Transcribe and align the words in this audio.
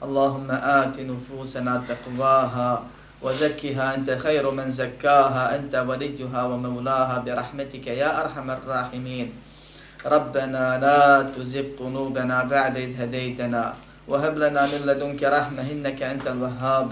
اللهم 0.00 0.48
آت 0.50 0.96
نفوسنا 1.00 1.84
تقواها 1.88 2.82
وزكها 3.22 3.94
أنت 3.94 4.10
خير 4.10 4.50
من 4.50 4.70
زكاها 4.70 5.56
أنت 5.56 5.74
وليها 5.88 6.40
ومولاها 6.50 7.16
برحمتك 7.20 7.86
يا 7.86 8.10
أرحم 8.24 8.50
الراحمين. 8.50 9.28
ربنا 10.00 10.64
لا 10.80 11.28
تزغ 11.36 11.76
قلوبنا 11.76 12.36
بعد 12.48 12.74
إذ 12.76 12.92
هديتنا 12.96 13.74
وهب 14.08 14.34
لنا 14.38 14.62
من 14.72 14.80
لدنك 14.88 15.20
رحمة 15.20 15.62
إنك 15.70 16.00
أنت 16.02 16.26
الوهاب. 16.26 16.90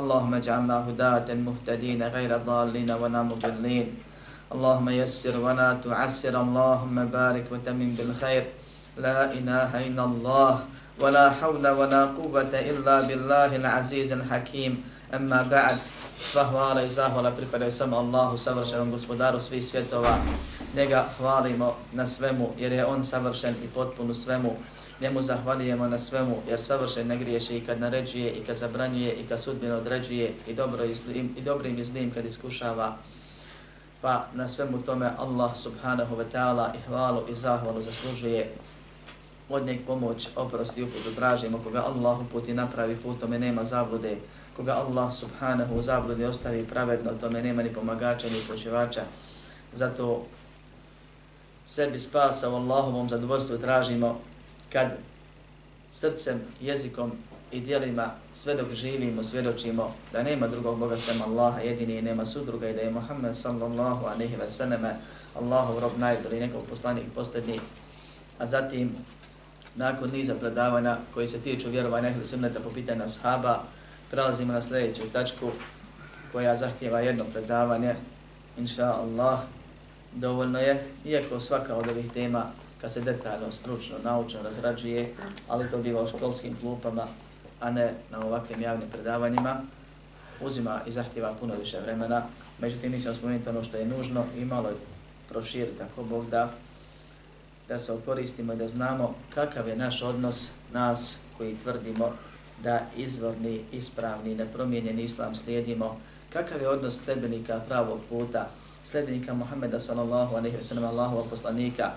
اللهم 0.00 0.32
اجعلنا 0.34 0.76
هداة 0.88 1.28
مهتدين 1.34 2.02
غير 2.02 2.30
ضالين 2.36 2.90
ولا 2.90 3.22
مضلين. 3.22 3.86
اللهم 4.54 4.88
يسر 4.88 5.34
ولا 5.38 5.78
تعسر 5.84 6.34
اللهم 6.34 6.96
بارك 7.06 7.46
وتمن 7.52 7.94
بالخير. 7.94 8.44
لا 8.98 9.30
إله 9.38 9.70
إلا 9.86 10.04
الله. 10.04 10.54
ولا 10.99 11.31
حول 11.31 11.67
ولا 11.67 12.05
قوة 12.05 12.53
إلا 12.53 13.01
بالله 13.01 13.55
العزيز 13.55 14.11
الحكيم 14.11 14.83
أما 15.13 15.43
بعد 15.43 15.77
Sva 16.15 16.43
hvala 16.43 16.81
i 16.83 16.89
zahvala 16.89 17.31
pripadaju 17.31 17.71
samo 17.71 17.97
Allahu, 17.97 18.37
savršenom 18.37 18.91
gospodaru 18.91 19.39
svih 19.39 19.65
svjetova. 19.65 20.17
Njega 20.75 21.05
hvalimo 21.17 21.75
na 21.93 22.05
svemu 22.05 22.49
jer 22.57 22.71
je 22.71 22.85
On 22.85 23.03
savršen 23.03 23.55
i 23.63 23.67
potpun 23.67 24.11
u 24.11 24.13
svemu. 24.13 24.55
Njemu 25.01 25.21
zahvalijemo 25.21 25.87
na 25.87 25.99
svemu 25.99 26.37
jer 26.49 26.59
savršen 26.59 27.07
ne 27.07 27.17
griješi 27.17 27.57
i 27.57 27.65
kad 27.65 27.79
naređuje 27.79 28.31
i 28.31 28.43
kad 28.43 28.57
zabranjuje 28.57 29.13
i 29.13 29.23
kad 29.27 29.39
sudbino 29.39 29.75
određuje 29.75 30.33
i, 30.47 30.53
dobro 30.53 30.83
i, 30.83 30.93
zlim, 30.93 31.35
i 31.37 31.41
dobrim 31.41 31.79
i 31.79 31.83
zlim 31.83 32.11
kad 32.11 32.25
iskušava. 32.25 32.97
Pa 34.01 34.25
na 34.33 34.47
svemu 34.47 34.81
tome 34.81 35.11
Allah 35.17 35.55
subhanahu 35.55 36.15
wa 36.15 36.25
ta'ala 36.33 36.69
i 36.75 36.87
hvalu 36.87 37.21
i 37.29 37.33
zahvalu 37.33 37.81
zaslužuje 37.81 38.55
od 39.50 39.66
njeg 39.66 39.78
pomoć, 39.86 40.28
oprost 40.36 40.78
i 40.78 40.82
uputu 40.82 41.14
tražimo, 41.16 41.58
koga 41.64 41.84
Allah 41.86 42.20
uputi 42.20 42.54
napravi 42.54 42.96
put, 42.96 43.20
tome 43.20 43.38
nema 43.38 43.64
zablude, 43.64 44.16
koga 44.56 44.72
Allah 44.72 45.12
subhanahu 45.12 45.74
u 45.74 45.82
zablude 45.82 46.26
ostavi 46.26 46.66
pravedno, 46.66 47.10
tome 47.20 47.42
nema 47.42 47.62
ni 47.62 47.74
pomagača 47.74 48.26
ni 48.28 48.40
počevača. 48.48 49.02
Zato 49.72 50.26
sebi 51.64 51.98
spasa 51.98 52.50
u 52.50 52.54
Allahovom 52.54 53.08
zadovoljstvu 53.08 53.58
tražimo 53.58 54.20
kad 54.72 54.88
srcem, 55.90 56.40
jezikom 56.60 57.12
i 57.52 57.60
dijelima 57.60 58.10
sve 58.34 58.54
dok 58.54 58.72
živimo, 58.72 59.22
svjedočimo 59.22 59.94
da 60.12 60.22
nema 60.22 60.48
drugog 60.48 60.78
Boga 60.78 60.96
sem 60.96 61.22
Allaha, 61.22 61.60
jedini 61.60 61.98
i 61.98 62.02
nema 62.02 62.24
sudruga 62.24 62.68
i 62.68 62.74
da 62.74 62.80
je 62.80 62.90
Muhammed 62.90 63.36
sallallahu 63.36 64.06
alaihi 64.06 64.36
wa 64.36 64.50
sallam 64.50 64.80
Allahov 65.34 65.78
rob 65.78 65.92
najbolji, 65.98 66.40
nekog 66.40 66.62
poslanik 66.70 67.04
posljednji, 67.14 67.60
a 68.38 68.46
zatim 68.46 68.92
nakon 69.76 70.10
niza 70.10 70.34
predavanja 70.34 70.96
koji 71.14 71.26
se 71.26 71.40
tiču 71.40 71.70
vjerovanja 71.70 72.08
ehli 72.08 72.24
sunneta 72.24 72.60
po 72.60 72.70
pitanju 72.70 73.04
ashaba, 73.04 73.62
prelazimo 74.10 74.52
na 74.52 74.62
sljedeću 74.62 75.02
tačku 75.12 75.50
koja 76.32 76.56
zahtjeva 76.56 77.00
jedno 77.00 77.24
predavanje, 77.32 77.94
inša 78.58 78.94
Allah, 78.94 79.40
dovoljno 80.14 80.58
je, 80.58 80.84
iako 81.04 81.40
svaka 81.40 81.74
od 81.74 81.88
ovih 81.88 82.12
tema 82.12 82.46
kad 82.80 82.92
se 82.92 83.00
detaljno, 83.00 83.52
stručno, 83.52 83.96
naučno 84.04 84.42
razrađuje, 84.42 85.14
ali 85.48 85.70
to 85.70 85.78
biva 85.78 86.02
u 86.02 86.08
školskim 86.08 86.56
klupama, 86.60 87.06
a 87.60 87.70
ne 87.70 87.94
na 88.10 88.26
ovakvim 88.26 88.62
javnim 88.62 88.88
predavanjima, 88.90 89.60
uzima 90.40 90.80
i 90.86 90.90
zahtjeva 90.90 91.34
puno 91.40 91.54
više 91.54 91.80
vremena. 91.80 92.22
Međutim, 92.58 92.92
mi 92.92 93.02
ćemo 93.02 93.14
spomenuti 93.14 93.48
ono 93.48 93.62
što 93.62 93.76
je 93.76 93.86
nužno 93.86 94.24
i 94.38 94.44
malo 94.44 94.70
proširiti, 95.28 95.82
ako 95.82 96.02
Bog 96.02 96.30
da, 96.30 96.52
da 97.70 97.78
se 97.78 97.92
okoristimo 97.92 98.52
i 98.52 98.56
da 98.56 98.68
znamo 98.68 99.14
kakav 99.34 99.68
je 99.68 99.76
naš 99.76 100.02
odnos 100.02 100.50
nas 100.72 101.18
koji 101.38 101.56
tvrdimo 101.62 102.12
da 102.62 102.80
izvorni, 102.96 103.60
ispravni, 103.72 104.34
nepromijenjeni 104.34 105.02
islam 105.02 105.34
slijedimo, 105.34 106.00
kakav 106.32 106.60
je 106.60 106.68
odnos 106.68 107.00
sledbenika 107.04 107.60
pravog 107.68 108.00
puta, 108.08 108.48
sledbenika 108.84 109.34
Muhammeda 109.34 109.78
sallallahu 109.78 110.36
alaihi 110.36 110.56
wa 110.56 110.62
sallam, 110.62 110.84
Allahova 110.84 111.24
poslanika, 111.30 111.90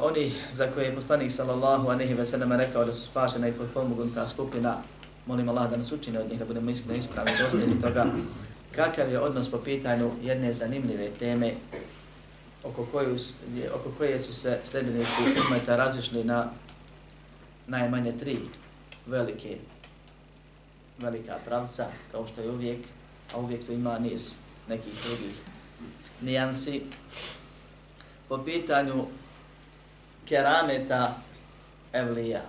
oni 0.00 0.32
za 0.52 0.66
koje 0.74 0.84
je 0.84 0.94
poslanik 0.94 1.32
sallallahu 1.32 1.88
alaihi 1.88 2.14
wa 2.14 2.24
sallam 2.24 2.52
rekao 2.52 2.84
da 2.84 2.92
su 2.92 3.02
spašena 3.04 3.48
i 3.48 3.52
potpomognuta 3.52 4.26
skupina, 4.26 4.76
molim 5.26 5.48
Allah 5.48 5.70
da 5.70 5.76
nas 5.76 5.92
učine 5.92 6.20
od 6.20 6.28
njih, 6.30 6.38
da 6.38 6.44
budemo 6.44 6.70
iskreno 6.70 6.98
ispravni, 6.98 7.32
dostojni 7.42 7.82
toga, 7.82 8.06
kakav 8.76 9.10
je 9.10 9.20
odnos 9.20 9.50
po 9.50 9.58
pitanju 9.58 10.10
jedne 10.22 10.52
zanimljive 10.52 11.08
teme, 11.18 11.54
oko, 12.64 12.86
koju, 12.92 13.16
oko 13.74 13.90
koje 13.98 14.20
su 14.20 14.34
se 14.34 14.60
sljedbenici 14.64 15.22
umeta 15.48 15.76
razišli 15.76 16.24
na 16.24 16.50
najmanje 17.66 18.12
tri 18.12 18.38
velike 19.06 19.58
velika 20.98 21.36
pravca, 21.44 21.86
kao 22.12 22.26
što 22.26 22.40
je 22.40 22.50
uvijek, 22.50 22.86
a 23.34 23.38
uvijek 23.38 23.66
tu 23.66 23.72
ima 23.72 23.98
niz 23.98 24.34
nekih 24.68 24.92
drugih 25.04 25.36
nijansi. 26.20 26.82
Po 28.28 28.44
pitanju 28.44 29.06
kerameta 30.28 31.16
evlija. 31.92 32.40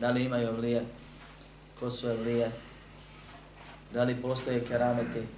Da 0.00 0.10
li 0.10 0.24
imaju 0.24 0.48
evlije? 0.48 0.84
Ko 1.80 1.90
su 1.90 2.08
evlije? 2.08 2.50
Da 3.92 4.04
li 4.04 4.22
postoje 4.22 4.64
kerameti? 4.64 5.37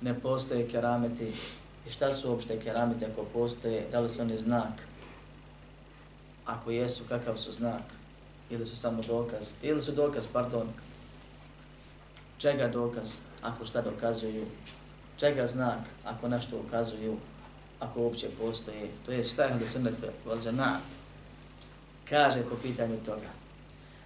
Ne 0.00 0.20
postoje 0.20 0.68
kerameti 0.68 1.32
i 1.86 1.90
šta 1.90 2.12
su 2.12 2.30
uopšte 2.30 2.60
kerameti 2.60 3.04
ako 3.04 3.24
postoje, 3.24 3.86
da 3.92 4.00
li 4.00 4.10
su 4.10 4.22
oni 4.22 4.36
znak? 4.36 4.72
Ako 6.46 6.70
jesu, 6.70 7.04
kakav 7.08 7.36
su 7.36 7.52
znak? 7.52 7.82
Ili 8.50 8.66
su 8.66 8.76
samo 8.76 9.02
dokaz? 9.02 9.52
Ili 9.62 9.80
su 9.80 9.92
dokaz, 9.92 10.26
pardon, 10.32 10.68
čega 12.38 12.68
dokaz 12.68 13.16
ako 13.42 13.66
šta 13.66 13.82
dokazuju? 13.82 14.46
Čega 15.16 15.46
znak 15.46 15.80
ako 16.04 16.28
nešto 16.28 16.60
ukazuju? 16.66 17.16
Ako 17.80 18.00
uopće 18.00 18.28
postoje? 18.40 18.88
To 19.06 19.12
je 19.12 19.22
šta 19.22 19.42
je 19.42 19.50
Ehli 19.50 19.66
Sunnet 19.66 19.94
wal 20.26 20.46
Jamaat 20.46 20.82
kaže 22.08 22.42
po 22.42 22.56
pitanju 22.62 22.96
toga. 23.06 23.30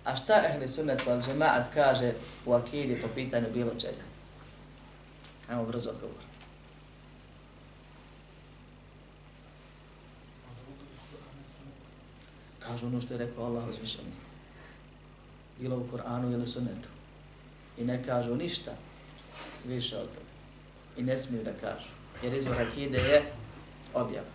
A 0.04 0.16
šta 0.16 0.43
Ehli 0.47 0.69
Sunnet 0.69 1.03
wal 1.06 1.28
Jamaat 1.28 1.75
kaže 1.75 2.12
u 2.47 2.53
akidi 2.53 3.03
po 3.03 3.09
pitanju 3.15 3.47
bilo 3.53 3.71
čega? 3.78 4.13
Ajmo 5.49 5.65
brzo 5.65 5.91
odgovor. 5.91 6.22
Kažu 12.59 12.87
ono 12.87 13.00
što 13.00 13.15
je 13.15 13.19
rekao 13.19 13.44
Allah 13.44 13.69
uzvišeni. 13.69 14.12
Bilo 15.60 15.77
u 15.77 15.87
Koranu 15.91 16.33
ili 16.33 16.47
sunetu. 16.47 16.88
I 17.78 17.84
ne 17.84 18.04
kažu 18.04 18.34
ništa 18.34 18.71
više 19.65 19.97
od 19.97 20.09
toga. 20.09 20.34
I 20.97 21.03
ne 21.03 21.19
smiju 21.19 21.44
da 21.44 21.53
kažu. 21.53 21.88
Jer 22.22 22.34
izvor 22.34 22.60
akide 22.60 22.99
je 22.99 23.22
objava. 23.94 24.27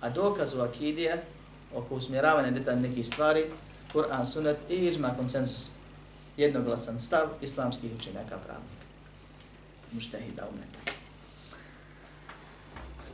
A 0.00 0.10
dokaz 0.10 0.54
u 0.54 0.60
akide 0.60 1.22
oko 1.74 1.94
usmjeravanja 1.94 2.50
detalj 2.50 2.80
nekih 2.80 3.06
stvari, 3.06 3.46
Kur'an, 3.92 4.26
sunet 4.26 4.56
i 4.70 4.74
ižma 4.74 5.14
konsensus. 5.18 5.68
Jednoglasan 6.36 7.00
stav 7.00 7.28
islamskih 7.42 7.90
učenjaka 7.98 8.38
pravnih 8.46 8.75
muštehida 9.92 10.48
umeta. 10.52 10.92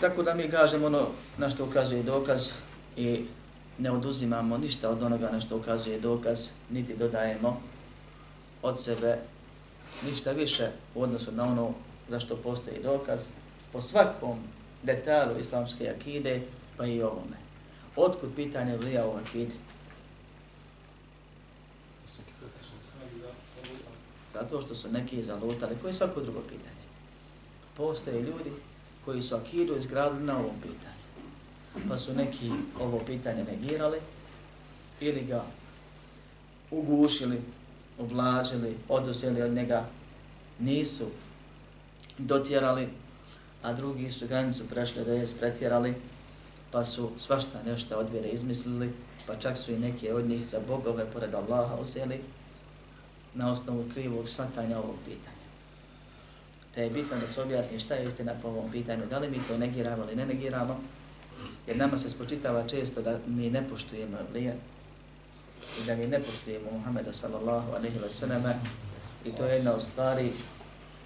Tako 0.01 0.23
da 0.23 0.35
mi 0.35 0.51
kažemo 0.51 0.87
ono 0.87 1.09
na 1.39 1.51
što 1.51 1.65
ukazuje 1.65 2.03
dokaz 2.03 2.51
i 2.97 3.25
ne 3.79 3.91
oduzimamo 3.91 4.59
ništa 4.59 4.91
od 4.91 5.03
onoga 5.03 5.31
na 5.33 5.41
što 5.41 5.57
ukazuje 5.57 6.01
dokaz, 6.01 6.49
niti 6.71 6.97
dodajemo 6.97 7.61
od 8.63 8.83
sebe 8.83 9.19
ništa 10.07 10.33
više 10.33 10.69
u 10.95 11.03
odnosu 11.03 11.33
na 11.33 11.45
ono 11.45 11.71
za 12.09 12.21
što 12.21 12.37
postoji 12.37 12.77
dokaz 12.83 13.31
po 13.73 13.81
svakom 13.81 14.39
detalju 14.83 15.39
islamske 15.39 15.95
akide, 15.97 16.41
pa 16.77 16.87
i 16.87 17.03
ovome. 17.03 17.37
Otkud 17.97 18.31
pitanje 18.37 18.77
vlija 18.77 19.07
u 19.07 19.17
akide? 19.17 19.55
Zato 24.33 24.61
što 24.61 24.75
su 24.75 24.93
neki 24.93 25.23
zalutali, 25.23 25.77
koji 25.81 25.91
je 25.91 25.95
svako 25.95 26.21
drugo 26.21 26.41
pitanje. 26.41 26.83
Postoje 27.77 28.23
ljudi 28.23 28.51
koji 29.05 29.23
su 29.23 29.35
akidu 29.35 29.77
izgradili 29.77 30.25
na 30.25 30.39
ovom 30.39 30.57
pitanju. 30.63 30.93
Pa 31.89 31.97
su 31.99 32.15
neki 32.15 32.51
ovo 32.81 33.01
pitanje 33.07 33.45
negirali 33.45 33.99
ili 35.01 35.21
ga 35.21 35.45
ugušili, 36.71 37.41
oblažili, 37.99 38.77
oduzeli 38.89 39.43
od 39.43 39.53
njega, 39.53 39.87
nisu 40.59 41.07
dotjerali, 42.19 42.89
a 43.63 43.73
drugi 43.73 44.11
su 44.11 44.27
granicu 44.27 44.69
prešli 44.69 45.05
da 45.05 45.13
je 45.13 45.27
pretjerali, 45.41 45.95
pa 46.71 46.85
su 46.85 47.11
svašta 47.17 47.63
nešto 47.67 47.97
od 47.97 48.11
vjere 48.11 48.29
izmislili, 48.29 48.93
pa 49.27 49.37
čak 49.37 49.59
su 49.59 49.73
i 49.73 49.79
neke 49.79 50.15
od 50.15 50.29
njih 50.29 50.47
za 50.47 50.61
bogove 50.69 51.11
pored 51.13 51.35
Allaha 51.35 51.77
uzeli 51.83 52.21
na 53.35 53.53
osnovu 53.53 53.85
krivog 53.95 54.29
svatanja 54.29 54.79
ovog 54.79 54.97
pitanja. 55.05 55.43
Te 56.75 56.83
je 56.83 56.91
bitno 56.91 57.19
da 57.19 57.29
se 57.29 57.43
objasni 57.43 57.79
šta 57.79 57.95
je 57.95 58.07
istina 58.07 58.33
po 58.43 58.49
ovom 58.49 58.71
pitanju, 58.71 59.07
da 59.07 59.19
li 59.19 59.31
mi 59.31 59.39
to 59.49 59.59
negiramo 59.59 60.05
ili 60.05 60.17
ne 60.17 60.27
negiramo, 60.27 60.81
jer 61.67 61.77
nama 61.77 61.99
se 61.99 62.11
spočitava 62.11 62.69
često 62.69 63.03
da 63.03 63.19
mi 63.27 63.51
ne 63.51 63.69
poštujemo 63.69 64.17
lije 64.35 64.57
i 65.83 65.87
da 65.87 65.97
mi 65.97 66.07
ne 66.07 66.21
poštujemo 66.21 66.71
Muhammeda 66.73 67.13
sallallahu 67.13 67.73
alaihi 67.73 67.99
wa 67.99 68.13
sallam. 68.13 68.43
I 69.25 69.33
to 69.33 69.47
je 69.47 69.55
jedna 69.55 69.75
od 69.75 69.83
stvari 69.83 70.33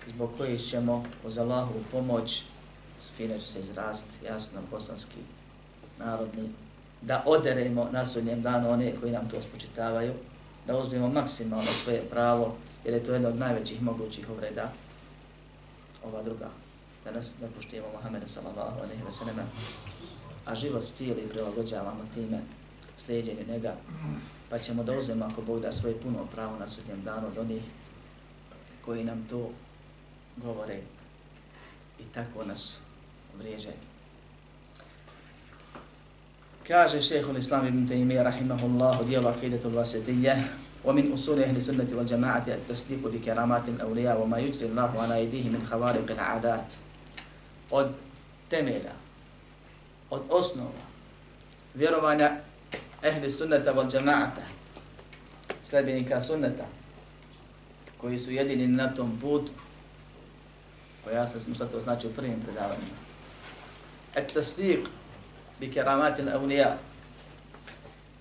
zbog 0.06 0.30
kojih 0.36 0.60
ćemo 0.60 1.04
uz 1.24 1.38
Allahu 1.38 1.74
pomoć, 1.92 2.42
s 3.00 3.10
fine 3.16 3.34
ću 3.34 3.46
se 3.46 3.60
izraziti, 3.60 4.24
jasno, 4.24 4.60
bosanski, 4.70 5.18
narodni, 5.98 6.50
da 7.02 7.22
oderemo 7.26 7.88
na 7.92 8.06
sudnjem 8.06 8.42
danu 8.42 8.70
one 8.70 8.94
koji 9.00 9.12
nam 9.12 9.28
to 9.28 9.42
spočitavaju, 9.42 10.12
da 10.66 10.78
uzmemo 10.78 11.08
maksimalno 11.08 11.72
svoje 11.72 12.00
pravo, 12.10 12.54
jer 12.84 12.94
je 12.94 13.04
to 13.04 13.12
jedno 13.12 13.28
od 13.28 13.38
najvećih 13.38 13.82
mogućih 13.82 14.30
uvreda, 14.30 14.72
ova 16.04 16.22
druga, 16.22 16.48
da 17.04 17.10
nas 17.10 17.34
ne 17.42 17.48
poštijemo 17.56 17.88
Mohameda 17.92 18.26
sallallahu 18.26 18.78
alaihi 18.78 19.02
wa 19.02 19.12
sallam, 19.12 19.36
a 20.44 20.54
život 20.54 20.84
cijeli 20.94 21.28
prilagođavamo 21.28 22.04
time 22.14 22.40
sljeđenju 22.96 23.44
njega, 23.48 23.74
pa 24.50 24.58
ćemo 24.58 24.84
da 24.84 24.98
uzmemo 24.98 25.24
ako 25.24 25.42
Bog 25.42 25.60
da 25.60 25.72
svoje 25.72 26.00
puno 26.00 26.26
pravo 26.34 26.58
na 26.58 26.68
sudnjem 26.68 27.02
danu 27.02 27.26
od 27.26 27.38
onih 27.38 27.62
koji 28.84 29.04
nam 29.04 29.26
to 29.30 29.50
govore 30.36 30.80
i 32.00 32.04
tako 32.14 32.44
nas 32.44 32.80
vrijeđaju. 33.38 33.95
Kaže 36.67 37.01
šeho 37.01 37.31
l-Islam 37.31 37.67
ibn 37.67 37.87
Taymiyyah 37.87 38.23
rahimahullahu 38.23 39.03
dijelu 39.03 39.27
akidetu 39.27 39.69
l-Vasidiyya 39.69 40.37
ومن 40.85 41.13
أصول 41.13 41.43
أهل 41.43 41.55
السنة 41.55 41.87
والجماعة 41.93 42.43
التصديق 42.47 43.07
بكرامات 43.07 43.69
الأولياء 43.69 44.21
وما 44.21 44.37
يجري 44.37 44.65
الله 44.65 45.01
على 45.01 45.15
أيديه 45.15 45.49
من 45.49 45.61
خوارق 45.69 46.11
العادات 46.11 46.73
od 47.71 47.87
temelja, 48.49 48.91
od 50.09 50.21
osnova 50.29 50.83
vjerovanja 51.73 52.31
ehli 53.03 53.31
sunnata 53.31 53.73
wal 53.73 53.91
džamaata, 53.91 54.41
sljedbenika 55.63 56.21
sunnata, 56.21 56.65
koji 57.97 58.19
su 58.19 58.31
jedini 58.31 58.67
na 58.67 58.93
tom 58.95 59.17
putu, 59.21 59.51
pojasnili 61.03 61.41
smo 61.41 61.55
što 61.55 61.65
to 61.65 61.79
znači 61.79 62.07
u 62.07 62.13
prvim 62.13 62.41
predavanjima. 62.41 62.97
Et 64.15 64.35
tasdiq 64.35 64.85
bi 65.59 65.71
keramati 65.71 66.21
l-avlija, 66.21 66.77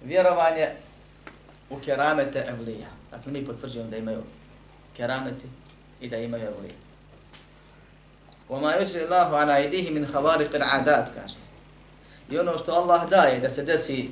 vjerovanje 0.05 0.69
u 1.70 1.76
keramete 1.76 2.44
evlija. 2.49 2.88
Dakle, 3.11 3.32
mi 3.32 3.44
potvrđujemo 3.44 3.91
da 3.91 3.97
imaju 3.97 4.23
kerameti 4.97 5.47
i 6.00 6.08
da 6.08 6.17
imaju 6.17 6.43
evlija. 6.43 6.75
وَمَا 8.50 8.82
يُجْرِ 8.82 9.06
اللَّهُ 9.06 9.29
عَنَا 9.31 9.55
اِدِهِ 9.64 9.91
مِنْ 9.91 10.06
خَوَارِقِ 10.06 10.52
الْعَادَاتِ 10.55 11.06
kaže. 11.14 11.37
I 12.31 12.38
ono 12.38 12.58
što 12.58 12.73
Allah 12.73 13.11
daje 13.11 13.41
da 13.41 13.50
se 13.50 13.64
desi 13.64 14.11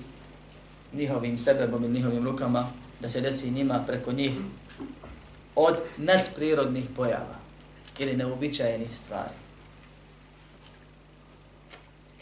njihovim 0.93 1.39
sebebom 1.39 1.85
i 1.85 1.89
njihovim 1.89 2.25
rukama, 2.25 2.71
da 3.01 3.09
se 3.09 3.21
desi 3.21 3.51
njima 3.51 3.85
preko 3.87 4.13
njih 4.13 4.33
od 5.55 5.77
nadprirodnih 5.97 6.85
pojava 6.97 7.37
ili 7.99 8.17
neobičajenih 8.17 8.97
stvari. 8.97 9.42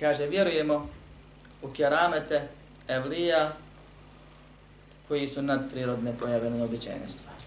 Kaže, 0.02 0.28
vjerujemo 0.28 0.90
u 1.62 1.68
keramete 1.68 2.42
evlija 2.88 3.52
koji 5.08 5.28
su 5.28 5.42
nadprirodne 5.42 6.14
pojave 6.20 6.50
neobičajene 6.50 7.10
stvari. 7.10 7.44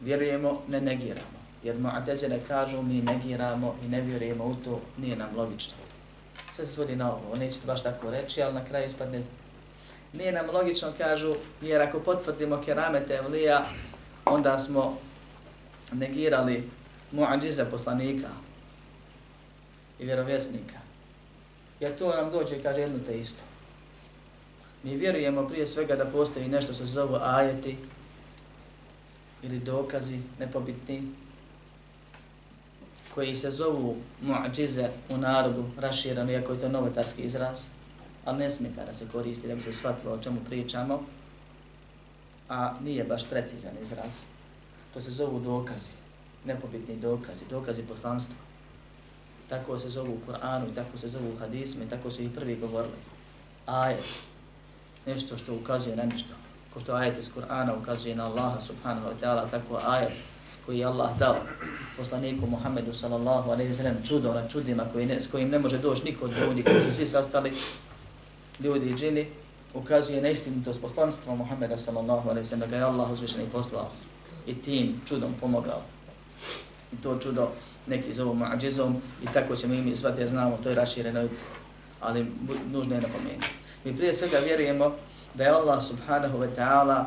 Vjerujemo, 0.00 0.62
ne 0.68 0.80
negiramo. 0.80 1.36
Jer 1.62 1.76
mu'atezile 1.76 2.38
kažu 2.48 2.82
mi 2.82 3.02
negiramo 3.02 3.76
i 3.84 3.88
ne 3.88 4.00
vjerujemo 4.00 4.44
u 4.44 4.54
to, 4.54 4.80
nije 4.96 5.16
nam 5.16 5.36
logično. 5.36 5.74
Sve 6.54 6.66
se 6.66 6.72
svodi 6.72 6.96
na 6.96 7.12
ovo, 7.12 7.36
nećete 7.36 7.66
baš 7.66 7.82
tako 7.82 8.10
reći, 8.10 8.42
ali 8.42 8.54
na 8.54 8.64
kraju 8.64 8.86
ispadne 8.86 9.22
nije 10.12 10.32
nam 10.32 10.50
logično, 10.50 10.92
kažu, 10.98 11.34
jer 11.62 11.82
ako 11.82 12.00
potvrdimo 12.00 12.62
keramete 12.64 13.14
evlija, 13.14 13.66
onda 14.24 14.58
smo 14.58 14.98
negirali 15.92 16.70
muadžize 17.12 17.64
poslanika 17.70 18.28
i 19.98 20.04
vjerovjesnika. 20.04 20.78
Jer 21.80 21.98
to 21.98 22.16
nam 22.16 22.30
dođe, 22.30 22.62
kaže, 22.62 22.80
jedno 22.80 22.98
te 23.06 23.18
isto. 23.18 23.42
Mi 24.82 24.96
vjerujemo 24.96 25.48
prije 25.48 25.66
svega 25.66 25.96
da 25.96 26.04
postoji 26.04 26.48
nešto 26.48 26.72
što 26.72 26.86
se 26.86 26.92
zove 26.92 27.18
ajeti 27.22 27.76
ili 29.42 29.58
dokazi 29.58 30.18
nepobitni 30.38 31.02
koji 33.14 33.36
se 33.36 33.50
zovu 33.50 33.96
mu'đize 34.22 34.88
u 35.08 35.16
narodu 35.16 35.64
raširano, 35.78 36.32
iako 36.32 36.52
je 36.52 36.60
to 36.60 36.68
novotarski 36.68 37.22
izraz, 37.22 37.64
ali 38.24 38.38
ne 38.38 38.50
smije 38.50 38.72
kada 38.76 38.94
se 38.94 39.08
koristi 39.12 39.48
da 39.48 39.54
bi 39.54 39.60
se 39.60 39.72
shvatilo 39.72 40.12
o 40.14 40.18
čemu 40.18 40.40
pričamo, 40.48 41.02
a 42.48 42.74
nije 42.80 43.04
baš 43.04 43.28
precizan 43.28 43.72
izraz. 43.82 44.12
To 44.94 45.00
se 45.00 45.10
zovu 45.10 45.40
dokazi, 45.40 45.90
nepobitni 46.44 46.96
dokazi, 46.96 47.44
dokazi 47.50 47.82
poslanstva. 47.82 48.45
Tako 49.48 49.78
se 49.78 49.88
zovu 49.88 50.12
u 50.12 50.30
Kur'anu, 50.30 50.74
tako 50.74 50.98
se 50.98 51.08
zovu 51.08 51.32
u 51.34 51.38
hadisme, 51.38 51.84
i 51.84 51.88
tako 51.88 52.10
su 52.10 52.22
i 52.22 52.28
prvi 52.28 52.56
govorili. 52.56 52.94
Ajet, 53.66 54.04
nešto 55.06 55.36
što 55.36 55.54
ukazuje 55.54 55.96
na 55.96 56.04
nešto. 56.04 56.34
Ko 56.74 56.80
što 56.80 56.94
ajet 56.94 57.18
iz 57.18 57.30
Kur'ana 57.36 57.78
ukazuje 57.82 58.14
na 58.14 58.26
Allaha 58.26 58.60
subhanahu 58.60 59.06
wa 59.06 59.14
ta'ala, 59.22 59.50
tako 59.50 59.80
ajet 59.86 60.12
koji 60.66 60.78
je 60.78 60.84
Allah 60.84 61.18
dao 61.18 61.36
poslaniku 61.96 62.46
Muhammedu 62.46 62.92
sallallahu 62.92 63.50
alaihi 63.50 63.72
wa 63.72 63.76
sallam 63.76 64.02
čudo 64.04 64.34
na 64.34 64.48
čudima 64.48 64.84
koji 64.92 65.06
ne, 65.06 65.20
s 65.20 65.30
kojim 65.30 65.48
ne 65.48 65.58
može 65.58 65.78
doći 65.78 66.04
niko 66.04 66.24
od 66.24 66.38
ljudi 66.38 66.62
koji 66.62 66.80
se 66.80 66.90
svi 66.90 67.06
sastali, 67.06 67.52
ljudi 68.60 68.88
i 68.88 68.94
džini, 68.94 69.26
ukazuje 69.74 70.22
na 70.22 70.28
istinitost 70.28 70.80
poslanstva 70.80 71.34
Muhammeda 71.34 71.76
sallallahu 71.76 72.28
alaihi 72.28 72.46
wa 72.46 72.50
sallam 72.50 72.60
da 72.60 72.66
ga 72.66 72.76
je 72.76 72.82
Allah 72.82 73.10
uzvišen 73.10 73.42
i 73.42 73.50
poslao 73.52 73.90
i 74.46 74.54
tim 74.54 75.00
čudom 75.08 75.34
pomogao. 75.40 75.82
I 76.92 76.96
to 76.96 77.18
čudo 77.18 77.48
neki 77.86 78.12
zovu 78.12 78.34
mađizom 78.34 78.96
i 79.22 79.26
tako 79.34 79.56
ćemo 79.56 79.74
i 79.74 79.82
mi 79.82 79.94
zvati, 79.94 80.20
ja 80.20 80.28
znamo, 80.28 80.58
to 80.62 80.68
je 80.68 80.74
rašireno, 80.74 81.28
ali 82.00 82.26
nužno 82.72 82.94
je 82.94 83.00
napomenuti. 83.00 83.48
Mi 83.84 83.96
prije 83.96 84.14
svega 84.14 84.38
vjerujemo 84.38 84.94
da 85.34 85.44
je 85.44 85.50
Allah 85.50 85.82
subhanahu 85.82 86.38
wa 86.38 86.48
ta'ala 86.56 87.04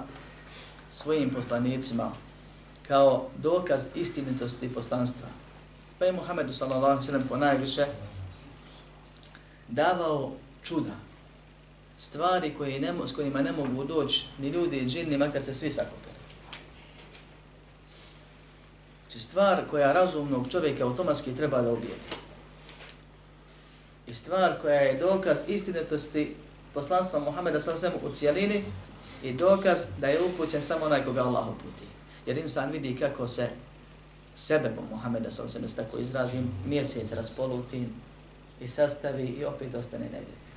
svojim 0.91 1.29
poslanicima 1.29 2.12
kao 2.88 3.27
dokaz 3.38 3.86
istinitosti 3.95 4.74
poslanstva. 4.74 5.27
Pa 6.00 6.05
je 6.05 6.12
Muhammedu 6.12 6.53
sallallahu 6.53 7.01
sallam 7.01 7.27
po 7.29 7.38
najviše 7.38 7.86
davao 9.67 10.31
čuda, 10.63 10.95
stvari 11.98 12.53
koje 12.57 12.79
ne, 12.79 12.93
s 13.07 13.12
kojima 13.12 13.41
ne 13.41 13.51
mogu 13.51 13.83
doći 13.83 14.25
ni 14.39 14.50
ljudi 14.50 14.77
i 14.77 14.89
džinni, 14.89 15.17
makar 15.17 15.41
se 15.41 15.53
svi 15.53 15.69
sakupili. 15.69 16.09
Znači 19.10 19.25
stvar 19.25 19.62
koja 19.70 19.94
razumnog 19.94 20.51
čovjeka 20.51 20.84
automatski 20.84 21.36
treba 21.36 21.62
da 21.62 21.72
ubijedi. 21.72 22.01
I 24.08 24.13
stvar 24.13 24.62
koja 24.62 24.80
je 24.80 25.00
dokaz 25.00 25.38
istinitosti 25.48 26.36
poslanstva 26.74 27.20
Muhammeda 27.20 27.60
sallam 27.60 27.94
u 28.04 28.16
cijelini 28.16 28.63
i 29.24 29.34
dokaz 29.34 29.86
da 29.98 30.08
je 30.08 30.22
upućen 30.22 30.62
samo 30.62 30.86
onaj 30.86 31.06
koga 31.06 31.24
Allah 31.24 31.48
uputi. 31.48 31.86
Jer 32.25 32.38
insan 32.38 32.72
vidi 32.72 32.98
kako 33.00 33.28
se 33.28 33.50
sebe 34.36 34.72
po 34.75 34.96
Muhammeda 34.96 35.32
sallam 35.32 35.50
se 35.50 35.75
tako 35.75 35.98
izrazim, 35.98 36.51
mjesec 36.66 37.12
raspoluti 37.12 37.88
i 38.62 38.68
sastavi 38.68 39.25
i 39.25 39.46
opet 39.46 39.75
ostane 39.75 40.06
nevjernik. 40.06 40.50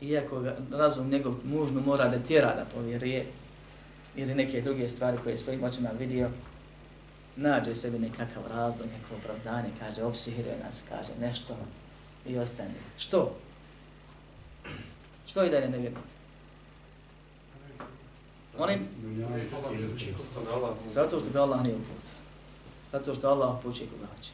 Iako 0.00 0.40
ga, 0.40 0.56
razum 0.70 1.10
njegov 1.10 1.34
mužno 1.44 1.80
mora 1.80 2.08
da 2.08 2.18
tjera 2.18 2.54
da 2.54 2.64
povjeruje 2.74 3.26
ili 4.16 4.34
neke 4.34 4.60
druge 4.60 4.88
stvari 4.88 5.18
koje 5.24 5.36
svojim 5.36 5.64
očima 5.64 5.90
vidio, 5.98 6.30
nađe 7.36 7.74
sebi 7.74 7.98
nekakav 7.98 8.42
razlog, 8.50 8.86
nekako 8.86 9.14
opravdanje, 9.14 9.68
kaže, 9.80 10.02
opsihiruje 10.02 10.56
nas, 10.64 10.82
kaže 10.88 11.12
nešto 11.20 11.56
i 12.26 12.38
ostane. 12.38 12.74
Što? 12.98 13.36
Što 15.26 15.44
i 15.44 15.50
dalje 15.50 15.68
nevjernik? 15.68 16.04
Oni? 18.58 18.78
Zato 20.90 21.18
što 21.20 21.30
ga 21.30 21.42
Allah 21.42 21.62
nije 21.62 21.76
uputio. 21.76 22.18
Zato 22.92 23.14
što 23.14 23.28
Allah 23.28 23.58
upućuje 23.58 23.88
koga 23.88 24.06
hoće. 24.16 24.30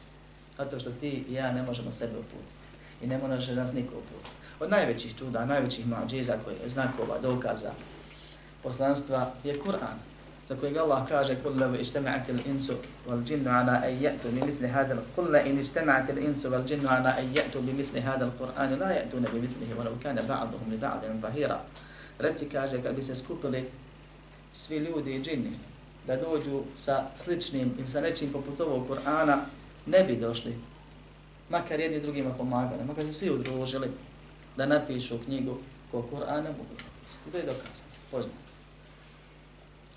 Zato 0.57 0.79
što 0.79 0.91
ti 0.91 1.23
i 1.29 1.33
ja 1.33 1.51
ne 1.51 1.63
možemo 1.63 1.91
sebe 1.91 2.13
uputiti. 2.19 2.65
I 3.01 3.07
ne 3.07 3.17
može 3.17 3.55
nas 3.55 3.73
niko 3.73 3.93
put. 3.93 4.31
Od 4.59 4.69
najvećih 4.69 5.15
čuda, 5.17 5.45
najvećih 5.45 5.87
mađiza, 5.87 6.37
koje, 6.45 6.69
znakova, 6.69 7.19
dokaza, 7.19 7.71
poslanstva 8.64 9.32
je 9.44 9.58
Kur'an. 9.58 9.98
Za 10.48 10.56
kojeg 10.56 10.76
Allah 10.76 11.06
kaže 11.08 11.36
قُلْ 11.44 11.54
لَوْ 11.54 11.74
اِجْتَمَعَتِ 11.78 12.30
الْإِنسُ 12.30 12.72
وَالْجِنُّ 13.06 13.46
عَلَىٰ 13.48 13.76
أَنْ 13.86 13.94
يَأْتُوا 14.02 14.30
بِمِثْلِ 14.30 14.66
هَذَا 14.66 14.98
قُلْ 15.16 15.30
لَئِنْ 15.32 15.58
اِجْتَمَعَتِ 15.58 16.10
الْإِنسُ 16.10 16.46
وَالْجِنُّ 16.46 16.86
عَلَىٰ 16.86 17.10
أَنْ 17.20 17.26
يَأْتُوا 17.36 17.62
بِمِثْلِ 17.62 17.94
هَذَا 17.98 18.24
الْقُرْآنِ 18.24 18.70
لَا 18.82 18.90
يَأْتُونَ 18.90 19.24
بِمِثْلِهِ 19.32 19.68
وَلَوْ 19.78 19.94
كَانَ 20.02 20.18
بَعْضُهُمْ 20.26 20.66
لِبَعْضٍ 20.74 21.02
ظَهِيرًا 21.22 21.58
Reci 22.18 22.48
kaže 22.48 22.82
kad 22.82 22.96
bi 22.96 23.02
se 23.02 23.14
skupili 23.14 23.70
svi 24.52 24.78
ljudi 24.78 25.14
i 25.14 25.22
džini 25.22 25.50
da 26.06 26.16
dođu 26.16 26.62
sa 26.76 27.06
sličnim 27.16 27.74
ili 27.78 27.88
sa 27.88 28.00
nečim 28.00 28.32
poput 28.32 28.60
ovog 28.60 28.88
Kur'ana, 28.88 29.36
ne 29.86 30.04
bi 30.04 30.16
došli. 30.16 30.58
Makar 31.50 31.80
jedni 31.80 32.00
drugima 32.00 32.30
pomagali, 32.30 32.84
makar 32.84 33.04
se 33.04 33.12
svi 33.12 33.30
udružili 33.30 33.90
da 34.56 34.66
napišu 34.66 35.18
knjigu 35.24 35.58
ko 35.90 36.02
Kur'ana 36.12 36.50
mogu. 36.50 36.74
To 37.32 37.38
je 37.38 37.42
dokazano, 37.42 37.90
poznano. 38.10 38.43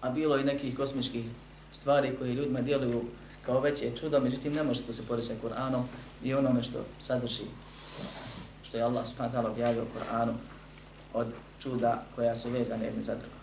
A 0.01 0.11
bilo 0.11 0.39
i 0.39 0.45
nekih 0.45 0.77
kosmičkih 0.77 1.25
stvari 1.71 2.17
koje 2.19 2.35
ljudima 2.35 2.61
djeluju 2.61 3.03
kao 3.47 3.61
veće 3.61 3.97
čudo, 3.97 4.21
međutim 4.21 4.53
ne 4.53 4.63
može 4.63 4.83
to 4.83 4.93
se 4.93 5.03
poriti 5.07 5.27
sa 5.27 5.35
Kur'anom 5.43 5.83
i 6.25 6.35
onome 6.35 6.63
što 6.63 6.79
sadrži, 6.99 7.43
što 8.63 8.77
je 8.77 8.83
Allah 8.83 9.07
subhanahu 9.07 9.37
ta'ala 9.37 9.51
objavio 9.51 9.85
Kur'anu 9.85 10.33
od 11.15 11.27
čuda 11.59 12.05
koja 12.17 12.37
su 12.37 12.51
vezane 12.51 12.85
jedne 12.85 13.03
za 13.03 13.15
drugo. 13.15 13.39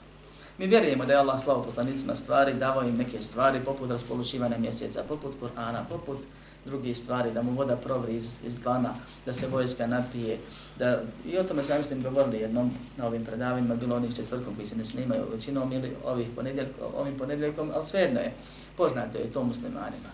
Mi 0.57 0.67
vjerujemo 0.67 1.05
da 1.05 1.13
je 1.13 1.19
Allah 1.19 1.41
slavo 1.41 1.63
poslanicima 1.63 2.15
stvari, 2.15 2.53
davao 2.53 2.83
im 2.83 2.97
neke 2.97 3.21
stvari 3.21 3.59
poput 3.65 3.89
raspolučivanja 3.89 4.57
mjeseca, 4.57 5.03
poput 5.07 5.33
Kur'ana, 5.41 5.83
poput 5.89 6.17
drugih 6.65 6.97
stvari, 6.97 7.31
da 7.31 7.41
mu 7.41 7.51
voda 7.51 7.75
provri 7.75 8.15
iz, 8.15 8.37
iz 8.45 8.59
glana, 8.59 8.93
da 9.25 9.33
se 9.33 9.47
vojska 9.47 9.87
napije. 9.87 10.37
Da, 10.79 11.01
I 11.27 11.37
o 11.37 11.43
tome 11.43 11.63
sam 11.63 11.77
mislim 11.77 12.03
govorili 12.03 12.37
jednom 12.37 12.71
na 12.97 13.07
ovim 13.07 13.25
predavanjima, 13.25 13.75
bilo 13.75 13.95
onih 13.95 14.15
četvrtkom 14.15 14.55
koji 14.55 14.67
se 14.67 14.75
ne 14.75 14.85
snimaju 14.85 15.23
većinom 15.31 15.71
ili 15.71 15.95
ovih 16.05 16.27
ponedjeljkom, 16.35 16.87
ovim 16.97 17.17
ponedjeljkom, 17.17 17.71
ali 17.75 17.85
svejedno 17.85 18.19
je, 18.19 18.33
poznato 18.77 19.17
je 19.17 19.31
to 19.31 19.43
muslimanima. 19.43 20.09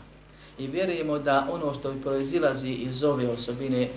I 0.58 0.68
vjerujemo 0.68 1.20
da 1.20 1.48
ono 1.52 1.74
što 1.74 1.96
proizilazi 2.04 2.70
iz 2.70 3.04
ove 3.04 3.28
osobine 3.28 3.88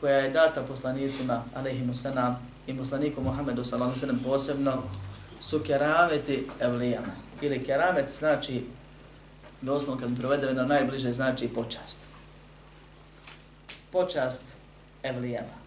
koja 0.00 0.16
je 0.16 0.30
data 0.30 0.62
poslanicima, 0.62 1.42
alaihimu 1.54 1.94
sanam, 1.94 2.48
i 2.66 2.76
poslaniku 2.76 3.22
Muhammedu 3.22 3.64
sallallahu 3.64 4.00
alejhi 4.02 4.16
ve 4.16 4.30
posebno 4.30 4.72
su 5.40 5.60
kerameti 5.60 6.46
evlijama. 6.60 7.12
Ili 7.42 7.64
keramet 7.64 8.12
znači 8.18 8.64
doslovno 9.60 10.00
kad 10.00 10.16
prevedeno 10.16 10.52
na 10.52 10.66
najbliže 10.66 11.12
znači 11.12 11.48
počast. 11.48 11.98
Počast 13.92 14.42
evlijama. 15.02 15.58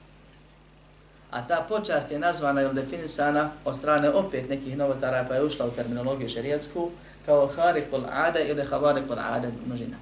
A 1.31 1.47
ta 1.47 1.65
počast 1.69 2.11
je 2.11 2.19
nazvana 2.19 2.61
ili 2.61 2.73
definisana 2.73 3.49
od 3.65 3.75
strane 3.75 4.09
opet 4.09 4.49
nekih 4.49 4.77
novotara 4.77 5.25
pa 5.27 5.35
je 5.35 5.43
ušla 5.43 5.65
u 5.65 5.71
terminologiju 5.71 6.29
šerijetsku 6.29 6.89
kao 7.25 7.47
harikul 7.47 8.03
ade 8.11 8.45
ili 8.47 8.65
havarikul 8.65 9.19
ade 9.19 9.51
množina. 9.65 9.97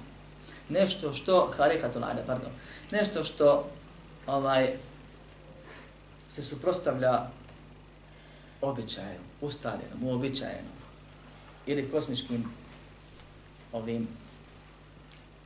Nešto 0.68 1.12
što, 1.12 1.50
harikatul 1.56 2.04
ade, 2.04 2.22
pardon, 2.26 2.50
nešto 2.90 3.24
što 3.24 3.68
ovaj, 4.26 4.72
se 6.28 6.42
suprostavlja 6.42 7.26
običaju, 8.60 9.20
ustaljenom, 9.40 10.02
uobičajenom 10.02 10.80
ili 11.66 11.90
kosmičkim 11.90 12.44
ovim 13.72 14.08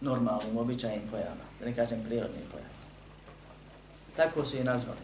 normalnim, 0.00 0.59
običajnim 0.59 1.09
pojavama, 1.11 1.45
da 1.61 1.66
ne 1.66 1.75
kažem 1.75 2.04
prirodnim 2.04 2.43
pojavama. 2.50 2.75
Tako 4.16 4.45
su 4.45 4.57
je 4.57 4.64
nazvali. 4.64 4.99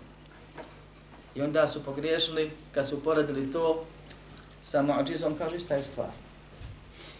I 1.34 1.42
onda 1.42 1.68
su 1.68 1.84
pogriješili 1.84 2.50
kad 2.74 2.88
su 2.88 2.96
uporedili 2.96 3.52
to 3.52 3.84
sa 4.62 4.82
muadžizom, 4.82 5.34
kažu 5.38 5.56
ista 5.56 5.74
je 5.74 5.82
stvar. 5.82 6.08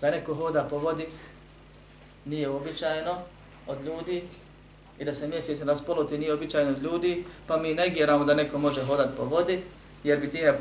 Da 0.01 0.11
neko 0.11 0.35
hoda 0.35 0.67
po 0.71 0.79
vodi, 0.79 1.07
nije 2.25 2.49
uobičajeno 2.49 3.15
od 3.67 3.85
ljudi, 3.85 4.23
i 5.01 5.05
da 5.05 5.15
se 5.15 5.29
mjesec 5.29 5.63
raspoloti 5.63 6.19
nije 6.19 6.33
običajno 6.33 6.75
ljudi, 6.83 7.25
pa 7.47 7.57
mi 7.57 7.75
negiramo 7.75 8.25
da 8.25 8.35
neko 8.35 8.59
može 8.59 8.83
hodati 8.83 9.17
po 9.17 9.25
vodi, 9.25 9.63
jer 10.05 10.21
bi 10.21 10.31
time 10.31 10.55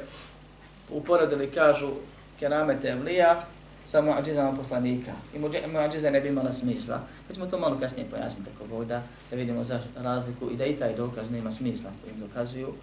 uporedili, 0.89 1.51
kažu, 1.51 1.91
keramete 2.39 2.87
evlija 2.87 3.45
sa 3.89 4.01
muadžizama 4.01 4.53
poslanika. 4.53 5.11
I 5.33 5.39
muadžiza 5.73 6.11
ne 6.11 6.21
bi 6.21 6.29
imala 6.29 6.51
smisla. 6.51 7.01
Pa 7.27 7.33
ćemo 7.33 7.45
to 7.45 7.59
malo 7.59 7.79
kasnije 7.79 8.09
pojasniti 8.09 8.49
ako 8.55 8.75
voda, 8.75 9.03
da 9.31 9.35
vidimo 9.35 9.63
za 9.63 9.79
razliku 9.97 10.49
i 10.51 10.57
da 10.57 10.65
i 10.65 10.75
taj 10.75 10.95
dokaz 10.95 11.31
nema 11.31 11.51
smisla 11.51 11.89
koji 12.01 12.13
im 12.13 12.19
dokazuju. 12.19 12.73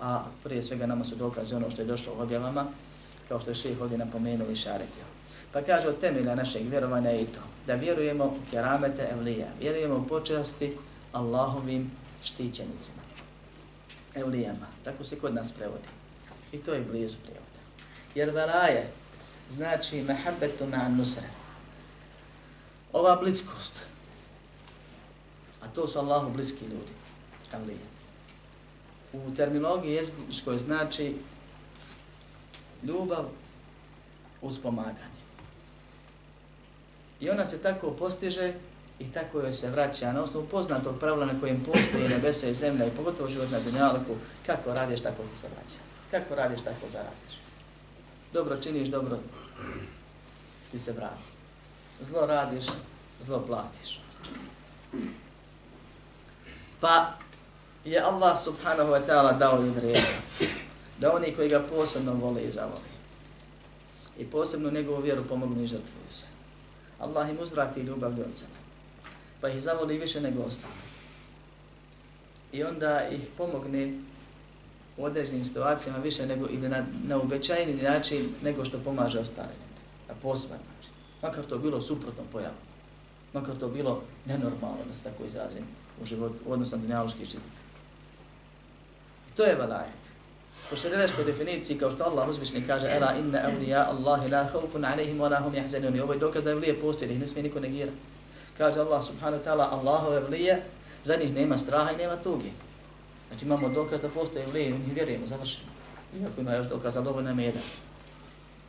A 0.00 0.24
prije 0.44 0.62
svega 0.62 0.86
nama 0.86 1.04
su 1.04 1.16
dokaze 1.16 1.56
ono 1.56 1.70
što 1.70 1.82
je 1.82 1.86
došlo 1.86 2.12
u 2.18 2.22
objavama, 2.22 2.66
kao 3.28 3.40
što 3.40 3.50
je 3.50 3.54
ših 3.54 3.80
ovdje 3.80 3.98
napomenuo 3.98 4.50
i 4.50 4.56
šaretio. 4.56 5.04
Pa 5.52 5.62
kaže 5.62 5.88
od 5.88 6.00
temelja 6.00 6.34
našeg 6.34 6.68
vjerovanja 6.68 7.12
i 7.12 7.24
to, 7.24 7.40
da 7.66 7.74
vjerujemo 7.74 8.24
u 8.24 8.50
keramete 8.50 9.08
evlija, 9.12 9.46
vjerujemo 9.60 9.96
u 9.96 10.06
počasti 10.06 10.76
Allahovim 11.12 11.90
štićenicima, 12.22 13.02
evlijama, 14.14 14.66
tako 14.84 15.04
se 15.04 15.18
kod 15.18 15.34
nas 15.34 15.52
prevodi. 15.52 15.88
I 16.52 16.58
to 16.58 16.72
je 16.72 16.80
blizu 16.80 17.16
prevoda. 17.22 17.60
Jer 18.14 18.30
velaje 18.30 18.99
znači 19.50 20.02
mahabbetu 20.02 20.66
ma 20.66 20.88
nusra. 20.88 21.28
Ova 22.92 23.16
bliskost, 23.16 23.86
a 25.62 25.68
to 25.74 25.88
su 25.88 25.98
Allahu 25.98 26.30
bliski 26.30 26.64
ljudi, 26.64 26.92
Alije. 27.52 27.78
U 29.12 29.34
terminologiji 29.36 29.92
jezičkoj 29.92 30.58
znači 30.58 31.16
ljubav 32.82 33.26
uz 34.42 34.58
pomaganje. 34.58 35.20
I 37.20 37.30
ona 37.30 37.46
se 37.46 37.58
tako 37.58 37.90
postiže 37.90 38.54
i 38.98 39.12
tako 39.12 39.40
joj 39.40 39.52
se 39.52 39.70
vraća 39.70 40.12
na 40.12 40.22
osnovu 40.22 40.46
poznatog 40.46 40.98
pravila 40.98 41.26
na 41.26 41.40
kojem 41.40 41.64
postoje 41.64 42.08
nebesa 42.08 42.48
i 42.48 42.54
zemlja 42.54 42.86
i 42.86 42.96
pogotovo 42.96 43.30
život 43.30 43.50
na 43.50 43.60
dunjalku, 43.60 44.14
kako 44.46 44.74
radiš, 44.74 45.00
tako 45.00 45.22
ti 45.22 45.38
se 45.38 45.46
vraća. 45.48 45.80
Kako 46.10 46.34
radiš, 46.34 46.60
tako 46.60 46.88
zaradiš. 46.92 47.40
Dobro 48.32 48.56
činiš, 48.56 48.88
dobro 48.88 49.18
ti 50.70 50.78
se 50.78 50.92
vrati. 50.92 51.30
Zlo 52.00 52.26
radiš, 52.26 52.64
zlo 53.20 53.44
platiš. 53.46 54.00
Pa 56.80 57.12
je 57.84 58.00
Allah 58.00 58.38
subhanahu 58.38 58.90
wa 58.90 59.00
ta'ala 59.06 59.38
dao 59.38 59.64
i 59.64 59.68
odredio 59.68 60.02
da 60.98 61.12
oni 61.12 61.34
koji 61.34 61.48
ga 61.48 61.60
posebno 61.60 62.14
vole 62.14 62.42
i 62.42 62.50
zavoli 62.50 62.90
i 64.18 64.24
posebno 64.24 64.70
njegovu 64.70 65.02
vjeru 65.02 65.24
pomognu 65.24 65.62
i 65.62 65.66
žrtvuju 65.66 66.08
se. 66.08 66.24
Allah 66.98 67.30
im 67.30 67.38
uzvrati 67.42 67.80
ljubav 67.80 68.10
od 68.10 68.34
sebe. 68.34 68.60
Pa 69.40 69.48
ih 69.48 69.62
zavoli 69.62 69.98
više 69.98 70.20
nego 70.20 70.42
ostalo. 70.42 70.72
I 72.52 72.64
onda 72.64 73.08
ih 73.08 73.28
pomogne 73.36 73.98
u 75.00 75.04
određenim 75.04 75.44
situacijama 75.44 75.98
više 75.98 76.26
nego 76.26 76.46
ili 76.46 76.68
na, 76.68 76.84
na 77.06 77.16
uobičajeni 77.16 77.82
način 77.82 78.28
nego 78.42 78.64
što 78.64 78.78
pomaže 78.78 79.18
ostalim. 79.18 79.60
Na 80.08 80.14
poseban 80.22 80.58
način. 80.58 80.92
Makar 81.22 81.44
to 81.44 81.58
bilo 81.58 81.82
suprotno 81.82 82.22
pojavu. 82.32 82.54
Makar 83.32 83.54
to 83.60 83.68
bilo 83.68 84.02
nenormalno, 84.26 84.84
da 84.88 84.94
se 84.94 85.02
tako 85.02 85.24
izrazim, 85.24 85.64
u 86.02 86.04
život, 86.04 86.32
u 86.46 86.52
odnosu 86.52 86.76
na 86.76 86.82
dunjaloški 86.82 87.24
život. 87.24 87.54
I 89.28 89.36
to 89.36 89.42
je 89.42 89.56
valajet. 89.56 90.00
Po 90.70 90.76
šarijaškoj 90.76 91.24
definiciji, 91.24 91.78
kao 91.78 91.90
što 91.90 92.04
Allah 92.04 92.28
uzvišni 92.28 92.66
kaže 92.66 92.86
Ela 92.90 93.14
inna 93.14 93.38
awliya 93.38 93.84
Allahi 93.88 94.28
la 94.28 94.48
khawfun 94.52 94.84
alayhim 94.84 95.18
wa 95.18 95.30
la 95.30 95.40
hum 95.40 95.54
yahzanun. 95.54 96.02
Ovo 96.02 96.12
je 96.12 96.18
dokaz 96.18 96.44
da 96.44 96.50
evlije 96.50 96.80
postoji, 96.80 97.08
da 97.08 97.14
ih 97.14 97.20
ne 97.20 97.26
smije 97.26 97.42
niko 97.42 97.60
negirati. 97.60 98.06
Kaže 98.58 98.80
Allah 98.80 99.04
subhanahu 99.04 99.42
wa 99.42 99.46
ta'ala, 99.46 99.68
Allahove 99.70 100.16
evlije, 100.16 100.62
za 101.04 101.16
njih 101.16 101.34
nema 101.34 101.56
straha 101.56 101.92
i 101.92 101.96
nema 101.96 102.16
tugi. 102.16 102.52
Znači 103.30 103.44
imamo 103.44 103.68
dokaz 103.68 104.00
da 104.00 104.08
postoje 104.08 104.44
evlije 104.44 104.68
i 104.68 104.72
mi 104.72 104.94
vjerujemo, 104.94 105.26
završeno. 105.26 105.68
Iako 106.20 106.40
ima 106.40 106.54
još 106.54 106.68
dokaz, 106.68 106.96
ali 106.96 107.08
ovo 107.08 107.22
nam 107.22 107.38
je 107.38 107.46
jedan. 107.46 107.62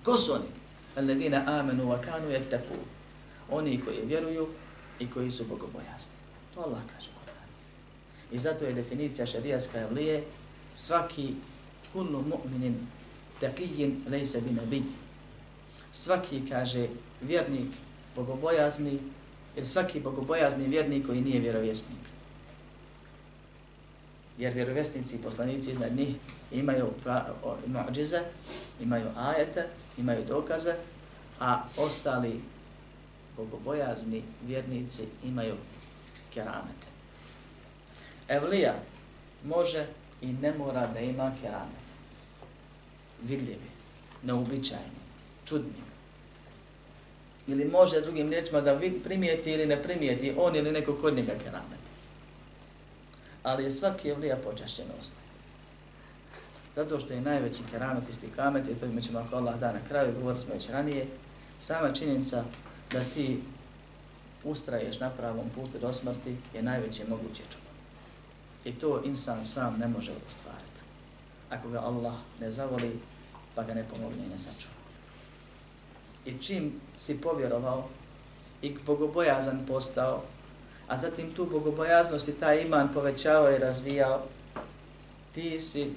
Ko 0.03 0.17
su 0.17 0.33
oni? 0.33 0.45
Alladina 0.95 1.43
amanu 1.47 1.83
wa 1.83 2.01
kanu 2.01 2.27
yattaqu. 2.27 2.75
Oni 3.49 3.81
koji 3.81 4.05
vjeruju 4.05 4.47
i 4.99 5.09
koji 5.09 5.31
su 5.31 5.43
bogobojazni. 5.43 6.13
To 6.55 6.61
Allah 6.61 6.79
kaže 6.95 7.09
Kur'an. 7.09 7.47
I 8.31 8.39
zato 8.39 8.65
je 8.65 8.73
definicija 8.73 9.25
šarijaska 9.25 9.79
evlije 9.79 10.23
svaki 10.75 11.33
kullu 11.93 12.23
mu'minin 12.23 12.73
taqiyyin 13.41 14.09
lejse 14.09 14.41
bi 14.41 14.49
nabiy. 14.49 14.83
Svaki 15.91 16.49
kaže 16.49 16.87
vjernik 17.21 17.71
bogobojazni 18.15 18.99
jer 19.55 19.65
svaki 19.65 19.99
bogobojazni 19.99 20.67
vjernik 20.67 21.05
koji 21.05 21.21
nije 21.21 21.39
vjerovjesnik. 21.39 21.99
Jer 24.37 24.53
vjerovjesnici 24.53 25.15
i 25.15 25.21
poslanici 25.21 25.71
iznad 25.71 25.95
njih 25.95 26.15
imaju 26.51 26.89
muđize, 27.67 28.19
imaju 28.81 29.07
ajete, 29.17 29.67
imaju 29.97 30.25
dokaze, 30.25 30.73
a 31.39 31.63
ostali 31.77 32.41
bogobojazni 33.37 34.23
vjernici 34.47 35.03
imaju 35.23 35.55
keramete. 36.33 36.87
Evlija 38.27 38.73
može 39.45 39.85
i 40.21 40.33
ne 40.33 40.53
mora 40.53 40.87
da 40.87 40.99
ima 40.99 41.31
keramete. 41.41 41.91
Vidljivi, 43.23 43.69
neobičajni, 44.23 45.01
čudni. 45.45 45.81
Ili 47.47 47.65
može 47.65 48.01
drugim 48.01 48.29
riječima 48.29 48.61
da 48.61 48.73
vid, 48.73 48.93
primijeti 49.03 49.51
ili 49.51 49.65
ne 49.65 49.83
primijeti 49.83 50.33
on 50.37 50.55
ili 50.55 50.71
neko 50.71 50.93
kod 50.93 51.15
njega 51.15 51.33
keramet. 51.43 51.80
Ali 53.43 53.63
je 53.63 53.71
svaki 53.71 54.09
evlija 54.09 54.37
počašćen 54.37 54.85
osnovu. 54.99 55.21
Zato 56.75 56.99
što 56.99 57.13
je 57.13 57.21
najveći 57.21 57.63
keramet 57.71 58.09
i 58.09 58.13
stikamet, 58.13 58.67
i 58.67 58.75
to 58.75 58.85
mi 58.85 59.01
ćemo 59.01 59.19
ako 59.19 59.35
Allah 59.35 59.59
da 59.59 59.71
na 59.71 59.79
kraju, 59.87 60.13
govorili 60.13 60.39
smo 60.39 60.53
već 60.53 60.69
ranije, 60.69 61.07
sama 61.59 61.93
činjenica 61.93 62.43
da 62.91 63.03
ti 63.03 63.39
ustraješ 64.43 64.99
na 64.99 65.09
pravom 65.09 65.49
putu 65.55 65.77
do 65.81 65.93
smrti 65.93 66.35
je 66.53 66.61
najveće 66.61 67.03
moguće 67.09 67.43
čudo. 67.51 67.71
I 68.65 68.73
to 68.73 69.01
insan 69.05 69.45
sam 69.45 69.79
ne 69.79 69.87
može 69.87 70.11
ostvariti. 70.27 70.81
Ako 71.49 71.69
ga 71.69 71.79
Allah 71.79 72.13
ne 72.39 72.51
zavoli, 72.51 72.99
pa 73.55 73.63
ga 73.63 73.73
ne 73.73 73.83
pomogne 73.89 74.25
i 74.25 74.29
ne 74.29 74.37
sačuva. 74.37 74.73
I 76.25 76.37
čim 76.43 76.73
si 76.97 77.21
povjerovao 77.21 77.87
i 78.61 78.75
bogobojazan 78.85 79.65
postao, 79.67 80.23
a 80.91 80.97
zatim 80.97 81.31
tu 81.31 81.45
bogobojaznost 81.45 82.27
i 82.27 82.33
taj 82.39 82.61
iman 82.61 82.93
povećavao 82.93 83.51
i 83.51 83.57
razvijao, 83.57 84.21
ti 85.31 85.59
si 85.59 85.93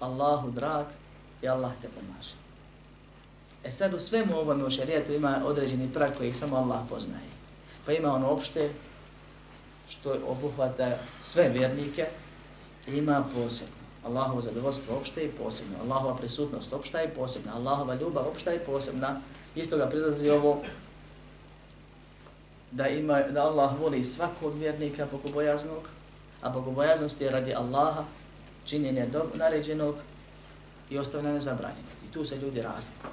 Allahu 0.00 0.50
drag 0.50 0.86
i 1.42 1.48
Allah 1.48 1.72
te 1.82 1.88
pomaže. 1.88 2.34
E 3.64 3.70
sad 3.70 3.94
u 3.94 3.98
svemu 3.98 4.38
ovome 4.38 4.64
u 4.64 4.70
šarijetu 4.70 5.12
ima 5.12 5.40
određeni 5.44 5.88
prag 5.94 6.10
koji 6.18 6.32
samo 6.32 6.56
Allah 6.56 6.80
poznaje. 6.90 7.28
Pa 7.86 7.92
ima 7.92 8.12
ono 8.14 8.28
opšte 8.28 8.70
što 9.88 10.16
obuhvata 10.28 10.98
sve 11.20 11.48
vjernike 11.48 12.06
i 12.88 12.96
ima 12.96 13.24
posebno. 13.34 13.74
Allahovo 14.04 14.40
zadovoljstvo 14.40 14.96
opšte 14.96 15.24
i 15.24 15.28
posebno. 15.28 15.76
Allahova 15.82 16.16
prisutnost 16.16 16.72
opšta 16.72 17.02
i 17.02 17.08
posebna. 17.08 17.54
Allahova 17.54 17.94
ljubav 17.94 18.28
opšta 18.28 18.54
i 18.54 18.58
posebna. 18.58 19.20
Isto 19.54 19.76
ga 19.76 19.86
prilazi 19.86 20.30
ovo 20.30 20.62
da 22.70 22.88
ima 22.88 23.22
da 23.22 23.42
Allah 23.42 23.80
voli 23.80 24.04
svakog 24.04 24.58
vjernika 24.58 25.06
bogobojaznog, 25.12 25.88
a 26.42 26.50
bogobojaznost 26.50 27.20
je 27.20 27.30
radi 27.30 27.54
Allaha 27.54 28.04
činjenje 28.64 29.06
do, 29.06 29.24
naređenog 29.34 29.94
i 30.90 30.98
ostavljanje 30.98 31.40
zabranjenog. 31.40 31.96
I 32.08 32.12
tu 32.12 32.24
se 32.24 32.36
ljudi 32.36 32.62
razlikuju. 32.62 33.12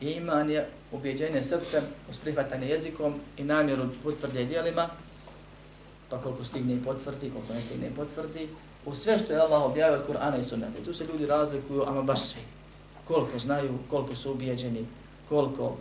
I 0.00 0.10
iman 0.10 0.50
je 0.50 0.68
ubjeđenje 0.92 1.42
srcem, 1.42 1.82
uz 2.10 2.18
prihvatanje 2.18 2.66
jezikom 2.66 3.14
i 3.36 3.44
namjeru 3.44 3.84
potvrde 4.02 4.44
dijelima, 4.44 4.88
pa 6.10 6.20
koliko 6.20 6.44
stigne 6.44 6.74
i 6.74 6.82
potvrdi, 6.84 7.30
koliko 7.30 7.54
ne 7.54 7.62
stigne 7.62 7.86
i 7.86 7.94
potvrdi, 7.94 8.48
u 8.86 8.94
sve 8.94 9.18
što 9.18 9.32
je 9.32 9.38
Allah 9.38 9.62
objavio 9.62 9.98
od 9.98 10.06
Kur'ana 10.08 10.40
i 10.40 10.44
Sunnata. 10.44 10.78
I 10.78 10.84
tu 10.84 10.94
se 10.94 11.06
ljudi 11.06 11.26
razlikuju, 11.26 11.82
ama 11.86 12.02
baš 12.02 12.20
svi. 12.20 12.40
Koliko 13.04 13.38
znaju, 13.38 13.78
koliko 13.90 14.14
su 14.14 14.32
ubjeđeni, 14.32 14.86
koliko 15.28 15.76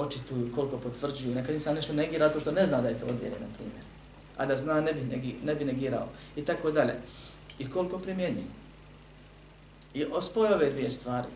očituju, 0.00 0.52
koliko 0.54 0.76
potvrđuju. 0.76 1.34
Nekad 1.34 1.54
nisam 1.54 1.74
nešto 1.74 1.92
negira 1.92 2.32
to 2.32 2.40
što 2.40 2.52
ne 2.52 2.66
zna 2.66 2.80
da 2.80 2.88
je 2.88 3.00
to 3.00 3.06
odvjere, 3.06 3.36
na 3.40 3.46
primjer. 3.56 3.84
A 4.36 4.46
da 4.46 4.56
zna, 4.56 4.80
ne 4.80 4.92
bi, 4.92 5.00
negi, 5.00 5.34
ne 5.44 5.54
bi 5.54 5.64
negirao. 5.64 6.08
I 6.36 6.44
tako 6.44 6.70
dalje 6.70 6.94
i 7.58 7.70
koliko 7.70 7.98
primjenjuju. 7.98 8.46
I 9.94 10.04
ospoje 10.04 10.54
ove 10.54 10.70
dvije 10.70 10.90
stvari. 10.90 11.28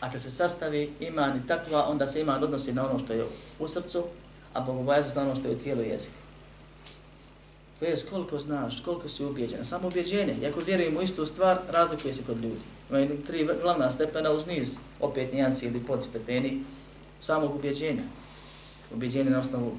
A 0.00 0.10
kad 0.10 0.20
se 0.20 0.30
sastavi 0.30 0.92
iman 1.00 1.36
i 1.36 1.46
takva, 1.46 1.88
onda 1.88 2.08
se 2.08 2.20
iman 2.20 2.44
odnosi 2.44 2.72
na 2.72 2.88
ono 2.90 2.98
što 2.98 3.12
je 3.12 3.24
u 3.58 3.68
srcu, 3.68 4.04
a 4.52 4.60
bogobojaznost 4.60 5.16
na 5.16 5.22
ono 5.22 5.34
što 5.34 5.48
je 5.48 5.54
u 5.54 5.58
tijelu 5.58 5.82
i 5.82 5.88
jeziku. 5.88 6.26
To 7.78 7.84
je 7.84 7.96
koliko 8.10 8.38
znaš, 8.38 8.80
koliko 8.80 9.08
si 9.08 9.24
ubijeđen. 9.24 9.64
Samo 9.64 9.88
ubjeđenje, 9.88 10.36
iako 10.42 10.60
vjerujemo 10.60 11.02
istu 11.02 11.26
stvar, 11.26 11.58
razlikuje 11.70 12.12
se 12.12 12.22
kod 12.26 12.36
ljudi. 12.36 12.60
Imaju 12.90 13.22
tri 13.26 13.48
glavna 13.62 13.90
stepena 13.90 14.30
uz 14.30 14.46
niz, 14.46 14.76
opet 15.00 15.32
nijansi 15.32 15.66
ili 15.66 15.80
podstepeni, 15.80 16.64
samog 17.20 17.54
ubjeđenja. 17.54 18.02
Ubjeđenje 18.94 19.30
na 19.30 19.40
osnovu 19.40 19.76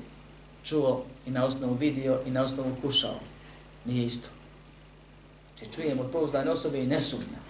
čuo 0.63 1.06
i 1.28 1.32
na 1.32 1.45
osnovu 1.45 1.73
vidio 1.73 2.19
i 2.26 2.32
na 2.32 2.43
osnovu 2.43 2.76
kušao. 2.82 3.19
Nije 3.86 4.06
isto. 4.06 4.30
Če 5.60 5.65
čujem 5.76 6.00
od 6.00 6.12
pouzdane 6.12 6.52
osobe 6.52 6.84
i 6.84 6.88
ne 6.88 7.00
sumnjam. 7.00 7.45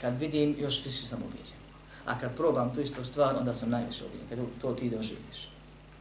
Kad 0.00 0.20
vidim, 0.20 0.56
još 0.58 0.84
više 0.84 1.06
sam 1.06 1.22
ubijeđen. 1.28 1.56
A 2.04 2.18
kad 2.18 2.36
probam 2.36 2.74
tu 2.74 2.80
istu 2.80 3.04
stvar, 3.04 3.36
onda 3.36 3.54
sam 3.54 3.70
najviše 3.70 4.04
ubijeđen. 4.04 4.28
Kad 4.28 4.38
to 4.60 4.72
ti 4.72 4.90
doživiš. 4.90 5.48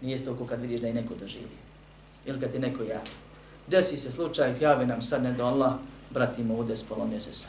Nije 0.02 0.26
to 0.26 0.46
kad 0.46 0.62
vidiš 0.62 0.82
da 0.82 0.88
je 0.88 0.94
neko 0.94 1.16
doživio. 1.16 1.66
Ili 2.26 2.40
kad 2.40 2.52
ti 2.52 2.60
neko 2.60 2.84
javi. 2.84 3.10
Desi 3.68 3.98
se 3.98 4.12
slučaj, 4.12 4.56
javi 4.62 4.86
nam 4.86 5.02
sad 5.02 5.24
ne 5.24 5.34
do 5.34 5.46
Allah, 5.46 5.74
bratimo 6.14 6.58
ovdje 6.58 6.78
s 6.78 6.84
pola 6.84 7.06
mjeseca. 7.06 7.48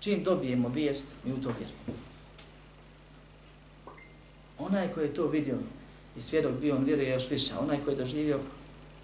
Čim 0.00 0.24
dobijemo 0.24 0.68
vijest, 0.68 1.06
mi 1.24 1.32
u 1.32 1.42
to 1.42 1.48
vjerujemo. 1.48 2.13
Onaj 4.66 4.88
koji 4.88 5.04
je 5.04 5.14
to 5.14 5.26
vidio 5.26 5.56
i 6.16 6.20
svjedok 6.20 6.52
bio, 6.52 6.76
on 6.76 6.84
vjeruje 6.84 7.10
još 7.10 7.30
više. 7.30 7.52
Onaj 7.60 7.78
koji 7.84 7.94
je 7.94 7.98
doživio, 7.98 8.38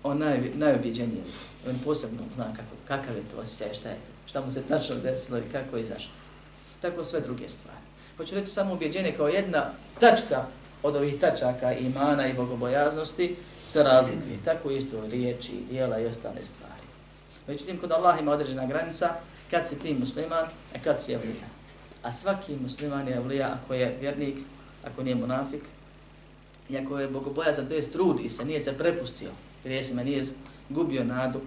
on 0.02 0.18
naj, 0.18 0.50
najobjeđeniji. 0.54 1.22
On 1.68 1.78
posebno 1.84 2.22
zna 2.34 2.44
kako, 2.44 2.76
kakav 2.88 3.16
je 3.16 3.22
to 3.34 3.40
osjećaj, 3.40 3.74
šta 3.74 3.88
je 3.88 3.94
to, 3.94 4.12
šta 4.26 4.40
mu 4.40 4.50
se 4.50 4.62
tačno 4.62 4.96
desilo 4.96 5.38
i 5.38 5.52
kako 5.52 5.76
i 5.76 5.84
zašto. 5.84 6.12
Tako 6.80 7.04
sve 7.04 7.20
druge 7.20 7.48
stvari. 7.48 7.80
Hoću 8.16 8.34
reći 8.34 8.46
samo 8.46 8.72
objeđenje 8.72 9.12
kao 9.16 9.28
jedna 9.28 9.70
tačka 10.00 10.44
od 10.82 10.96
ovih 10.96 11.20
tačaka 11.20 11.72
imana 11.72 12.26
i 12.26 12.34
bogobojaznosti 12.34 13.36
se 13.68 13.82
razlikuje. 13.82 14.38
Tako 14.44 14.70
isto 14.70 15.06
riječi, 15.06 15.52
dijela 15.70 15.98
i 15.98 16.06
ostale 16.06 16.44
stvari. 16.44 16.82
Međutim, 17.46 17.78
kod 17.78 17.92
Allah 17.92 18.20
ima 18.20 18.32
određena 18.32 18.66
granica 18.66 19.08
kad 19.50 19.68
si 19.68 19.78
ti 19.78 19.94
musliman, 19.94 20.44
a 20.74 20.78
kad 20.84 21.02
si 21.02 21.12
evlija. 21.12 21.46
A 22.02 22.12
svaki 22.12 22.56
musliman 22.56 23.08
je 23.08 23.16
evlija 23.16 23.58
ako 23.60 23.74
je 23.74 23.96
vjernik, 24.00 24.36
ako 24.84 25.02
nije 25.02 25.16
munafik, 25.16 25.62
i 26.70 26.78
ako 26.78 26.98
je 26.98 27.08
bogobojazan, 27.08 27.66
to 27.66 27.74
je 27.74 27.82
trudi 27.82 28.28
se, 28.28 28.44
nije 28.44 28.60
se 28.60 28.78
prepustio 28.78 29.30
grijesima, 29.64 30.02
nije 30.02 30.24
gubio 30.68 31.04
nadu, 31.04 31.40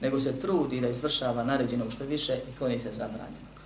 nego 0.00 0.20
se 0.20 0.40
trudi 0.40 0.80
da 0.80 0.88
izvršava 0.88 1.44
naređeno 1.44 1.90
što 1.90 2.04
više 2.04 2.34
i 2.34 2.58
kloni 2.58 2.78
se 2.78 2.92
zabranjenog. 2.92 3.56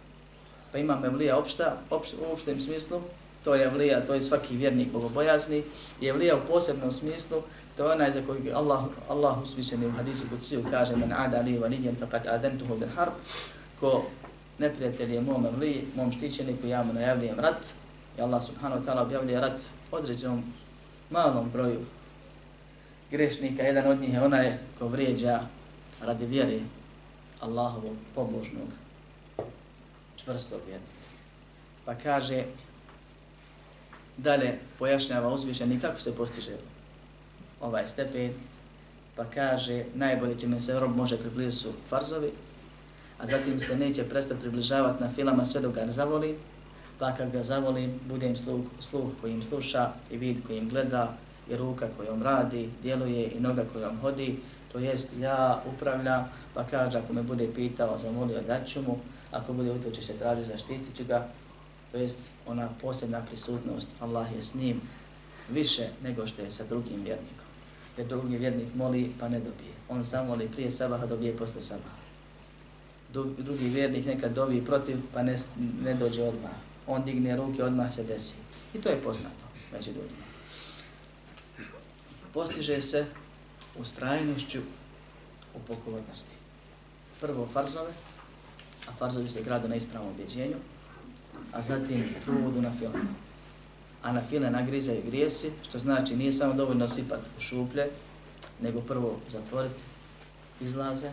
Pa 0.72 0.78
imam 0.78 1.04
evlija 1.04 1.38
opšta, 1.38 1.76
opš, 1.90 2.08
u 2.12 2.32
opštem 2.32 2.60
smislu, 2.60 3.00
to 3.44 3.54
je 3.54 3.64
evlija, 3.64 4.06
to 4.06 4.14
je 4.14 4.22
svaki 4.22 4.56
vjernik 4.56 4.92
bogobojazni, 4.92 5.62
i 6.00 6.06
evlija 6.06 6.36
u 6.36 6.46
posebnom 6.48 6.92
smislu, 6.92 7.42
to 7.76 7.86
je 7.86 7.92
onaj 7.92 8.12
za 8.12 8.22
kojeg 8.26 8.48
Allah, 8.54 8.84
Allah 9.08 9.42
usvišeni 9.42 9.86
u 9.86 9.90
hadisu 9.90 10.24
kuciju 10.30 10.64
kaže 10.70 10.96
men 10.96 11.12
ada 11.12 11.40
li 11.40 11.58
valijen 11.58 11.96
fakat 12.00 12.26
adentuhu 12.26 12.76
bin 12.76 12.88
harb, 12.88 13.12
ko 13.80 14.04
neprijatelj 14.58 15.14
je 15.14 15.20
mom 15.20 15.46
evliji, 15.46 15.84
mom 15.96 16.12
štićeniku, 16.12 16.66
ja 16.66 16.82
mu 16.82 16.92
najavlijem 16.92 17.40
rat, 17.40 17.74
i 18.20 18.22
Allah 18.22 18.42
subhanahu 18.42 18.82
wa 18.82 18.84
ta'ala 18.84 19.02
objavljuje 19.02 19.40
rat 19.40 19.60
određenom 19.90 20.44
malom 21.10 21.50
broju 21.50 21.80
grešnika, 23.10 23.62
jedan 23.62 23.86
od 23.86 24.00
njih 24.00 24.12
je 24.12 24.22
onaj 24.22 24.58
ko 24.78 24.88
vrijeđa 24.88 25.40
radi 26.00 26.26
vjeri 26.26 26.62
Allahovog 27.40 27.96
pobožnog 28.14 28.68
čvrstog 30.16 30.60
vjernika. 30.66 31.00
Pa 31.84 31.94
kaže, 31.94 32.44
dalje 34.16 34.58
pojašnjava 34.78 35.32
uzvišeni 35.32 35.80
kako 35.80 36.00
se 36.00 36.16
postiže 36.16 36.56
ovaj 37.60 37.86
stepen, 37.86 38.32
pa 39.16 39.24
kaže, 39.24 39.84
najbolje 39.94 40.40
čime 40.40 40.60
se 40.60 40.80
rob 40.80 40.96
može 40.96 41.16
približiti 41.16 41.56
su 41.56 41.72
farzovi, 41.88 42.32
a 43.18 43.26
zatim 43.26 43.60
se 43.60 43.76
neće 43.76 44.04
prestati 44.04 44.40
približavati 44.40 45.02
na 45.02 45.10
filama 45.12 45.46
sve 45.46 45.60
dok 45.60 45.74
ga 45.74 45.86
zavoli, 45.88 46.36
pa 47.00 47.14
kad 47.16 47.32
ga 47.32 47.42
zavoli, 47.42 47.88
budem 48.08 48.36
sluh, 48.36 48.60
sluh 48.78 49.08
kojim 49.20 49.42
sluša 49.42 49.92
i 50.10 50.16
vid 50.16 50.46
kojim 50.46 50.68
gleda, 50.68 51.16
i 51.48 51.56
ruka 51.56 51.88
kojom 51.96 52.22
radi, 52.22 52.68
djeluje 52.82 53.30
i 53.30 53.40
noga 53.40 53.64
kojom 53.72 53.98
hodi, 53.98 54.36
to 54.72 54.78
jest 54.78 55.12
ja 55.20 55.62
upravlja, 55.74 56.24
pa 56.54 56.64
kaže 56.64 56.98
ako 56.98 57.12
me 57.12 57.22
bude 57.22 57.48
pitao, 57.54 57.98
zamolio 57.98 58.42
da 58.46 58.64
ću 58.64 58.82
mu, 58.82 58.98
ako 59.32 59.52
bude 59.52 59.70
utočište 59.70 60.12
traži, 60.12 60.44
zaštitit 60.44 60.96
ću 60.96 61.04
ga, 61.04 61.26
to 61.92 61.98
jest 61.98 62.30
ona 62.46 62.68
posebna 62.82 63.20
prisutnost, 63.20 63.88
Allah 64.00 64.26
je 64.36 64.42
s 64.42 64.54
njim 64.54 64.80
više 65.50 65.88
nego 66.02 66.26
što 66.26 66.42
je 66.42 66.50
sa 66.50 66.64
drugim 66.64 67.02
vjernikom. 67.04 67.46
Jer 67.96 68.06
drugi 68.06 68.36
vjernik 68.36 68.74
moli 68.74 69.12
pa 69.20 69.28
ne 69.28 69.38
dobije. 69.38 69.72
On 69.88 70.04
zamoli 70.04 70.48
prije 70.48 70.70
sabaha, 70.70 71.06
dobije 71.06 71.36
posle 71.36 71.60
sabaha. 71.60 72.00
Drugi 73.38 73.68
vjernik 73.68 74.06
nekad 74.06 74.32
dobi 74.32 74.64
protiv 74.64 74.96
pa 75.14 75.22
ne, 75.22 75.36
ne 75.84 75.94
dođe 75.94 76.22
odmah. 76.22 76.69
On 76.86 77.04
digne 77.04 77.36
ruke, 77.36 77.64
odmah 77.64 77.94
se 77.94 78.04
desi. 78.04 78.34
I 78.74 78.80
to 78.80 78.88
je 78.88 79.02
poznato 79.02 79.44
među 79.72 79.90
ljudima 79.90 80.30
postiže 82.32 82.82
se 82.82 83.06
u 83.78 83.84
strajnošću 83.84 84.58
u 85.54 85.58
pokornosti. 85.58 86.32
Prvo 87.20 87.48
farzove, 87.52 87.90
a 88.88 88.92
farzovi 88.98 89.28
se 89.28 89.42
grade 89.42 89.68
na 89.68 89.74
ispravnom 89.74 90.12
objeđenju, 90.12 90.56
a 91.52 91.60
zatim 91.60 92.14
trudu 92.24 92.62
na 92.62 92.72
filmu. 92.78 93.14
A 94.02 94.12
na 94.12 94.22
file 94.22 94.50
nagrizaju 94.50 95.02
grijesi, 95.06 95.50
što 95.68 95.78
znači 95.78 96.16
nije 96.16 96.32
samo 96.32 96.54
dovoljno 96.54 96.88
sipati 96.88 97.28
u 97.38 97.40
šuplje, 97.40 97.90
nego 98.60 98.80
prvo 98.80 99.18
zatvoriti, 99.32 99.80
izlaze, 100.60 101.10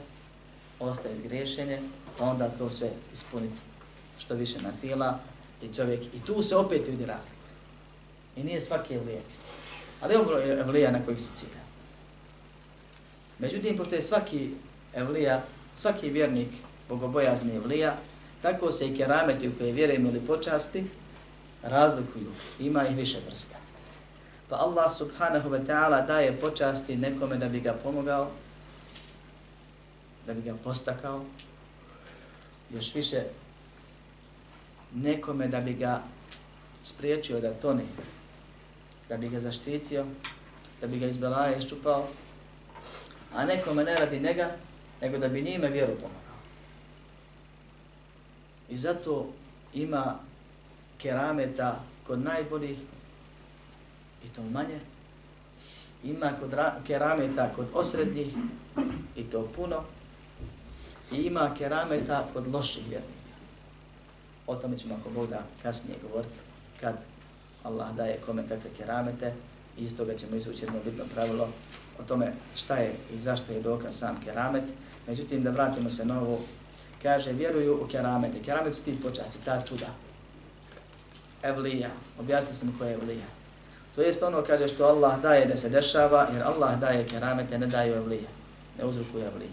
ostaje 0.80 1.22
griješenje, 1.24 1.82
pa 2.18 2.26
onda 2.26 2.50
to 2.50 2.70
sve 2.70 2.92
ispuniti 3.14 3.58
što 4.18 4.36
više 4.36 4.62
na 4.62 4.72
fila 4.82 5.20
i 5.62 5.74
čovjek, 5.74 6.02
i 6.14 6.20
tu 6.26 6.44
se 6.44 6.56
opet 6.56 6.88
vidi 6.88 7.06
razliku. 7.06 7.38
I 8.36 8.44
nije 8.44 8.62
svaki 8.62 8.94
evlija 8.94 9.20
isti. 9.30 9.46
Ali 10.02 10.16
ovo 10.16 10.40
evlija 10.40 10.92
na 10.92 11.06
kojih 11.06 11.22
se 11.22 11.32
cilja. 11.36 11.62
Međutim, 13.40 13.78
pošto 13.78 13.96
je 13.96 14.02
svaki 14.02 14.52
evlija, 14.94 15.44
svaki 15.76 16.10
vjernik 16.10 16.50
bogobojazni 16.90 17.56
evlija, 17.56 17.96
tako 18.42 18.72
se 18.72 18.88
i 18.88 18.98
kerameti 18.98 19.48
u 19.48 19.58
koje 19.58 19.72
vjerujem 19.72 20.06
ili 20.06 20.20
počasti 20.20 20.86
razlikuju. 21.64 22.32
Ima 22.60 22.88
ih 22.88 22.96
više 22.96 23.18
vrsta. 23.30 23.56
Pa 24.50 24.56
Allah 24.56 24.92
subhanahu 24.94 25.50
wa 25.50 25.66
ta'ala 25.66 26.08
daje 26.08 26.40
počasti 26.40 26.96
nekome 26.96 27.38
da 27.38 27.50
bi 27.50 27.60
ga 27.60 27.74
pomogao, 27.74 28.30
da 30.26 30.34
bi 30.34 30.42
ga 30.42 30.56
postakao, 30.64 31.26
još 32.74 32.96
više 32.96 33.24
nekome 35.04 35.48
da 35.48 35.60
bi 35.60 35.74
ga 35.74 36.02
spriječio 36.82 37.40
da 37.40 37.54
tone, 37.54 37.84
da 39.10 39.18
bi 39.18 39.30
ga 39.30 39.40
zaštitio, 39.40 40.06
da 40.82 40.88
bi 40.88 41.00
ga 41.00 41.08
iz 41.08 41.18
belaja 41.18 41.58
iščupao, 41.58 42.08
a 43.34 43.46
nekome 43.46 43.84
ne 43.84 43.96
radi 43.96 44.20
njega, 44.20 44.52
nego 45.02 45.18
da 45.18 45.28
bi 45.28 45.42
njime 45.42 45.70
vjeru 45.70 45.94
pomogao. 45.96 46.38
I 48.70 48.78
zato 48.78 49.28
ima 49.74 50.20
kerameta 50.98 51.80
kod 52.08 52.20
najboljih, 52.20 52.80
i 54.26 54.30
to 54.36 54.44
manje, 54.44 54.80
ima 56.04 56.32
kod 56.40 56.56
kerameta 56.88 57.54
kod 57.56 57.66
osrednjih, 57.74 58.34
i 59.16 59.24
to 59.24 59.48
puno, 59.56 59.84
i 61.12 61.16
ima 61.16 61.56
kerameta 61.58 62.28
kod 62.34 62.48
loših 62.48 62.84
vjernika. 62.90 63.17
O 64.48 64.56
tome 64.56 64.78
ćemo 64.78 64.96
ako 65.00 65.10
Bog 65.10 65.30
da 65.30 65.40
kasnije 65.64 66.00
govoriti 66.10 66.40
kad 66.80 66.96
Allah 67.64 67.96
daje 67.96 68.18
kome 68.26 68.48
kakve 68.48 68.70
keramete 68.78 69.34
i 69.78 69.84
iz 69.84 69.98
toga 69.98 70.16
ćemo 70.16 70.36
izvući 70.36 70.66
jedno 70.66 70.80
bitno 70.86 71.04
pravilo 71.14 71.50
o 72.00 72.04
tome 72.04 72.34
šta 72.56 72.76
je 72.76 72.96
i 73.14 73.20
zašto 73.20 73.54
je 73.54 73.62
dokaz 73.62 74.00
sam 74.00 74.22
keramet. 74.24 74.64
Međutim, 75.08 75.44
da 75.44 75.50
vratimo 75.50 75.90
se 75.90 76.06
na 76.06 76.22
ovo, 76.22 76.40
kaže, 77.02 77.32
vjeruju 77.32 77.80
u 77.84 77.88
keramete. 77.88 78.44
Keramet 78.44 78.76
su 78.76 78.84
ti 78.84 79.02
počasti, 79.04 79.38
ta 79.46 79.62
čuda. 79.62 79.88
Evlija, 81.44 81.90
objasni 82.20 82.56
sam 82.56 82.76
ko 82.80 82.86
je 82.86 82.94
Evlija. 82.94 83.26
To 83.96 84.02
jest 84.02 84.24
ono, 84.24 84.44
kaže, 84.44 84.68
što 84.68 84.86
Allah 84.86 85.22
daje 85.22 85.46
da 85.46 85.56
se 85.56 85.70
dešava, 85.70 86.28
jer 86.34 86.44
Allah 86.44 86.80
daje 86.80 87.08
keramete, 87.08 87.58
ne 87.58 87.68
daje 87.68 87.98
Evlija. 87.98 88.30
Ne 88.78 88.86
uzrukuje 88.86 89.26
Evlija. 89.26 89.52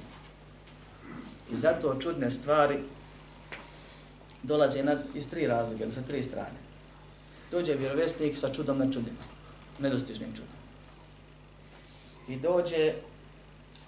I 1.50 1.56
zato 1.56 1.96
čudne 2.00 2.30
stvari 2.30 2.78
dolaze 4.44 4.82
na, 4.82 4.98
iz 5.14 5.30
tri 5.30 5.46
razloga, 5.46 5.90
sa 5.90 6.02
tri 6.02 6.22
strane. 6.22 6.58
Dođe 7.50 7.74
vjerovestnik 7.74 8.36
sa 8.38 8.52
čudom 8.52 8.78
na 8.78 8.92
čudima, 8.92 9.24
nedostižnim 9.78 10.32
čudom. 10.32 10.58
I 12.28 12.36
dođe 12.36 12.94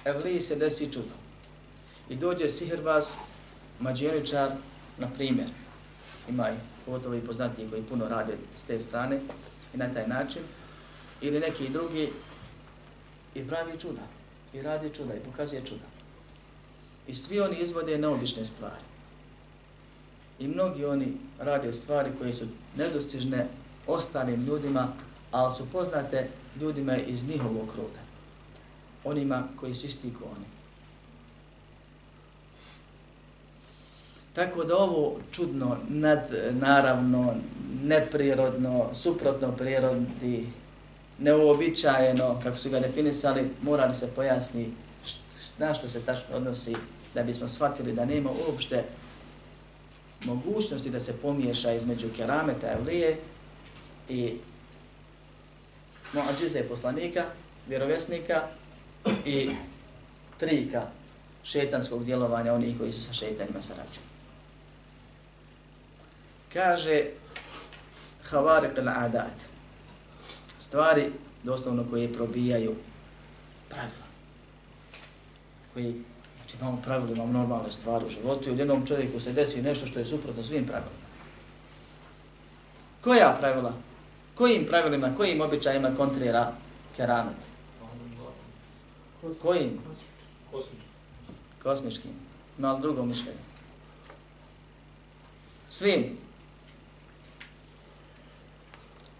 Evli 0.06 0.40
se 0.40 0.56
desi 0.56 0.92
čudo. 0.92 1.14
I 2.08 2.16
dođe 2.16 2.48
sihirbaz, 2.48 3.06
mađioničar, 3.80 4.50
na 4.98 5.08
primjer, 5.16 5.48
ima 6.28 6.50
i 6.50 6.54
pogotovo 6.84 7.14
i 7.14 7.20
poznatiji 7.20 7.68
koji 7.70 7.82
puno 7.82 8.08
rade 8.08 8.32
s 8.56 8.62
te 8.62 8.80
strane 8.80 9.20
i 9.74 9.76
na 9.76 9.92
taj 9.92 10.06
način, 10.08 10.42
ili 11.20 11.40
neki 11.40 11.68
drugi 11.68 12.12
i 13.34 13.48
pravi 13.48 13.78
čuda, 13.78 14.02
i 14.54 14.62
radi 14.62 14.90
čuda, 14.94 15.14
i 15.14 15.20
pokazuje 15.30 15.62
čuda. 15.64 15.86
I 17.06 17.14
svi 17.14 17.40
oni 17.40 17.56
izvode 17.56 17.98
neobične 17.98 18.44
stvari. 18.44 18.84
I 20.38 20.48
mnogi 20.48 20.84
oni 20.84 21.12
rade 21.38 21.72
stvari 21.72 22.10
koje 22.18 22.32
su 22.32 22.44
nedostižne 22.76 23.46
ostalim 23.86 24.44
ljudima, 24.44 24.88
ali 25.30 25.54
su 25.54 25.66
poznate 25.72 26.28
ljudima 26.60 26.96
iz 26.96 27.28
njihovog 27.28 27.68
kruga. 27.72 28.00
Onima 29.04 29.48
koji 29.56 29.74
su 29.74 29.86
isti 29.86 30.14
ko 30.14 30.24
oni. 30.24 30.46
Tako 34.32 34.64
da 34.64 34.76
ovo 34.76 35.16
čudno, 35.30 35.76
nad, 35.88 36.28
naravno, 36.50 37.34
neprirodno, 37.82 38.90
suprotno 38.94 39.52
prirodi, 39.52 40.46
neuobičajeno, 41.18 42.40
kako 42.42 42.56
su 42.56 42.70
ga 42.70 42.80
definisali, 42.80 43.50
mora 43.62 43.84
li 43.84 43.94
se 43.94 44.10
pojasni 44.14 44.70
na 45.58 45.74
što 45.74 45.88
se 45.88 46.00
tačno 46.00 46.36
odnosi, 46.36 46.76
da 47.14 47.22
bismo 47.22 47.48
shvatili 47.48 47.92
da 47.92 48.04
nema 48.04 48.30
uopšte 48.30 48.84
mogućnosti 50.24 50.90
da 50.90 51.00
se 51.00 51.16
pomiješa 51.16 51.72
između 51.72 52.06
kerameta 52.16 52.72
evlije 52.72 53.16
i 54.08 54.36
muadžize 56.12 56.62
poslanika, 56.68 57.24
vjerovjesnika 57.68 58.42
i 59.24 59.50
trika 60.38 60.86
šetanskog 61.44 62.04
djelovanja 62.04 62.54
onih 62.54 62.78
koji 62.78 62.92
su 62.92 63.02
sa 63.02 63.12
šetanima 63.12 63.62
sarađuju. 63.62 64.06
Kaže 66.52 67.04
Havariq 68.30 68.74
al-Adat, 68.76 69.46
stvari 70.58 71.12
doslovno 71.42 71.86
koje 71.90 72.12
probijaju 72.12 72.74
pravila, 73.68 74.06
koji 75.74 76.02
Znači 76.46 76.56
imamo 76.60 76.82
pravila, 76.82 77.12
imamo 77.14 77.32
normalne 77.32 77.70
stvari 77.70 78.04
u 78.06 78.10
životu 78.10 78.48
i 78.48 78.52
u 78.52 78.56
jednom 78.56 78.86
čovjeku 78.86 79.20
se 79.20 79.32
desi 79.32 79.62
nešto 79.62 79.86
što 79.86 79.98
je 79.98 80.06
suprotno 80.06 80.42
svim 80.42 80.66
pravilima. 80.66 81.06
Koja 83.00 83.36
pravila? 83.40 83.72
Kojim 84.34 84.66
pravilima, 84.66 85.14
kojim 85.16 85.40
običajima 85.40 85.96
kontrira 85.96 86.52
keramet? 86.96 87.36
Kojim? 89.42 89.80
Kosmičkim. 91.62 92.10
Ima 92.58 92.78
drugo 92.78 93.04
mišljenje? 93.04 93.38
Svim. 95.68 96.18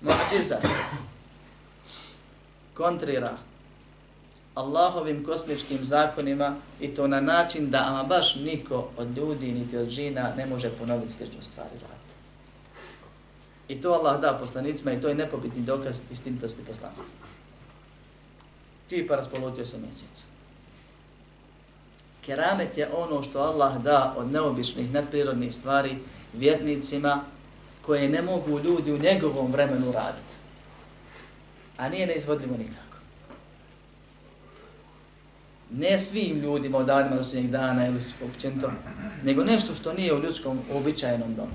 Mu'điza. 0.03 0.57
Kontrira 2.75 3.39
Allahovim 4.57 5.25
kosmičkim 5.25 5.85
zakonima 5.85 6.55
i 6.81 6.88
to 6.88 7.07
na 7.07 7.21
način 7.21 7.71
da 7.71 7.85
ama 7.88 8.05
baš 8.05 8.35
niko 8.35 8.88
od 8.97 9.16
ljudi 9.16 9.53
niti 9.53 9.77
od 9.77 9.88
žina 9.88 10.35
ne 10.37 10.47
može 10.47 10.71
ponoviti 10.71 11.12
sličnu 11.12 11.42
stvari 11.42 11.71
raditi. 11.73 12.14
I 13.69 13.81
to 13.81 13.92
Allah 13.92 14.21
da 14.21 14.38
poslanicima 14.40 14.92
i 14.92 15.01
to 15.01 15.09
je 15.09 15.14
nepobitni 15.14 15.62
dokaz 15.62 16.01
istintosti 16.11 16.64
poslanstva. 16.69 17.05
Tipa 18.88 19.16
pa 19.16 19.64
se 19.64 19.79
mjesec. 19.79 20.25
Keramet 22.27 22.79
je 22.79 22.90
ono 22.97 23.23
što 23.23 23.38
Allah 23.38 23.83
da 23.83 24.14
od 24.19 24.33
neobičnih 24.33 24.92
nadprirodnih 24.92 25.55
stvari 25.55 25.97
vjernicima 26.33 27.25
koje 27.83 28.09
ne 28.09 28.23
mogu 28.23 28.59
ljudi 28.59 28.92
u 28.92 28.99
njegovom 28.99 29.53
vremenu 29.53 29.92
raditi. 29.92 30.35
A 31.77 31.88
nije 31.88 32.07
neizvodljivo 32.07 32.57
nikako 32.57 32.86
ne 35.70 35.98
svim 35.98 36.40
ljudima 36.40 36.79
od 36.79 36.90
Adama 36.90 37.16
do 37.16 37.22
sudnjeg 37.22 37.50
dana 37.50 37.87
ili 37.87 38.00
općenito, 38.29 38.72
nego 39.22 39.44
nešto 39.44 39.74
što 39.74 39.92
nije 39.92 40.14
u 40.14 40.22
ljudskom 40.22 40.59
običajnom 40.72 41.35
domu. 41.35 41.55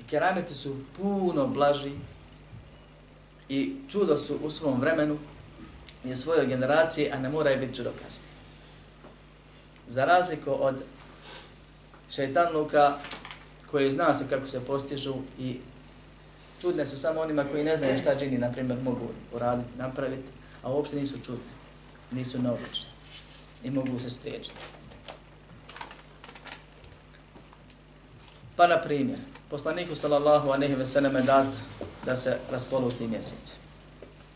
I 0.00 0.04
kerameti 0.04 0.54
su 0.54 0.76
puno 0.96 1.46
blaži 1.46 1.92
i 3.48 3.76
čudo 3.88 4.18
su 4.18 4.38
u 4.42 4.50
svom 4.50 4.80
vremenu 4.80 5.18
i 6.04 6.12
u 6.12 6.16
svojoj 6.16 6.46
generaciji, 6.46 7.10
a 7.12 7.18
ne 7.18 7.28
moraju 7.28 7.60
biti 7.60 7.74
čudokasni. 7.74 8.26
Za 9.88 10.04
razliku 10.04 10.50
od 10.60 10.74
šeitanluka 12.10 12.94
koji 13.70 13.90
zna 13.90 14.14
se 14.14 14.24
kako 14.30 14.46
se 14.46 14.64
postižu 14.64 15.14
i 15.38 15.56
čudne 16.60 16.86
su 16.86 16.98
samo 16.98 17.20
onima 17.20 17.44
koji 17.44 17.64
ne 17.64 17.76
znaju 17.76 17.98
šta 17.98 18.16
džini, 18.18 18.38
na 18.38 18.52
primjer, 18.52 18.78
mogu 18.82 19.08
uraditi, 19.32 19.78
napraviti, 19.78 20.28
a 20.62 20.72
uopšte 20.72 20.96
nisu 20.96 21.18
čudne 21.18 21.55
nisu 22.10 22.42
neobični 22.42 22.86
i 23.64 23.70
mogu 23.70 23.98
se 23.98 24.10
spriječiti. 24.10 24.64
Pa 28.56 28.66
na 28.66 28.82
primjer, 28.82 29.20
poslaniku 29.50 29.94
sallallahu 29.94 30.50
anehi 30.50 30.74
ve 30.74 30.86
sallam 30.86 31.26
dat 31.26 31.46
da 32.04 32.16
se 32.16 32.38
raspoluti 32.50 33.08
mjesec. 33.08 33.54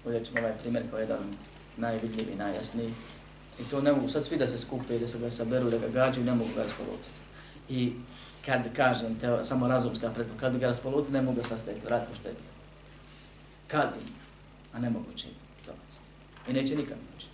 Ovdje 0.05 0.25
ćemo 0.25 0.39
ovaj 0.39 0.59
primjer 0.59 0.91
kao 0.91 0.99
jedan 0.99 1.37
najvidljiviji, 1.77 2.37
najjasniji. 2.37 2.95
I 3.61 3.65
to 3.71 3.81
ne 3.81 3.93
mogu 3.93 4.09
sad 4.09 4.25
svi 4.25 4.37
da 4.37 4.47
se 4.47 4.59
skupe, 4.59 4.99
da 4.99 5.07
se 5.07 5.19
ga 5.19 5.31
saberu, 5.31 5.71
da 5.71 5.79
ga 5.79 5.89
gađaju, 5.89 6.27
ne 6.27 6.35
mogu 6.35 6.51
ga 6.57 6.63
raspolutiti. 6.63 7.15
I 7.69 7.93
kad 8.47 8.73
kažem, 8.77 9.19
te, 9.21 9.39
samo 9.43 9.69
razumska 9.69 10.11
preko, 10.11 10.31
kad 10.41 10.57
ga 10.57 10.67
raspoluti, 10.67 11.13
ne 11.13 11.23
mogu 11.23 11.37
ga 11.37 11.49
sastaviti, 11.49 11.87
vratiti 11.87 12.19
što 12.19 12.29
je 12.29 12.35
bilo. 12.35 12.47
Kad, 13.69 13.91
a 14.73 14.79
ne 14.79 14.91
moguće, 14.91 15.23
čini, 15.23 15.35
to 15.67 15.73
I 16.49 16.53
neće 16.53 16.77
nikad 16.77 16.97
moći. 17.13 17.30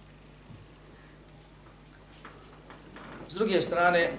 S 3.37 3.39
druge 3.39 3.61
strane, 3.61 4.11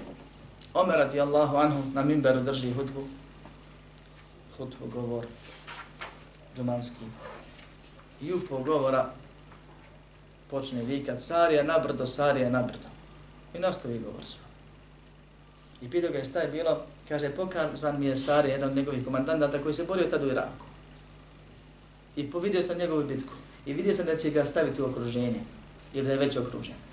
Omer 0.73 0.97
radi 0.97 1.19
Allahu 1.19 1.57
anhu 1.57 1.79
na 1.93 2.03
mimberu 2.03 2.39
drži 2.39 2.73
hudbu, 2.73 3.01
hudbu 4.57 4.87
govor, 4.93 5.25
džumanski. 6.57 7.05
I 8.21 8.33
upo 8.33 8.59
govora 8.59 9.09
počne 10.49 10.83
vikat, 10.83 11.19
Sarija 11.19 11.63
na 11.63 11.79
brdo, 11.79 12.05
Sarija 12.05 12.49
na 12.49 12.61
brdo. 12.61 12.87
I 13.53 13.59
nastavi 13.59 13.99
govor 13.99 14.25
svoj. 14.25 14.45
I 15.81 15.89
pitao 15.89 16.11
ga 16.11 16.17
je 16.17 16.25
šta 16.25 16.39
je 16.39 16.51
bilo, 16.51 16.85
kaže, 17.09 17.29
pokazan 17.29 17.99
mi 17.99 18.05
je 18.05 18.15
Sarija, 18.15 18.53
jedan 18.53 18.69
od 18.69 18.75
njegovih 18.75 19.05
komandanta 19.05 19.63
koji 19.63 19.73
se 19.73 19.83
borio 19.83 20.07
tada 20.11 20.25
u 20.25 20.31
Iraku. 20.31 20.65
I 22.15 22.31
povidio 22.31 22.61
sam 22.61 22.77
njegovu 22.77 23.03
bitku. 23.03 23.33
I 23.65 23.73
vidio 23.73 23.95
sam 23.95 24.05
da 24.05 24.17
će 24.17 24.29
ga 24.29 24.45
staviti 24.45 24.81
u 24.81 24.85
okruženje, 24.85 25.41
jer 25.93 26.05
da 26.05 26.11
je 26.11 26.17
već 26.17 26.37
okružen. 26.37 26.86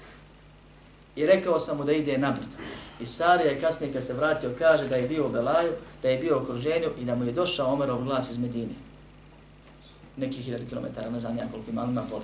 I 1.16 1.26
rekao 1.26 1.60
sam 1.60 1.76
mu 1.76 1.84
da 1.84 1.92
ide 1.92 2.18
na 2.18 2.30
brdo. 2.30 2.56
I 3.00 3.06
Sarija 3.06 3.50
je 3.50 3.60
kasnije 3.60 3.92
kad 3.92 4.04
se 4.04 4.14
vratio 4.14 4.54
kaže 4.58 4.88
da 4.88 4.96
je 4.96 5.08
bio 5.08 5.26
u 5.26 5.30
Belaju, 5.30 5.72
da 6.02 6.08
je 6.08 6.18
bio 6.18 6.38
u 6.38 6.42
okruženju 6.42 6.88
i 7.00 7.04
da 7.04 7.14
mu 7.14 7.24
je 7.24 7.32
došao 7.32 7.72
Omerov 7.72 8.04
glas 8.04 8.30
iz 8.30 8.38
Medine. 8.38 8.74
Nekih 10.16 10.44
hiljada 10.44 10.64
kilometara, 10.64 11.10
ne 11.10 11.20
znam 11.20 11.38
koliko 11.50 11.70
ima, 11.70 11.84
ima 11.84 12.02
ima 12.10 12.20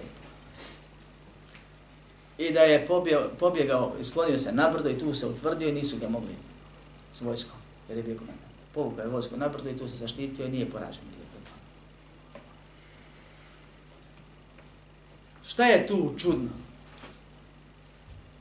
I 2.38 2.52
da 2.52 2.60
je 2.60 2.86
pobjegao, 2.86 3.28
pobjegao 3.38 3.92
i 4.00 4.04
slonio 4.04 4.38
se 4.38 4.52
na 4.52 4.70
brdo 4.70 4.90
i 4.90 4.98
tu 4.98 5.14
se 5.14 5.26
utvrdio 5.26 5.68
i 5.68 5.72
nisu 5.72 5.96
ga 5.98 6.08
mogli 6.08 6.34
s 7.12 7.20
vojskom, 7.20 7.58
jer 7.88 7.98
je 7.98 8.04
bio 8.04 8.14
komandant. 8.14 8.50
Povukao 8.74 9.02
je 9.02 9.10
vojsku 9.10 9.36
na 9.36 9.48
brdo 9.48 9.70
i 9.70 9.78
tu 9.78 9.88
se 9.88 9.96
zaštitio 9.96 10.46
i 10.46 10.50
nije 10.50 10.70
poražen. 10.70 11.02
Šta 15.50 15.64
je 15.64 15.86
tu 15.86 16.14
čudno? 16.18 16.50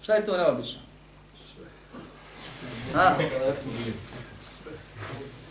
Šta 0.04 0.16
je 0.16 0.26
to 0.26 0.38
neobično? 0.38 0.80
Ha? 2.94 3.16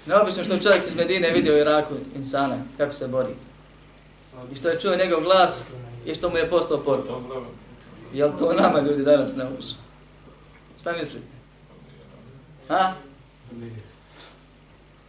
Neobično 0.06 0.44
što 0.44 0.58
čovjek 0.58 0.86
iz 0.86 0.94
Medine 0.94 1.30
vidio 1.30 1.54
u 1.54 1.58
Iraku 1.58 1.94
insana, 2.16 2.56
kako 2.76 2.92
se 2.92 3.08
bori. 3.08 3.34
I 4.52 4.56
što 4.56 4.68
je 4.68 4.80
čuo 4.80 4.96
njegov 4.96 5.22
glas 5.22 5.64
i 6.06 6.14
što 6.14 6.30
mu 6.30 6.36
je 6.36 6.50
postao 6.50 6.78
poruku. 6.78 7.12
Je 8.12 8.26
li 8.26 8.32
to 8.38 8.52
nama 8.52 8.80
ljudi 8.80 9.04
danas 9.04 9.36
neobično? 9.36 9.76
Šta 10.80 10.92
mislite? 10.92 11.26
Ha? 12.68 12.92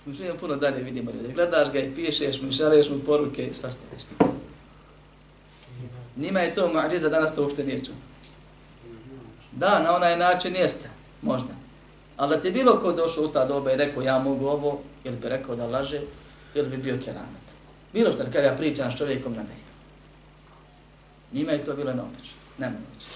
Mi 0.06 0.14
živimo 0.14 0.38
puno 0.38 0.56
dalje, 0.56 0.84
vidimo 0.84 1.12
ljudi. 1.12 1.34
Gledaš 1.34 1.72
ga 1.72 1.80
i 1.80 1.96
pišeš 1.96 2.42
mu 2.42 2.52
šaleš 2.52 2.90
mu 2.90 3.00
poruke 3.00 3.48
i 3.48 3.54
svašta 3.54 3.80
nešto. 3.94 4.10
Nima 6.16 6.40
je 6.40 6.56
to 6.56 6.74
mađiza, 6.74 7.10
danas 7.10 7.36
to 7.36 7.44
uopšte 7.44 7.64
nije 7.64 7.84
čuo. 7.84 7.96
Da, 9.60 9.80
na 9.80 9.96
onaj 9.96 10.18
način 10.18 10.56
jeste, 10.56 10.90
možda. 11.22 11.54
Ali 12.18 12.36
da 12.36 12.42
ti 12.42 12.52
bilo 12.52 12.80
ko 12.80 12.92
došao 12.92 13.24
u 13.24 13.28
ta 13.28 13.46
doba 13.46 13.72
i 13.72 13.78
rekao 13.78 14.04
ja 14.04 14.20
mogu 14.20 14.46
ovo, 14.46 14.80
ili 15.04 15.18
bi 15.18 15.30
rekao 15.30 15.56
da 15.56 15.68
laže, 15.68 16.02
ili 16.56 16.70
bi 16.70 16.78
bio 16.78 17.00
keramet. 17.06 17.46
Bilo 17.94 18.12
što 18.12 18.24
kada 18.24 18.40
ja 18.40 18.56
pričam 18.56 18.92
s 18.92 18.98
čovjekom 18.98 19.34
na 19.34 19.44
neju. 19.44 19.70
Njima 21.34 21.52
je 21.52 21.66
to 21.66 21.74
bilo 21.74 21.94
neobično, 21.94 22.38
nemoguće. 22.58 23.08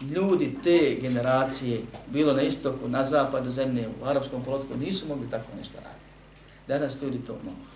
Ljudi 0.00 0.58
te 0.64 0.98
generacije, 1.00 1.80
bilo 2.06 2.32
na 2.32 2.42
istoku, 2.42 2.88
na 2.88 3.04
zapadu 3.04 3.50
zemlje, 3.50 3.88
u 4.02 4.06
arapskom 4.06 4.44
polotku, 4.44 4.76
nisu 4.76 5.08
mogli 5.08 5.30
tako 5.30 5.56
nešto 5.58 5.76
raditi. 5.76 6.42
Danas 6.68 7.02
ljudi 7.02 7.18
to 7.26 7.32
mogu. 7.32 7.66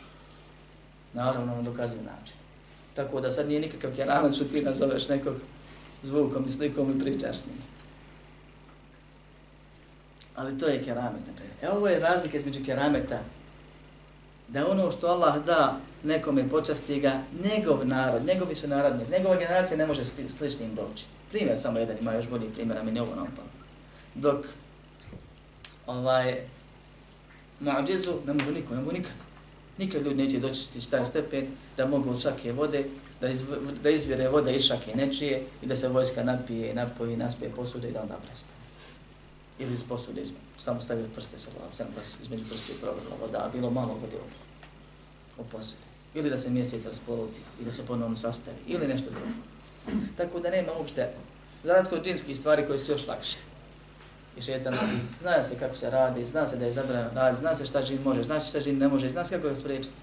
Naravno, 1.13 1.59
on 1.59 1.65
dokazuje 1.65 2.03
način. 2.03 2.37
Tako 2.95 3.21
da 3.21 3.31
sad 3.31 3.49
nije 3.49 3.61
nikakav 3.61 3.97
keramet 3.97 4.35
što 4.35 4.45
ti 4.45 4.63
nazoveš 4.63 5.09
nekog 5.09 5.35
zvukom 6.03 6.45
i 6.49 6.53
slikom 6.53 6.91
i 6.91 7.01
pričaš 7.01 7.37
s 7.37 7.47
njim. 7.47 7.80
Ali 10.41 10.59
to 10.59 10.67
je 10.67 10.85
keramet, 10.85 11.27
na 11.27 11.33
primjer. 11.37 11.57
E 11.63 11.69
ovo 11.69 11.89
je 11.89 12.01
razlika 12.01 12.37
između 12.37 12.65
kerameta. 12.65 13.19
Da 14.49 14.71
ono 14.71 14.91
što 14.91 15.07
Allah 15.07 15.45
da 15.45 15.81
nekome 16.05 16.49
počasti 16.49 17.01
ga, 17.01 17.21
njegov 17.45 17.87
narod, 17.87 18.27
njegovi 18.27 18.55
su 18.55 18.69
narodni, 18.69 19.05
njegova 19.11 19.37
generacija 19.37 19.77
ne 19.77 19.87
može 19.87 20.05
sličnim 20.05 20.75
doći. 20.75 21.05
Primjer 21.31 21.59
samo 21.59 21.79
jedan, 21.79 21.97
ima 22.01 22.13
još 22.13 22.29
bolji 22.29 22.51
primjer, 22.55 22.79
a 22.79 22.83
mi 22.83 22.93
ne 22.93 23.03
ovo 23.03 23.15
naopalo. 23.15 23.49
Dok 24.15 24.47
ovaj, 25.87 26.37
muadžizu 27.61 28.15
ne 28.27 28.33
može 28.33 28.53
niko, 28.53 28.75
ne 28.75 28.81
može 28.81 28.97
nikad. 28.97 29.15
Nikad 29.79 30.03
ljudi 30.03 30.23
neće 30.23 30.39
doći 30.39 30.91
taj 30.91 31.05
stepen 31.07 31.47
da 31.77 31.87
mogu 31.87 32.11
od 32.11 32.23
šake 32.23 32.53
vode, 32.53 32.85
da, 33.21 33.29
izv, 33.29 33.53
da 33.83 33.91
izvire 33.91 34.29
voda 34.29 34.51
iz 34.51 34.63
šake 34.63 34.97
nečije 34.97 35.43
i 35.63 35.67
da 35.67 35.77
se 35.77 35.89
vojska 35.89 36.25
napije, 36.25 36.75
napoji, 36.75 37.17
naspije 37.17 37.51
posude 37.51 37.89
i 37.89 37.93
da 37.93 38.03
onda 38.03 38.17
prestane 38.27 38.60
ili 39.61 39.75
iz 39.75 39.83
posude, 39.89 40.23
samo 40.59 40.81
stavio 40.81 41.07
prste 41.15 41.39
sa 41.39 41.51
glavom, 41.57 41.73
sam 41.73 41.87
pas 41.95 42.15
između 42.23 42.45
prste 42.51 42.73
provrlo 42.81 43.17
voda, 43.21 43.39
a 43.39 43.49
bilo 43.53 43.71
malo 43.71 43.95
vode 43.95 44.17
u, 44.17 45.43
u 45.43 45.45
posude. 45.45 45.87
Ili 46.15 46.31
da 46.31 46.39
se 46.39 46.51
mjesec 46.51 46.85
raspoluti 46.85 47.41
i 47.61 47.65
da 47.65 47.73
se 47.73 47.87
ponovno 47.87 48.17
sastavi, 48.17 48.57
ili 48.67 48.89
nešto 48.89 49.11
drugo. 49.11 49.27
Tako 50.17 50.41
da 50.41 50.51
nema 50.51 50.73
uopšte, 50.79 51.09
za 51.65 51.73
razliku 51.73 51.97
od 51.97 52.05
džinskih 52.05 52.39
stvari 52.39 52.67
koje 52.67 52.79
su 52.79 52.93
još 52.93 53.07
lakše. 53.07 53.37
I 54.39 54.43
šetanski, 54.43 54.87
zna 55.21 55.43
se 55.43 55.59
kako 55.59 55.75
se 55.75 55.91
radi, 55.91 56.25
zna 56.25 56.47
se 56.47 56.57
da 56.57 56.67
je 56.67 56.73
zabrano 56.73 57.11
radi, 57.15 57.39
zna 57.39 57.55
se 57.55 57.67
šta 57.67 57.83
džin 57.83 57.99
može, 58.05 58.23
zna 58.23 58.41
se 58.41 58.49
šta 58.49 58.61
džin 58.61 58.79
ne 58.79 58.89
može, 58.89 59.11
zna 59.11 59.25
se 59.25 59.35
kako 59.35 59.49
ga 59.49 59.55
spriječiti. 59.55 59.97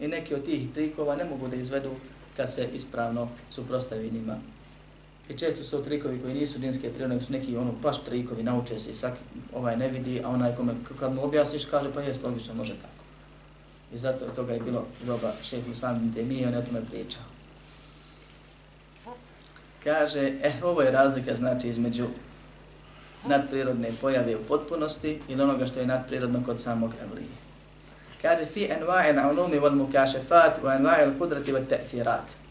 I 0.00 0.08
neki 0.08 0.34
od 0.34 0.44
tih 0.44 0.72
trikova 0.74 1.16
ne 1.16 1.24
mogu 1.24 1.48
da 1.48 1.56
izvedu 1.56 1.90
kad 2.36 2.52
se 2.52 2.68
ispravno 2.74 3.28
suprostavi 3.50 4.10
njima 4.10 4.36
I 5.28 5.34
često 5.34 5.64
su 5.64 5.84
trikovi 5.84 6.22
koji 6.22 6.34
nisu 6.34 6.58
dinske 6.58 6.92
prirode, 6.92 7.20
su 7.20 7.32
neki 7.32 7.56
ono 7.56 7.72
baš 7.72 8.04
trikovi, 8.04 8.42
nauče 8.42 8.78
se 8.78 8.90
i 8.90 8.94
svaki 8.94 9.20
ovaj 9.54 9.76
ne 9.76 9.88
vidi, 9.88 10.20
a 10.24 10.28
onaj 10.28 10.56
kome, 10.56 10.72
kad 10.98 11.14
mu 11.14 11.24
objasniš, 11.24 11.64
kaže 11.64 11.92
pa 11.92 12.00
jest 12.00 12.22
logično, 12.22 12.54
može 12.54 12.74
tako. 12.74 13.04
I 13.94 13.98
zato 13.98 14.24
toga 14.24 14.52
je 14.52 14.60
bilo 14.60 14.84
doba 15.06 15.32
šeht 15.42 15.66
Islam 15.70 16.12
Demi, 16.14 16.46
on 16.46 16.52
je 16.52 16.58
o 16.58 16.62
tome 16.62 16.80
pričao. 16.90 17.22
Kaže, 19.84 20.32
eh, 20.42 20.52
ovo 20.62 20.82
je 20.82 20.90
razlika 20.90 21.34
znači 21.34 21.68
između 21.68 22.06
nadprirodne 23.26 23.92
pojave 24.00 24.36
u 24.36 24.44
potpunosti 24.48 25.20
ili 25.28 25.42
onoga 25.42 25.66
što 25.66 25.80
je 25.80 25.86
nadprirodno 25.86 26.44
kod 26.44 26.60
samog 26.60 26.94
Evlije. 27.02 27.28
Kaže, 28.22 28.46
fi 28.46 28.68
enva'in 28.68 29.30
unumi 29.30 29.60
wal 29.60 29.74
mukašefat 29.74 30.62
wa 30.62 30.78
enva'il 30.78 31.18
kudrati 31.18 31.52
wa 31.52 31.62
ta'thirat 31.68 32.43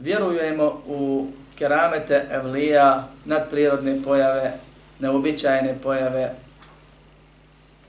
vjerujemo 0.00 0.82
u 0.86 1.28
keramete 1.58 2.26
evlija, 2.30 3.08
nadprirodne 3.24 4.02
pojave, 4.04 4.52
neobičajene 4.98 5.78
pojave, 5.82 6.34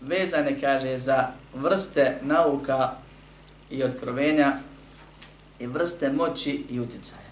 vezane, 0.02 0.60
kaže, 0.62 0.98
za 0.98 1.28
vrste 1.54 2.18
nauka 2.22 2.92
i 3.70 3.84
otkrovenja 3.84 4.54
i 5.60 5.68
vrste 5.68 6.12
moći 6.12 6.66
i 6.70 6.80
utjecaja. 6.80 7.32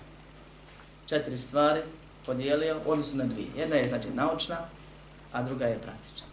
Četiri 1.05 1.37
stvari 1.37 1.81
podijelio, 2.25 2.77
odnosno 2.85 3.23
na 3.23 3.29
dvije. 3.29 3.47
Jedna 3.57 3.75
je, 3.75 3.87
znači, 3.87 4.09
naučna, 4.13 4.57
a 5.31 5.43
druga 5.43 5.65
je 5.65 5.79
praktična. 5.79 6.27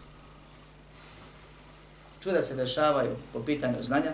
Čuda 2.23 2.41
se 2.41 2.55
dešavaju 2.55 3.15
po 3.33 3.43
pitanju 3.43 3.83
znanja, 3.83 4.11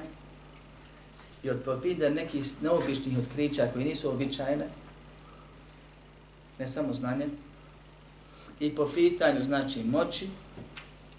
i 1.43 1.49
od 1.49 1.63
popida 1.65 2.09
nekih 2.09 2.45
neobičnih 2.61 3.17
otkrića 3.17 3.67
koji 3.73 3.85
nisu 3.85 4.09
običajne, 4.09 4.67
ne 6.59 6.67
samo 6.67 6.93
znanje, 6.93 7.27
i 8.59 8.75
po 8.75 8.89
pitanju 8.95 9.43
znači 9.43 9.83
moći, 9.83 10.27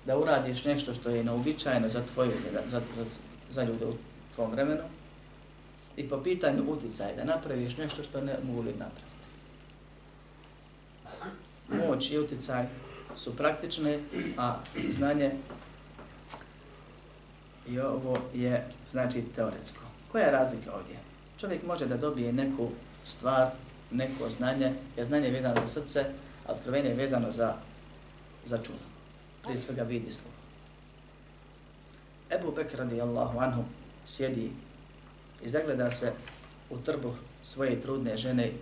da 0.06 0.18
uradiš 0.18 0.64
nešto 0.64 0.94
što 0.94 1.10
je 1.10 1.24
neobičajno 1.24 1.88
za 1.88 2.02
tvoju, 2.14 2.30
za, 2.68 2.80
za, 2.96 3.04
za 3.50 3.64
ljude 3.64 3.86
u 3.86 3.94
tvom 4.34 4.50
vremenu, 4.50 4.82
i 5.96 6.08
po 6.08 6.22
pitanju 6.22 6.64
uticaj, 6.66 7.16
da 7.16 7.24
napraviš 7.24 7.76
nešto 7.76 8.02
što 8.02 8.20
ne 8.20 8.36
mogu 8.42 8.62
ljudi 8.62 8.78
napraviti. 8.78 9.14
Moć 11.68 12.10
i 12.10 12.18
uticaj 12.18 12.66
su 13.16 13.36
praktične, 13.36 14.00
a 14.36 14.56
znanje 14.88 15.32
i 17.68 17.80
ovo 17.80 18.18
je 18.34 18.66
znači 18.90 19.22
teoretsko. 19.36 19.93
Koja 20.14 20.24
je 20.24 20.32
razlika 20.32 20.72
ovdje? 20.74 20.96
Čovjek 21.40 21.62
može 21.66 21.86
da 21.86 21.96
dobije 21.96 22.32
neku 22.32 22.68
stvar, 23.04 23.50
neko 23.90 24.30
znanje, 24.30 24.72
jer 24.96 25.06
znanje 25.06 25.26
je 25.26 25.32
vezano 25.32 25.60
za 25.60 25.66
srce, 25.66 26.04
a 26.46 26.52
otkrovenje 26.52 26.88
je 26.88 26.94
vezano 26.94 27.32
za, 27.32 27.54
za 28.44 28.58
čuno. 28.58 28.78
Prije 29.42 29.58
svega 29.58 29.82
vidi 29.82 30.10
slovo. 30.10 30.36
Ebu 32.30 32.52
Bekr 32.52 32.78
radijallahu 32.78 33.38
anhu 33.38 33.64
sjedi 34.06 34.50
i 35.42 35.50
zagleda 35.50 35.90
se 35.90 36.12
u 36.70 36.78
trbu 36.78 37.14
svoje 37.42 37.80
trudne 37.80 38.16
žene 38.16 38.52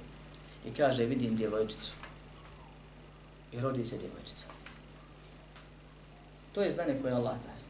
i 0.67 0.75
kaže 0.77 1.05
vidim 1.05 1.37
djevojčicu. 1.37 1.93
I 3.53 3.61
rodi 3.61 3.85
se 3.85 3.99
djevojčica. 3.99 4.47
To 6.53 6.63
je 6.63 6.71
znanje 6.71 6.99
koje 7.03 7.15
Allah 7.15 7.37
daje. 7.47 7.62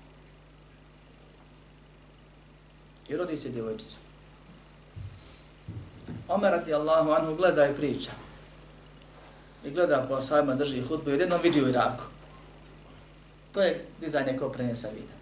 I 3.08 3.16
rodi 3.16 3.36
se 3.36 3.48
djevojčica. 3.48 3.96
Omer 6.28 6.50
radi 6.50 6.74
Allahu 6.74 7.10
anhu 7.10 7.34
gleda 7.34 7.66
i 7.66 7.74
priča. 7.74 8.10
i 9.64 9.70
gleda 9.70 10.06
po 10.08 10.14
ashabima, 10.14 10.54
drži 10.54 10.80
hutbu 10.80 11.10
i 11.10 11.12
jednom 11.12 11.40
vidi 11.42 11.62
u 11.62 11.68
Iraku. 11.68 12.04
To 13.52 13.62
je 13.62 13.84
dizajn 14.00 14.38
ko 14.38 14.48
prenesa 14.48 14.88
vida. 14.88 15.12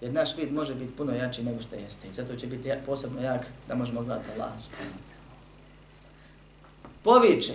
Jer 0.00 0.12
naš 0.12 0.36
vid 0.36 0.52
može 0.52 0.74
biti 0.74 0.96
puno 0.96 1.14
jači 1.14 1.42
nego 1.42 1.62
što 1.62 1.74
jeste. 1.74 2.08
I 2.08 2.12
zato 2.12 2.36
će 2.36 2.46
biti 2.46 2.72
posebno 2.86 3.22
jak 3.22 3.46
da 3.68 3.74
možemo 3.74 4.02
gledati 4.02 4.26
Allah. 4.34 4.50
Poviče. 7.02 7.54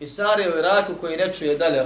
I 0.00 0.06
sare 0.06 0.52
u 0.54 0.58
Iraku 0.58 0.94
koji 1.00 1.16
ne 1.16 1.32
čuje 1.32 1.58
dalje 1.58 1.84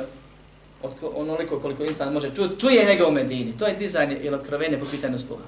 od 0.83 0.93
onoliko 1.15 1.61
koliko 1.61 1.85
insan 1.85 2.13
može 2.13 2.35
čuti, 2.35 2.61
čuje 2.61 2.85
njega 2.85 3.07
u 3.07 3.11
Medini. 3.11 3.59
To 3.59 3.67
je 3.67 3.75
dizajn 3.75 4.11
ili 4.11 4.35
otkrovenje 4.35 4.81
po 4.81 4.87
pitanju 4.91 5.19
sluha. 5.19 5.45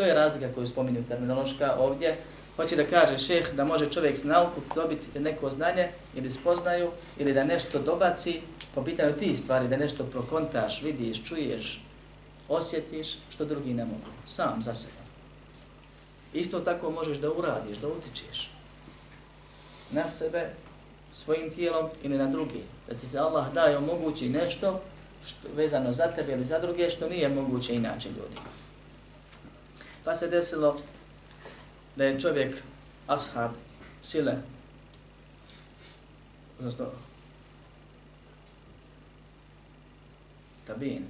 To 0.00 0.04
je 0.04 0.14
razlika 0.14 0.52
koju 0.54 0.66
spominju 0.66 1.04
terminološka 1.08 1.74
ovdje. 1.78 2.16
Hoće 2.56 2.76
da 2.76 2.86
kaže 2.86 3.18
šeh 3.18 3.54
da 3.54 3.64
može 3.64 3.90
čovjek 3.90 4.16
s 4.16 4.24
nauku 4.24 4.60
dobiti 4.74 5.18
neko 5.18 5.50
znanje 5.50 5.88
ili 6.14 6.30
spoznaju 6.30 6.90
ili 7.18 7.32
da 7.32 7.44
nešto 7.44 7.78
dobaci 7.78 8.40
po 8.74 8.84
pitanju 8.84 9.12
tih 9.12 9.38
stvari, 9.38 9.68
da 9.68 9.76
nešto 9.76 10.04
prokontaš, 10.04 10.82
vidiš, 10.82 11.24
čuješ, 11.24 11.82
osjetiš 12.48 13.18
što 13.30 13.44
drugi 13.44 13.74
ne 13.74 13.84
mogu. 13.84 14.08
Sam 14.26 14.62
za 14.62 14.74
sebe. 14.74 15.02
Isto 16.34 16.60
tako 16.60 16.90
možeš 16.90 17.18
da 17.18 17.32
uradiš, 17.32 17.76
da 17.76 17.88
utičeš 17.88 18.50
na 19.90 20.08
sebe, 20.08 20.50
svojim 21.12 21.50
tijelom 21.52 21.90
ili 22.02 22.18
na 22.18 22.26
drugi. 22.26 22.62
Da 22.88 22.94
ti 22.94 23.06
se 23.06 23.18
Allah 23.18 23.52
daje 23.54 23.76
omogući 23.76 24.28
nešto 24.28 24.80
što, 25.26 25.48
vezano 25.56 25.92
za 25.92 26.06
tebe 26.06 26.32
ili 26.32 26.44
za 26.44 26.58
druge 26.58 26.90
što 26.90 27.08
nije 27.08 27.28
moguće 27.28 27.74
inače 27.74 28.08
ljudi. 28.08 28.40
Pa 30.04 30.16
se 30.16 30.28
desilo 30.28 30.80
da 31.96 32.04
je 32.04 32.20
čovjek, 32.20 32.62
ashab, 33.06 33.50
sile, 34.02 34.36
odnosno 36.58 36.86
tabin, 40.66 41.04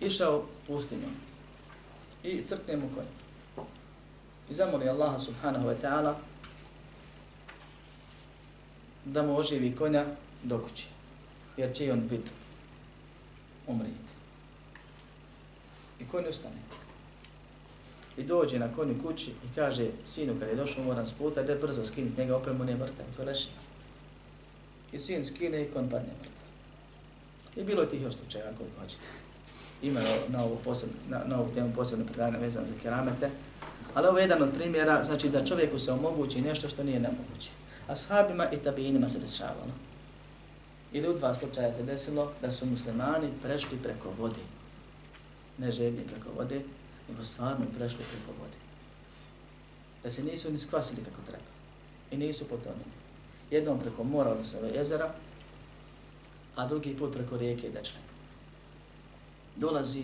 išao 0.00 0.46
pustinjom 0.66 1.10
i 2.24 2.44
crkne 2.48 2.76
mu 2.76 2.88
konj. 2.94 3.06
I 4.50 4.54
zamoli 4.54 4.88
Allaha 4.88 5.18
subhanahu 5.18 5.66
wa 5.66 5.74
ta'ala 5.82 6.14
da 9.04 9.22
mu 9.22 9.36
oživi 9.38 9.76
konja 9.76 10.04
do 10.42 10.58
kući. 10.58 10.86
Jer 11.56 11.76
će 11.76 11.92
on 11.92 12.08
biti 12.08 12.30
umriti. 13.66 14.12
I 16.00 16.08
konj 16.08 16.28
ustane. 16.28 16.85
I 18.18 18.22
dođe 18.22 18.58
na 18.58 18.72
konju 18.72 18.94
kući 19.02 19.30
i 19.30 19.54
kaže 19.54 19.86
sinu 20.04 20.34
kad 20.38 20.48
je 20.48 20.54
došao 20.54 20.84
moram 20.84 21.06
s 21.06 21.12
puta, 21.12 21.42
da 21.42 21.54
brzo 21.54 21.84
skini 21.84 22.10
s 22.10 22.16
njega 22.16 22.36
opremu, 22.36 22.64
ne 22.64 22.76
mrtav, 22.76 23.06
to 23.16 23.22
je. 23.22 23.34
I 24.92 24.98
sin 24.98 25.24
skine 25.24 25.62
i 25.62 25.70
kon 25.70 25.90
padne 25.90 26.12
mrtav. 26.20 26.46
I 27.56 27.64
bilo 27.64 27.82
je 27.82 27.90
tih 27.90 28.02
još 28.02 28.14
slučajeva 28.14 28.50
koliko 28.58 28.80
hoćete. 28.80 29.02
Ima 29.82 30.00
na 30.28 30.44
ovu, 30.44 30.58
posebno, 30.64 30.94
na, 31.08 31.24
na 31.26 31.40
ovu 31.40 31.50
temu 31.54 31.72
posebno 31.74 32.04
predavanje 32.06 32.38
vezano 32.38 32.66
za 32.66 32.74
keramete. 32.82 33.30
Ali 33.94 34.08
ovo 34.08 34.18
je 34.18 34.24
jedan 34.24 34.42
od 34.42 34.54
primjera, 34.54 35.04
znači 35.04 35.28
da 35.28 35.44
čovjeku 35.44 35.78
se 35.78 35.92
omogući 35.92 36.40
nešto 36.40 36.68
što 36.68 36.84
nije 36.84 37.00
nemoguće. 37.00 37.50
Ashabima 37.88 38.50
i 38.50 38.56
tabinima 38.56 39.08
se 39.08 39.18
dešavalo. 39.18 39.72
Ili 40.92 41.08
u 41.08 41.14
dva 41.14 41.34
slučaja 41.34 41.72
se 41.72 41.82
desilo 41.82 42.32
da 42.42 42.50
su 42.50 42.66
muslimani 42.66 43.28
prešli 43.42 43.78
preko 43.82 44.10
vode. 44.18 44.40
Ne 45.58 45.70
žebni 45.70 46.02
preko 46.12 46.28
vode, 46.36 46.60
nego 47.08 47.24
stvarno 47.24 47.66
prešli 47.78 47.98
preko 47.98 48.38
vode. 48.40 48.56
Da 50.02 50.10
se 50.10 50.22
nisu 50.22 50.52
ni 50.52 50.58
skvasili 50.58 51.04
kako 51.04 51.26
treba. 51.26 51.44
I 52.10 52.16
nisu 52.16 52.44
potonili. 52.44 52.96
Jednom 53.50 53.80
preko 53.80 54.04
mora, 54.04 54.30
odnosno 54.30 54.58
jezera, 54.74 55.14
a 56.56 56.66
drugi 56.66 56.96
put 56.96 57.12
preko 57.12 57.36
rijeke 57.36 57.70
Dečne. 57.70 58.00
Dolazi, 59.56 60.02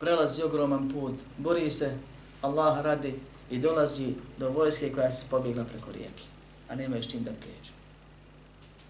prelazi 0.00 0.42
ogroman 0.42 0.90
put, 0.90 1.14
bori 1.38 1.70
se, 1.70 1.98
Allah 2.42 2.80
radi 2.80 3.14
i 3.50 3.58
dolazi 3.58 4.14
do 4.38 4.50
vojske 4.50 4.92
koja 4.92 5.10
se 5.10 5.26
pobjegla 5.30 5.64
preko 5.64 5.92
rijeke, 5.92 6.22
a 6.68 6.74
nema 6.74 6.96
još 6.96 7.08
čim 7.08 7.24
da 7.24 7.30
prijeđe. 7.40 7.72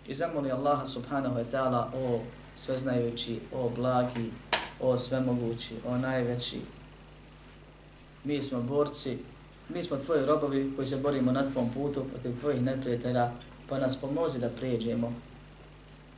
I 0.07 0.15
zamoli 0.15 0.51
Allaha 0.51 0.87
subhanahu 0.87 1.37
wa 1.37 1.45
ta'ala 1.53 1.91
o 1.95 2.21
sveznajući, 2.55 3.41
o 3.53 3.69
blagi, 3.69 4.31
o 4.83 4.97
svemogući, 4.97 5.75
o 5.87 5.99
najveći. 5.99 6.61
Mi 8.25 8.43
smo 8.43 8.63
borci, 8.63 9.19
mi 9.69 9.83
smo 9.83 9.97
tvoji 9.97 10.27
robovi 10.27 10.73
koji 10.77 10.87
se 10.87 10.97
borimo 10.97 11.33
na 11.33 11.51
tvom 11.53 11.73
putu 11.73 12.05
protiv 12.05 12.41
tvojih 12.41 12.63
neprijatelja, 12.63 13.33
pa 13.69 13.79
nas 13.79 14.01
pomozi 14.01 14.41
da 14.41 14.49
prijeđemo, 14.49 15.13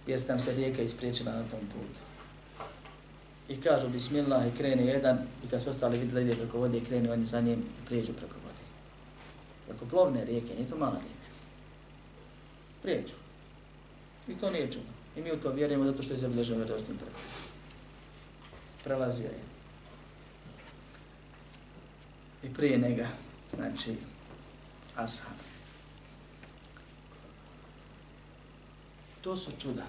jer 0.07 0.21
nam 0.29 0.41
se 0.41 0.55
rijeka 0.57 0.83
ispriječila 0.83 1.33
na 1.33 1.43
tom 1.43 1.61
putu. 1.61 2.01
I 3.49 3.61
kažu 3.61 3.89
bismillah 3.89 4.47
i 4.47 4.57
krene 4.57 4.87
jedan 4.87 5.19
i 5.45 5.49
kad 5.49 5.63
su 5.63 5.71
ostali 5.71 5.99
vidjeli 5.99 6.23
ide 6.23 6.37
preko 6.37 6.59
vode 6.59 6.79
i 6.79 6.85
krenu 6.85 7.13
oni 7.13 7.25
za 7.25 7.41
njim 7.41 7.59
i 7.59 7.87
prijeđu 7.87 8.13
preko 8.13 8.35
vode. 8.45 8.63
Preko 9.69 9.85
plovne 9.85 10.25
rijeke, 10.25 10.55
nije 10.55 10.69
to 10.71 10.77
mala 10.77 10.99
rijeka. 10.99 11.29
Prijeđu. 12.83 13.15
I 14.29 14.35
to 14.35 14.51
nije 14.51 14.73
čudo. 14.73 14.87
I 15.17 15.23
mi 15.23 15.33
u 15.33 15.37
to 15.37 15.53
vjerujemo 15.53 15.85
zato 15.85 16.03
što 16.03 16.13
je 16.13 16.19
zabilježeno 16.19 16.59
vjerojostnim 16.59 16.97
preko. 16.97 17.19
Prelazio 18.85 19.25
je. 19.25 19.41
I 22.43 22.55
prije 22.55 22.79
njega, 22.79 23.09
znači, 23.51 23.97
ashab. 24.97 25.37
To 29.21 29.37
su 29.37 29.51
čuda. 29.59 29.85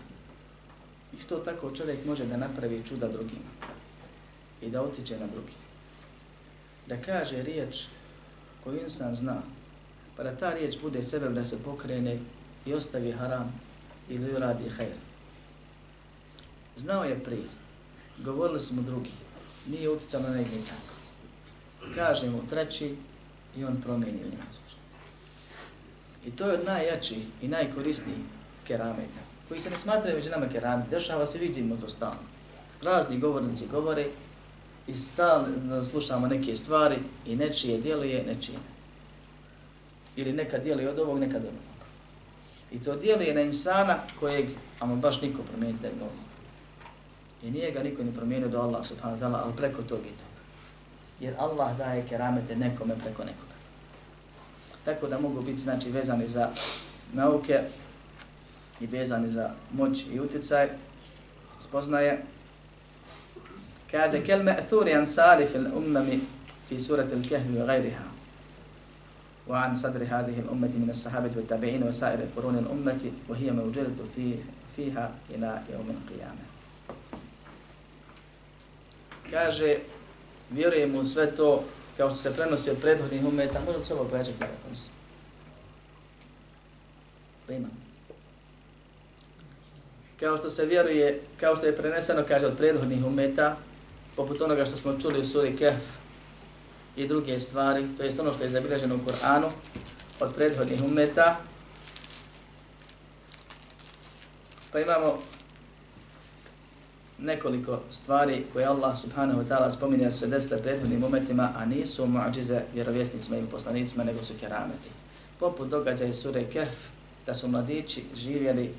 Isto 1.17 1.37
tako 1.37 1.71
čovjek 1.71 2.05
može 2.05 2.25
da 2.25 2.37
napravi 2.37 2.83
čuda 2.87 3.07
drugima 3.07 3.51
i 4.61 4.69
da 4.69 4.83
utiče 4.83 5.19
na 5.19 5.27
drugi. 5.27 5.53
Da 6.87 7.01
kaže 7.01 7.43
riječ 7.43 7.83
koju 8.63 8.83
insan 8.83 9.15
zna, 9.15 9.41
pa 10.17 10.23
da 10.23 10.37
ta 10.37 10.53
riječ 10.53 10.75
bude 10.81 11.03
sebe 11.03 11.29
da 11.29 11.45
se 11.45 11.63
pokrene 11.63 12.19
i 12.65 12.73
ostavi 12.73 13.11
haram 13.11 13.61
ili 14.09 14.33
uradi 14.35 14.69
hajr. 14.69 14.95
Znao 16.75 17.03
je 17.03 17.23
prije, 17.23 17.43
govorili 18.23 18.59
smo 18.59 18.81
drugi, 18.81 19.11
nije 19.67 19.89
uticao 19.89 20.21
na 20.21 20.29
nekaj 20.29 20.59
tako. 20.59 20.95
Kaže 21.95 22.29
mu 22.29 22.47
treći 22.49 22.95
i 23.57 23.65
on 23.65 23.81
promijeni 23.81 24.19
u. 24.19 24.45
I 26.27 26.31
to 26.31 26.45
je 26.47 26.53
od 26.53 26.65
najjačih 26.65 27.25
i 27.41 27.47
najkorisnijih 27.47 28.19
kerameta, 28.67 29.21
koji 29.47 29.59
se 29.59 29.69
ne 29.69 29.77
smatraju 29.77 30.15
među 30.15 30.29
nama 30.29 30.49
keramet, 30.49 30.89
dešava 30.89 31.25
se, 31.25 31.37
vidimo 31.37 31.77
to 31.77 31.89
stalno. 31.89 32.19
Razni 32.81 33.19
govornici 33.19 33.67
govore 33.67 34.07
i 34.87 34.95
stalno 34.95 35.83
slušamo 35.83 36.27
neke 36.27 36.55
stvari 36.55 36.95
i 37.25 37.35
nečije 37.35 37.81
djeluje, 37.81 38.23
nečije 38.23 38.57
ne. 38.57 38.75
Ili 40.15 40.33
neka 40.33 40.57
djeluje 40.57 40.89
od 40.89 40.99
ovog, 40.99 41.19
neka 41.19 41.37
od 41.37 41.43
onog. 41.43 41.61
I 42.71 42.79
to 42.79 42.95
djeluje 42.95 43.33
na 43.33 43.41
insana 43.41 43.99
kojeg, 44.19 44.45
ama 44.79 44.95
baš 44.95 45.21
niko 45.21 45.43
promijeniti 45.43 45.83
ne 45.83 45.89
mogu. 45.99 46.24
I 47.45 47.51
nije 47.51 47.71
ga 47.71 47.83
niko 47.83 48.03
ni 48.03 48.13
promijenio 48.13 48.49
do 48.49 48.59
Allah 48.59 48.85
subhanahu 48.85 49.17
wa 49.17 49.21
ta'ala, 49.21 49.41
ali 49.43 49.53
preko 49.55 49.81
tog 49.81 49.99
i 49.99 50.09
tog. 50.09 50.33
Jer 51.19 51.33
Allah 51.39 51.77
daje 51.77 52.03
keramete 52.09 52.55
nekome 52.55 52.95
preko 52.95 53.23
nekoga. 53.23 53.55
Tako 54.85 55.07
da 55.07 55.19
mogu 55.19 55.41
biti 55.41 55.61
znači 55.61 55.91
vezani 55.91 56.27
za 56.27 56.49
nauke, 57.13 57.59
i 58.81 58.87
vezani 58.87 59.29
za 59.29 59.51
moć 59.73 60.05
i 60.13 60.19
uticaj, 60.19 60.69
spoznaje. 61.59 62.23
Kaže, 63.91 64.23
kel 64.23 64.43
me'thuri 64.43 64.93
an 64.93 65.05
salif 65.05 65.55
il 65.55 65.67
ummami 65.77 66.19
fi 66.67 66.79
surat 66.79 67.11
il 67.11 67.29
kehvi 67.29 67.57
wa 67.59 67.65
gajriha. 67.65 68.03
Wa 69.47 69.63
an 69.63 69.75
هذه 69.75 70.39
الأمة 70.39 70.73
من 70.75 70.89
الصحابة 70.89 71.31
min 71.61 71.83
وسائر 71.83 72.19
wa 72.35 72.49
الأمة 72.49 73.11
wa 73.29 73.35
sa'ir 73.35 74.05
في 74.15 74.35
فيها 74.75 75.11
إلى 75.31 75.61
يوم 75.69 75.95
wa 76.09 76.54
Kaže, 79.35 79.77
vjerujem 80.51 80.95
u. 80.95 81.01
Kaže, 81.01 81.01
vjerujemo 81.01 81.03
sve 81.03 81.35
to 81.35 81.63
kao 81.97 82.09
što 82.09 82.19
se 82.19 82.33
prenosi 82.33 82.69
od 82.69 82.77
prethodnih 82.81 83.25
umeta, 83.25 83.61
možemo 83.65 83.83
se 83.83 83.93
ovo 83.93 84.03
pojačati 84.03 84.39
kako 84.39 84.75
su. 84.75 84.89
Primam 87.45 87.71
pa 87.71 87.85
kao 90.19 90.37
što 90.37 90.49
se 90.49 90.65
vjeruje, 90.65 91.21
kao 91.39 91.55
što 91.55 91.65
je 91.65 91.75
preneseno, 91.75 92.23
kaže, 92.27 92.45
od 92.45 92.57
prethodnih 92.57 93.05
umeta, 93.05 93.57
poput 94.15 94.41
onoga 94.41 94.65
što 94.65 94.77
smo 94.77 94.99
čuli 95.01 95.19
u 95.19 95.25
suri 95.25 95.57
Kehf 95.57 95.83
i 96.95 97.07
druge 97.07 97.39
stvari, 97.39 97.87
to 97.97 98.03
je 98.03 98.11
ono 98.19 98.33
što 98.33 98.43
je 98.43 98.49
zabilježeno 98.49 98.95
u 98.95 98.99
Koranu, 99.05 99.47
od 100.19 100.35
prethodnih 100.35 100.83
umeta. 100.83 101.37
Pa 104.71 104.79
imamo 104.79 105.21
nekoliko 107.19 107.79
stvari 107.89 108.43
koje 108.53 108.65
Allah 108.65 108.97
subhanahu 108.97 109.39
wa 109.41 109.47
ta'ala 109.47 109.71
spominje 109.71 110.11
su 110.11 110.19
se 110.19 110.27
desile 110.27 110.61
prethodnim 110.61 111.03
umetima, 111.03 111.53
a 111.55 111.65
nisu 111.65 112.05
muadžize 112.05 112.61
vjerovjesnicima 112.73 113.37
ili 113.37 113.47
poslanicima, 113.47 114.03
nego 114.03 114.23
su 114.23 114.33
kerameti. 114.39 114.89
poput 115.39 115.69
događaja 115.69 116.13
sure 116.13 116.43
Kehf, 116.43 116.75
da 117.25 117.33
su 117.33 117.47
mladići 117.47 118.03
živjeli 118.15 118.73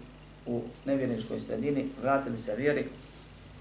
u 0.46 0.62
nevjerničkoj 0.84 1.38
sredini, 1.38 1.88
vratili 2.02 2.38
se 2.38 2.56
vjeri 2.56 2.88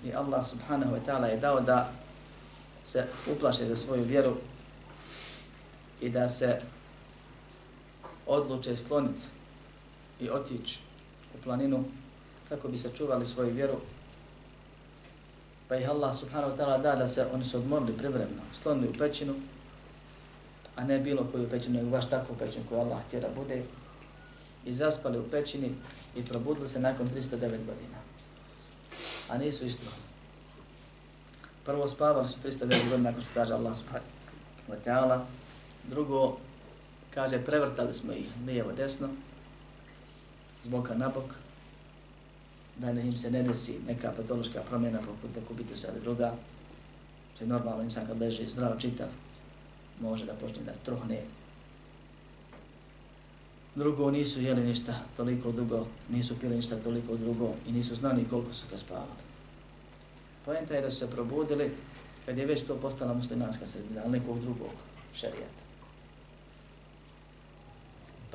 i 0.05 0.13
Allah 0.13 0.47
subhanahu 0.47 0.95
wa 0.95 0.99
ta'ala 1.07 1.25
je 1.25 1.37
dao 1.37 1.61
da 1.61 1.91
se 2.83 3.05
uplaše 3.35 3.65
za 3.65 3.75
svoju 3.75 4.03
vjeru 4.03 4.33
i 6.01 6.09
da 6.09 6.29
se 6.29 6.61
odluče 8.27 8.75
sloniti 8.75 9.27
i 10.19 10.29
otići 10.29 10.79
u 11.35 11.43
planinu 11.43 11.83
kako 12.49 12.67
bi 12.67 12.77
se 12.77 12.89
čuvali 12.97 13.25
svoju 13.25 13.53
vjeru. 13.53 13.77
Pa 15.67 15.75
ih 15.75 15.89
Allah 15.89 16.15
subhanahu 16.15 16.53
wa 16.53 16.57
ta'ala 16.57 16.77
da 16.77 16.95
da 16.95 17.07
se 17.07 17.25
oni 17.33 17.43
su 17.43 17.57
odmorili 17.57 17.97
privremeno, 17.97 18.41
slonili 18.61 18.87
u 18.87 18.93
pećinu, 18.99 19.35
a 20.75 20.83
ne 20.83 20.99
bilo 20.99 21.27
koju 21.31 21.49
pećinu, 21.49 21.77
nego 21.77 21.89
baš 21.89 22.09
takvu 22.09 22.35
pećinu 22.39 22.65
koju 22.69 22.79
Allah 22.79 23.03
htio 23.07 23.19
da 23.19 23.27
bude, 23.35 23.63
i 24.65 24.73
zaspali 24.73 25.19
u 25.19 25.29
pećini 25.31 25.75
i 26.15 26.25
probudili 26.25 26.69
se 26.69 26.79
nakon 26.79 27.07
309 27.07 27.39
godina. 27.41 27.97
A 29.29 29.37
nisu 29.37 29.65
isto. 29.65 29.85
Prvo 31.65 31.87
spavali 31.87 32.27
su 32.27 32.39
309 32.43 32.89
godina 32.89 33.09
nakon 33.09 33.21
što 33.21 33.33
kaže 33.33 33.53
Allah 33.53 33.75
subhanahu 33.75 34.05
wa 34.69 34.75
ta'ala. 34.85 35.25
Drugo, 35.83 36.37
kaže, 37.13 37.45
prevrtali 37.45 37.93
smo 37.93 38.13
ih 38.13 38.27
lijevo 38.47 38.71
desno, 38.71 39.09
zboka 40.63 40.93
na 40.93 41.09
bok, 41.09 41.33
da 42.77 42.93
ne 42.93 43.07
im 43.07 43.17
se 43.17 43.31
ne 43.31 43.43
desi 43.43 43.79
neka 43.87 44.11
patološka 44.11 44.61
promjena 44.61 44.99
poput 44.99 45.35
dekubitusa 45.35 45.87
ili 45.91 46.01
druga, 46.01 46.33
što 47.35 47.43
je 47.43 47.47
normalno 47.47 47.83
insan 47.83 48.07
kad 48.07 48.21
leži 48.21 48.47
zdrav, 48.47 48.79
čitav, 48.79 49.07
može 50.01 50.25
da 50.25 50.33
počne 50.33 50.63
da 50.63 50.71
trohne. 50.85 51.21
Drugo, 53.75 54.11
nisu 54.11 54.41
jeli 54.41 54.63
ništa 54.63 54.99
toliko 55.17 55.51
dugo, 55.51 55.85
nisu 56.09 56.39
pili 56.39 56.55
ništa 56.55 56.75
toliko 56.75 57.17
dugo 57.17 57.53
i 57.67 57.71
nisu 57.71 57.95
znali 57.95 58.27
koliko 58.29 58.53
su 58.53 58.65
ga 58.71 58.77
spavali. 58.77 59.25
Poenta 60.45 60.75
je 60.75 60.81
da 60.81 60.91
su 60.91 60.97
se 60.97 61.11
probudili 61.11 61.71
kad 62.25 62.37
je 62.37 62.45
već 62.45 62.61
to 62.61 62.75
postala 62.75 63.13
muslimanska 63.13 63.67
sredina, 63.67 64.01
ali 64.03 64.19
nekog 64.19 64.39
drugog 64.39 64.71
šarijata. 65.13 65.64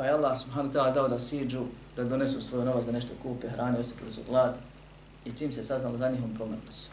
Pa 0.00 0.06
je 0.06 0.12
Allah 0.12 0.32
subhanahu 0.32 0.72
ta'ala 0.72 0.94
dao 0.94 1.08
da 1.08 1.18
siđu, 1.18 1.60
da 1.96 2.04
donesu 2.04 2.40
svoju 2.40 2.64
novac 2.64 2.84
da 2.84 2.92
nešto 2.92 3.12
kupe, 3.22 3.48
hrane, 3.48 3.78
osjetili 3.78 4.10
su 4.10 4.20
glad 4.28 4.56
i 5.24 5.32
čim 5.32 5.52
se 5.52 5.64
saznalo 5.64 5.98
za 5.98 6.08
njihom 6.08 6.34
pomrli 6.38 6.72
su. 6.72 6.88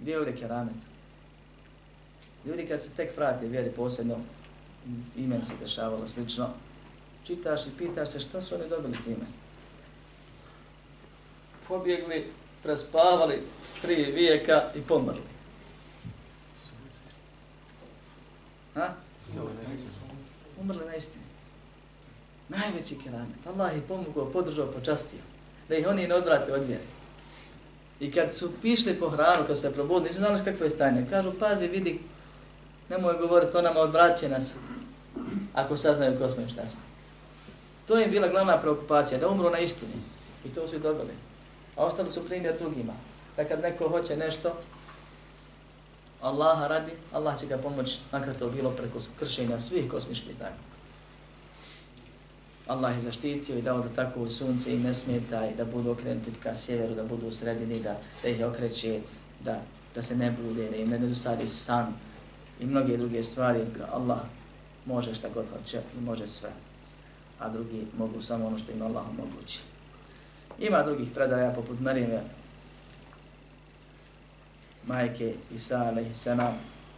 Gdje 0.00 0.12
je 0.12 0.18
ovdje 0.18 0.36
keramet? 0.36 0.74
Ljudi 2.44 2.66
kad 2.66 2.82
se 2.82 2.90
tek 2.90 3.16
vrate 3.16 3.46
vjeri 3.46 3.70
posebno, 3.70 4.16
imen 5.16 5.44
se 5.44 5.52
dešavalo 5.60 6.06
slično, 6.06 6.48
čitaš 7.26 7.66
i 7.66 7.76
pitaš 7.78 8.08
se 8.08 8.20
šta 8.20 8.42
su 8.42 8.54
oni 8.54 8.68
dobili 8.68 9.02
time. 9.04 9.26
Pobjegli, 11.68 12.32
prespavali 12.62 13.42
s 13.64 13.80
tri 13.80 13.94
vijeka 13.94 14.62
i 14.74 14.80
pomrli. 14.80 15.22
Ha? 18.74 18.94
Umrli 20.60 20.86
na 20.86 20.96
istini. 20.96 21.24
Najveći 22.48 22.98
keramet. 23.04 23.46
Allah 23.46 23.74
je 23.74 23.80
pomogao, 23.88 24.32
podržao, 24.32 24.66
počastio. 24.66 25.20
Da 25.68 25.76
ih 25.76 25.86
oni 25.88 26.06
ne 26.08 26.14
odvrate 26.14 26.52
od 26.52 26.64
vjere. 26.64 26.82
I 28.00 28.12
kad 28.12 28.34
su 28.34 28.52
pišli 28.62 28.94
po 28.94 29.08
hranu, 29.08 29.46
kad 29.46 29.56
su 29.56 29.62
se 29.62 29.72
probudili, 29.72 30.08
nisu 30.08 30.18
znali 30.18 30.44
kakvo 30.44 30.64
je 30.64 30.70
stanje. 30.70 31.06
Kažu, 31.10 31.32
pazi, 31.38 31.68
vidi, 31.68 32.00
nemoj 32.88 33.18
govoriti, 33.18 33.52
to 33.52 33.62
nama 33.62 33.80
odvraće 33.80 34.28
nas 34.28 34.54
ako 35.54 35.76
saznaju 35.76 36.18
ko 36.18 36.28
smo 36.28 36.42
i 36.42 36.48
šta 36.48 36.66
smo. 36.66 36.80
To 37.86 37.98
je 37.98 38.06
bila 38.06 38.28
glavna 38.28 38.60
preokupacija, 38.60 39.20
da 39.20 39.28
umru 39.28 39.50
na 39.50 39.58
istini. 39.58 39.92
I 40.44 40.48
to 40.48 40.68
su 40.68 40.76
i 40.76 40.78
dobili. 40.78 41.12
A 41.76 41.84
ostali 41.84 42.10
su 42.10 42.24
primjer 42.24 42.56
drugima. 42.58 42.92
Da 43.36 43.44
kad 43.44 43.60
neko 43.60 43.88
hoće 43.88 44.16
nešto, 44.16 44.56
Allaha 46.24 46.68
radi, 46.68 46.92
Allah 47.12 47.40
će 47.40 47.46
ga 47.46 47.58
pomoći, 47.58 47.98
makar 48.12 48.38
to 48.38 48.50
bilo 48.50 48.70
preko 48.70 48.98
kršenja 49.18 49.60
svih 49.60 49.88
kosmičkih 49.90 50.34
znaka. 50.36 50.62
Allah 52.66 52.96
je 52.96 53.02
zaštitio 53.02 53.58
i 53.58 53.62
dao 53.62 53.78
da 53.78 53.88
tako 53.88 54.20
u 54.20 54.30
sunce 54.30 54.74
i 54.74 54.78
ne 54.78 54.94
smeta 54.94 55.48
i 55.48 55.54
da 55.54 55.64
budu 55.64 55.90
okrenuti 55.90 56.30
ka 56.42 56.56
sjeveru, 56.56 56.94
da 56.94 57.04
budu 57.04 57.26
u 57.26 57.32
sredini, 57.32 57.80
da, 57.80 57.98
da 58.22 58.28
ih 58.28 58.44
okreće, 58.44 59.00
da, 59.44 59.60
da 59.94 60.02
se 60.02 60.16
ne 60.16 60.30
bude, 60.42 60.70
da 60.70 60.76
im 60.76 60.88
ne 60.88 60.98
dosadi 60.98 61.48
san 61.48 61.92
i 62.60 62.66
mnoge 62.66 62.96
druge 62.96 63.22
stvari. 63.22 63.60
Allah 63.92 64.20
može 64.86 65.14
šta 65.14 65.28
god 65.34 65.46
hoće 65.52 65.80
i 65.98 66.00
može 66.00 66.26
sve, 66.26 66.50
a 67.38 67.48
drugi 67.48 67.86
mogu 67.98 68.22
samo 68.22 68.46
ono 68.46 68.58
što 68.58 68.72
im 68.72 68.82
Allah 68.82 69.04
omogući. 69.10 69.60
Ima 70.58 70.82
drugih 70.82 71.08
predaja 71.14 71.52
poput 71.52 71.80
Marijeve 71.80 72.22
majke 74.86 75.34
Isa 75.54 75.76
a.s. 75.76 76.26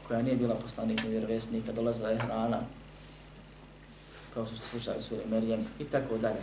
koja 0.09 0.23
nije 0.23 0.37
bila 0.37 0.55
poslanik 0.55 1.03
ni 1.03 1.09
vjerovjesnika, 1.09 1.73
dolazila 1.73 2.09
je 2.09 2.19
hrana, 2.19 2.61
kao 4.35 4.47
su 4.47 4.57
slučaju 4.57 5.03
suri 5.03 5.21
Merijem 5.31 5.67
i 5.79 5.85
tako 5.85 6.19
dalje. 6.19 6.43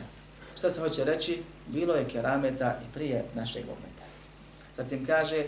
Šta 0.58 0.70
se 0.70 0.80
hoće 0.80 1.04
reći? 1.04 1.42
Bilo 1.68 1.96
je 1.96 2.10
kerameta 2.10 2.80
i 2.84 2.94
prije 2.94 3.26
našeg 3.36 3.64
ometa. 3.64 4.04
Zatim 4.78 5.06
kaže, 5.06 5.46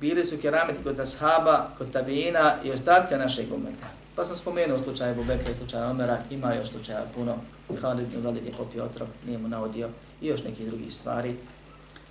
bili 0.00 0.24
su 0.24 0.38
kerameti 0.38 0.82
kod 0.82 1.00
ashaba, 1.00 1.70
kod 1.78 1.92
tabijina 1.92 2.54
i 2.64 2.72
ostatka 2.72 3.18
našeg 3.18 3.52
ometa. 3.52 3.86
Pa 4.16 4.24
sam 4.24 4.36
spomenuo 4.36 4.78
slučaj 4.78 5.10
Abu 5.10 5.24
Bekra 5.24 5.50
i 5.50 5.54
slučaj 5.54 5.82
Omera, 5.82 6.18
ima 6.30 6.54
još 6.54 6.68
slučaja 6.68 7.04
puno. 7.14 7.36
Khalid 7.80 8.12
ibn 8.12 8.26
Walid 8.26 8.46
je 8.46 8.52
popio 8.52 8.84
otrov, 8.84 9.08
nije 9.26 9.38
mu 9.38 9.48
naodio 9.48 9.88
i 10.20 10.26
još 10.26 10.44
nekih 10.44 10.66
drugih 10.66 10.94
stvari. 10.94 11.36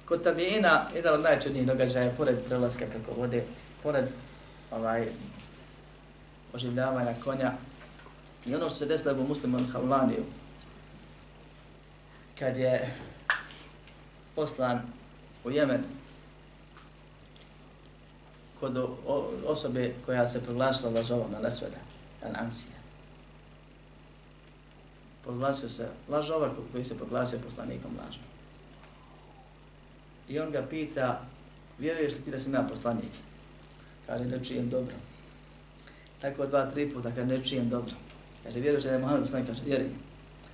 Kod 0.10 0.24
tabijina, 0.24 0.86
jedan 0.96 1.14
od 1.14 1.24
najčudnijih 1.24 1.68
događaja, 1.68 2.12
pored 2.18 2.36
prelaska 2.48 2.86
preko 2.90 3.22
vode, 3.22 3.44
pored 3.84 4.06
ovaj, 4.72 5.08
oživljavanja 6.54 7.14
konja, 7.24 7.52
i 8.46 8.56
ono 8.56 8.70
što 8.70 8.78
se 8.78 8.86
desilo 8.86 9.22
u 9.22 9.28
muslimu 9.28 9.58
al-Havlaniju, 9.58 10.24
kad 12.40 12.58
je 12.58 12.96
poslan 14.36 14.82
u 15.44 15.52
Jemen 15.52 15.84
kod 18.60 18.78
osobe 19.46 19.94
koja 20.06 20.28
se 20.28 20.44
proglasila 20.44 20.92
lažovom 20.92 21.32
na 21.32 21.40
Lesveda, 21.40 21.78
Al-Ansija. 22.24 22.80
Proglasio 25.24 25.70
se 25.70 25.90
lažova 26.08 26.50
koji 26.72 26.84
se 26.84 26.98
proglasio 26.98 27.40
poslanikom 27.46 27.92
lažom. 27.98 28.29
I 30.30 30.40
on 30.40 30.52
ga 30.52 30.62
pita, 30.70 31.22
vjeruješ 31.80 32.14
li 32.14 32.22
ti 32.22 32.32
da 32.32 32.40
sam 32.40 32.54
ja 32.54 32.68
poslanik? 32.70 33.12
Kaže, 34.06 34.26
ne 34.26 34.44
čujem 34.44 34.70
dobro. 34.70 34.96
Tako 36.22 36.46
dva, 36.46 36.66
tri 36.66 36.90
puta, 36.94 37.10
kaže, 37.10 37.26
ne 37.26 37.46
čujem 37.46 37.70
dobro. 37.70 37.94
Kaže, 38.44 38.60
vjeruješ 38.60 38.84
da 38.84 38.92
je 38.92 39.00
Muhammed 39.00 39.24
poslanik? 39.24 39.48
Kaže, 39.48 39.64
vjerujem. 39.66 39.94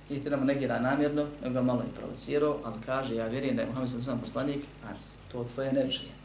Nije 0.08 0.22
to 0.22 0.30
nam 0.30 0.46
negira 0.46 0.80
namjerno, 0.80 1.26
nego 1.42 1.54
ga 1.54 1.62
malo 1.62 1.82
i 1.82 1.94
provocirao, 1.96 2.58
ali 2.64 2.76
kaže, 2.86 3.14
ja 3.14 3.26
vjerujem 3.26 3.56
da 3.56 3.62
je 3.62 3.68
Muhammed 3.68 4.04
sam 4.04 4.18
poslanik, 4.18 4.64
a 4.84 4.88
to 5.32 5.44
tvoje 5.54 5.72
ne 5.72 5.90
čujem. 5.92 6.16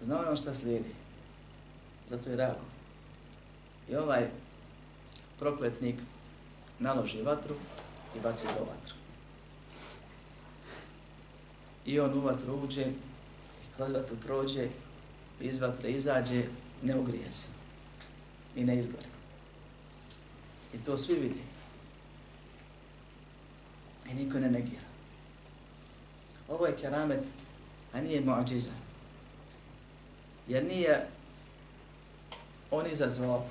Znao 0.00 0.22
je 0.22 0.30
on 0.30 0.36
šta 0.36 0.54
slijedi. 0.54 0.90
Zato 2.08 2.30
je 2.30 2.36
reago. 2.36 2.64
I 3.90 3.96
ovaj 3.96 4.28
prokletnik 5.38 5.96
naloži 6.78 7.22
vatru 7.22 7.54
i 8.16 8.20
baci 8.20 8.46
do 8.46 8.64
vatru. 8.64 8.94
I 11.86 12.00
on 12.00 12.18
u 12.18 12.20
vatru 12.20 12.60
uđe, 12.64 12.86
kroz 13.76 13.92
vatru 13.92 14.16
prođe, 14.26 14.68
iz 15.40 15.58
vatre 15.58 15.90
izađe, 15.90 16.44
ne 16.82 16.98
ugrije 16.98 17.30
se. 17.30 17.46
I 18.56 18.64
ne 18.64 18.78
izgore. 18.78 19.08
I 20.74 20.78
to 20.78 20.98
svi 20.98 21.14
vidi. 21.14 21.40
I 24.10 24.14
niko 24.14 24.38
ne 24.38 24.50
negira. 24.50 24.90
Ovo 26.48 26.66
je 26.66 26.76
keramet, 26.76 27.24
a 27.92 28.00
nije 28.00 28.20
muadžiza 28.20 28.70
jer 30.50 30.64
nije 30.64 31.06
on 32.70 32.86
izazvao 32.86 33.44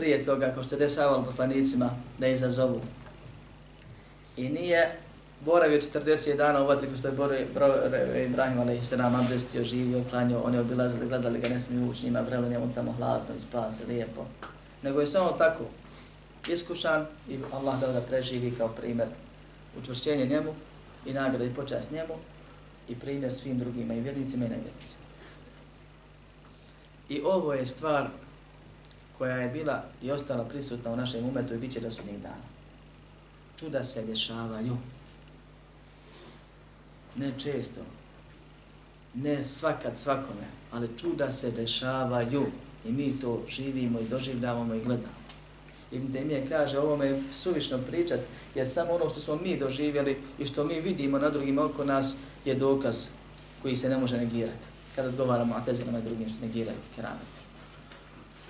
prije 0.00 0.24
toga, 0.24 0.52
kao 0.54 0.62
što 0.62 0.74
je 0.74 0.78
desavalo 0.78 1.24
poslanicima, 1.24 1.90
da 2.18 2.26
izazovu. 2.26 2.80
I 4.36 4.48
nije 4.48 4.98
boravio 5.44 5.80
40 5.80 6.36
dana 6.36 6.62
u 6.62 6.66
vatri, 6.66 6.88
kao 6.88 6.96
što 6.96 7.08
je 7.08 7.14
boravio 7.14 8.24
Ibrahim, 8.24 8.60
ali 8.60 8.76
i 8.76 8.82
se 8.82 8.96
nam 8.96 9.14
abdestio, 9.14 9.64
živio, 9.64 10.04
klanio, 10.10 10.40
oni 10.40 10.58
obilazili, 10.58 11.08
gledali 11.08 11.40
ga, 11.40 11.48
ne 11.48 11.58
smiju 11.58 11.90
ući 11.90 12.04
njima, 12.04 12.20
vrelo 12.20 12.48
njemu 12.48 12.72
tamo 12.74 12.92
hladno 12.92 13.34
i 13.36 13.40
se 13.72 13.86
lijepo. 13.86 14.26
Nego 14.82 15.00
je 15.00 15.06
samo 15.06 15.32
tako 15.32 15.64
iskušan 16.48 17.06
i 17.28 17.38
Allah 17.52 17.80
dao 17.80 17.92
da 17.92 18.00
preživi 18.00 18.54
kao 18.58 18.68
primjer 18.68 19.08
učvršćenje 19.78 20.26
njemu 20.26 20.54
i 21.06 21.12
nagrada 21.12 21.44
i 21.44 21.54
počast 21.54 21.90
njemu 21.90 22.14
i 22.88 22.94
primjer 22.94 23.32
svim 23.32 23.58
drugima 23.58 23.94
i 23.94 24.00
vjernicima 24.00 24.46
i 24.46 24.48
nevjernicima. 24.48 25.00
I 27.08 27.22
ovo 27.24 27.54
je 27.54 27.66
stvar 27.66 28.08
koja 29.20 29.36
je 29.36 29.48
bila 29.48 29.82
i 30.02 30.10
ostala 30.10 30.44
prisutna 30.44 30.90
u 30.90 30.96
našem 30.96 31.28
umetu 31.28 31.54
i 31.54 31.58
bit 31.58 31.72
će 31.72 31.80
do 31.80 31.90
sudnjeg 31.90 32.20
dana. 32.20 32.44
Čuda 33.58 33.84
se 33.84 34.02
dešavaju. 34.02 34.76
Ne 37.16 37.32
često, 37.38 37.80
ne 39.14 39.44
svakad 39.44 39.98
svakome, 39.98 40.46
ali 40.70 40.88
čuda 40.98 41.32
se 41.32 41.50
dešavaju 41.50 42.46
i 42.86 42.92
mi 42.92 43.20
to 43.20 43.42
živimo 43.48 44.00
i 44.00 44.08
doživljavamo 44.08 44.74
i 44.74 44.84
gledamo. 44.84 45.20
Ibn 45.92 46.12
Temije 46.12 46.46
kaže, 46.48 46.78
ovo 46.78 46.96
me 46.96 47.22
suvišno 47.32 47.78
pričat, 47.78 48.20
jer 48.54 48.68
samo 48.68 48.92
ono 48.92 49.08
što 49.08 49.20
smo 49.20 49.36
mi 49.36 49.58
doživjeli 49.58 50.16
i 50.38 50.46
što 50.46 50.64
mi 50.64 50.80
vidimo 50.80 51.18
na 51.18 51.30
drugim 51.30 51.58
oko 51.58 51.84
nas 51.84 52.16
je 52.44 52.54
dokaz 52.54 53.06
koji 53.62 53.76
se 53.76 53.88
ne 53.88 53.98
može 53.98 54.16
negirati. 54.16 54.66
Kada 54.96 55.08
odgovaramo 55.08 55.54
atezilama 55.54 55.98
i 55.98 56.02
drugim 56.02 56.28
što 56.28 56.46
negiraju 56.46 56.78
keramet. 56.96 57.39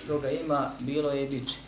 Toga 0.07 0.31
ima, 0.31 0.71
bilo 0.81 1.11
je 1.11 1.25
i 1.25 1.29
bit 1.29 1.59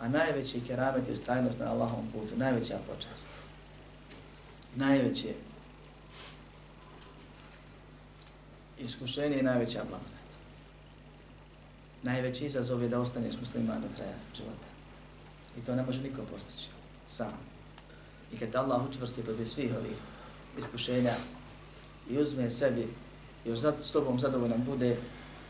A 0.00 0.08
najveći 0.08 0.60
keramet 0.66 1.08
je 1.08 1.12
ustrajnost 1.12 1.58
na 1.58 1.70
Allahovom 1.70 2.06
putu, 2.12 2.36
najveća 2.36 2.78
počast. 2.88 3.28
Najveće 4.76 5.34
iskušenje 8.78 9.38
i 9.38 9.42
najveća 9.42 9.84
blagodat. 9.88 10.30
Najveći 12.02 12.46
izazov 12.46 12.82
je 12.82 12.88
da 12.88 13.00
ostaneš 13.00 13.34
musliman 13.40 13.80
do 13.80 13.88
kraja 13.96 14.14
života. 14.36 14.68
I 15.58 15.60
to 15.60 15.74
ne 15.74 15.82
može 15.82 16.00
niko 16.00 16.22
postići 16.32 16.68
sam. 17.06 17.32
I 18.32 18.38
kad 18.38 18.54
Allah 18.54 18.88
učvrsti 18.90 19.22
protiv 19.22 19.44
svih 19.44 19.72
ovih 19.78 19.96
iskušenja 20.58 21.14
i 22.10 22.18
uzme 22.18 22.50
sebi, 22.50 22.88
još 23.44 23.58
s 23.78 23.92
tobom 23.92 24.20
zadovoljan 24.20 24.64
bude, 24.64 24.96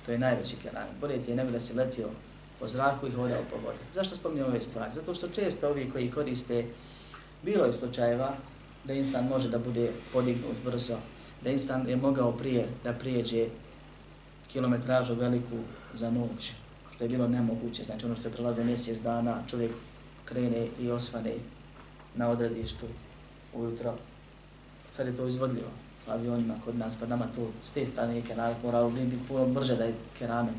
to 0.07 0.13
je 0.13 0.19
najveći 0.19 0.57
keram. 0.57 0.89
Bolje 1.01 1.23
ti 1.23 1.31
je 1.31 1.37
nego 1.37 1.51
da 1.51 1.61
si 1.61 1.75
letio 1.75 2.09
po 2.61 2.69
zraku 2.69 3.07
i 3.07 3.11
hodao 3.11 3.43
po 3.51 3.57
vodi. 3.57 3.79
Zašto 3.95 4.15
spominjem 4.15 4.47
ove 4.47 4.61
stvari? 4.61 4.93
Zato 4.95 5.15
što 5.15 5.29
često 5.29 5.69
ovi 5.69 5.91
koji 5.91 6.11
koriste, 6.11 6.65
bilo 7.43 7.65
je 7.65 7.73
slučajeva 7.73 8.35
da 8.85 8.93
insan 8.93 9.29
može 9.29 9.49
da 9.49 9.59
bude 9.59 9.91
podignut 10.13 10.57
brzo, 10.65 10.97
da 11.45 11.51
insan 11.51 11.89
je 11.89 11.97
mogao 11.97 12.33
prije 12.33 12.67
da 12.85 12.93
prijeđe 12.93 13.47
kilometražu 14.53 15.15
veliku 15.15 15.59
za 15.95 16.11
noć, 16.11 16.53
što 16.95 17.05
je 17.05 17.09
bilo 17.09 17.29
nemoguće. 17.29 17.85
Znači 17.85 18.07
ono 18.07 18.17
što 18.17 18.29
je 18.29 18.33
prelazno 18.33 18.65
mjesec 18.65 18.99
dana, 18.99 19.43
čovjek 19.51 19.71
krene 20.25 20.67
i 20.81 20.91
osvane 20.91 21.35
na 22.15 22.29
odredištu 22.29 22.87
ujutro. 23.55 23.95
Sad 24.93 25.07
je 25.07 25.17
to 25.17 25.27
izvodljivo 25.27 25.71
avionima 26.09 26.55
kod 26.65 26.79
nas, 26.79 26.97
pa 27.01 27.07
nama 27.07 27.27
to 27.35 27.51
s 27.63 27.73
te 27.73 27.87
strane 27.87 28.17
je 28.17 28.23
keramet, 28.23 28.57
moralo 28.65 28.91
bi 28.91 29.01
biti 29.01 29.23
puno 29.29 29.47
brže 29.47 29.77
da 29.77 29.85
je 29.85 29.95
keramet. 30.19 30.55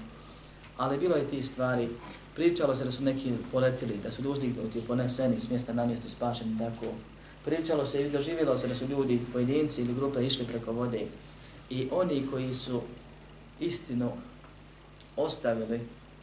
Ali 0.78 0.98
bilo 0.98 1.16
je 1.16 1.28
ti 1.28 1.44
stvari, 1.44 1.90
pričalo 2.36 2.76
se 2.76 2.86
da 2.86 2.92
su 2.92 3.04
neki 3.04 3.34
poletili, 3.52 4.00
da 4.04 4.12
su 4.12 4.32
uzdignuti, 4.32 4.82
poneseni 4.82 5.40
s 5.40 5.50
mjesta 5.50 5.74
na 5.74 5.86
mjesto 5.86 6.10
spašeni, 6.10 6.58
tako. 6.58 6.86
Pričalo 7.46 7.86
se 7.86 8.06
i 8.06 8.10
doživjelo 8.10 8.58
se 8.58 8.68
da 8.68 8.76
su 8.76 8.88
ljudi, 8.88 9.20
pojedinci 9.34 9.82
ili 9.82 9.94
grupe 9.94 10.26
išli 10.26 10.46
preko 10.46 10.72
vode. 10.72 11.06
I 11.70 11.88
oni 11.92 12.28
koji 12.32 12.54
su 12.54 12.82
istinu 13.60 14.12
ostavili 15.18 15.80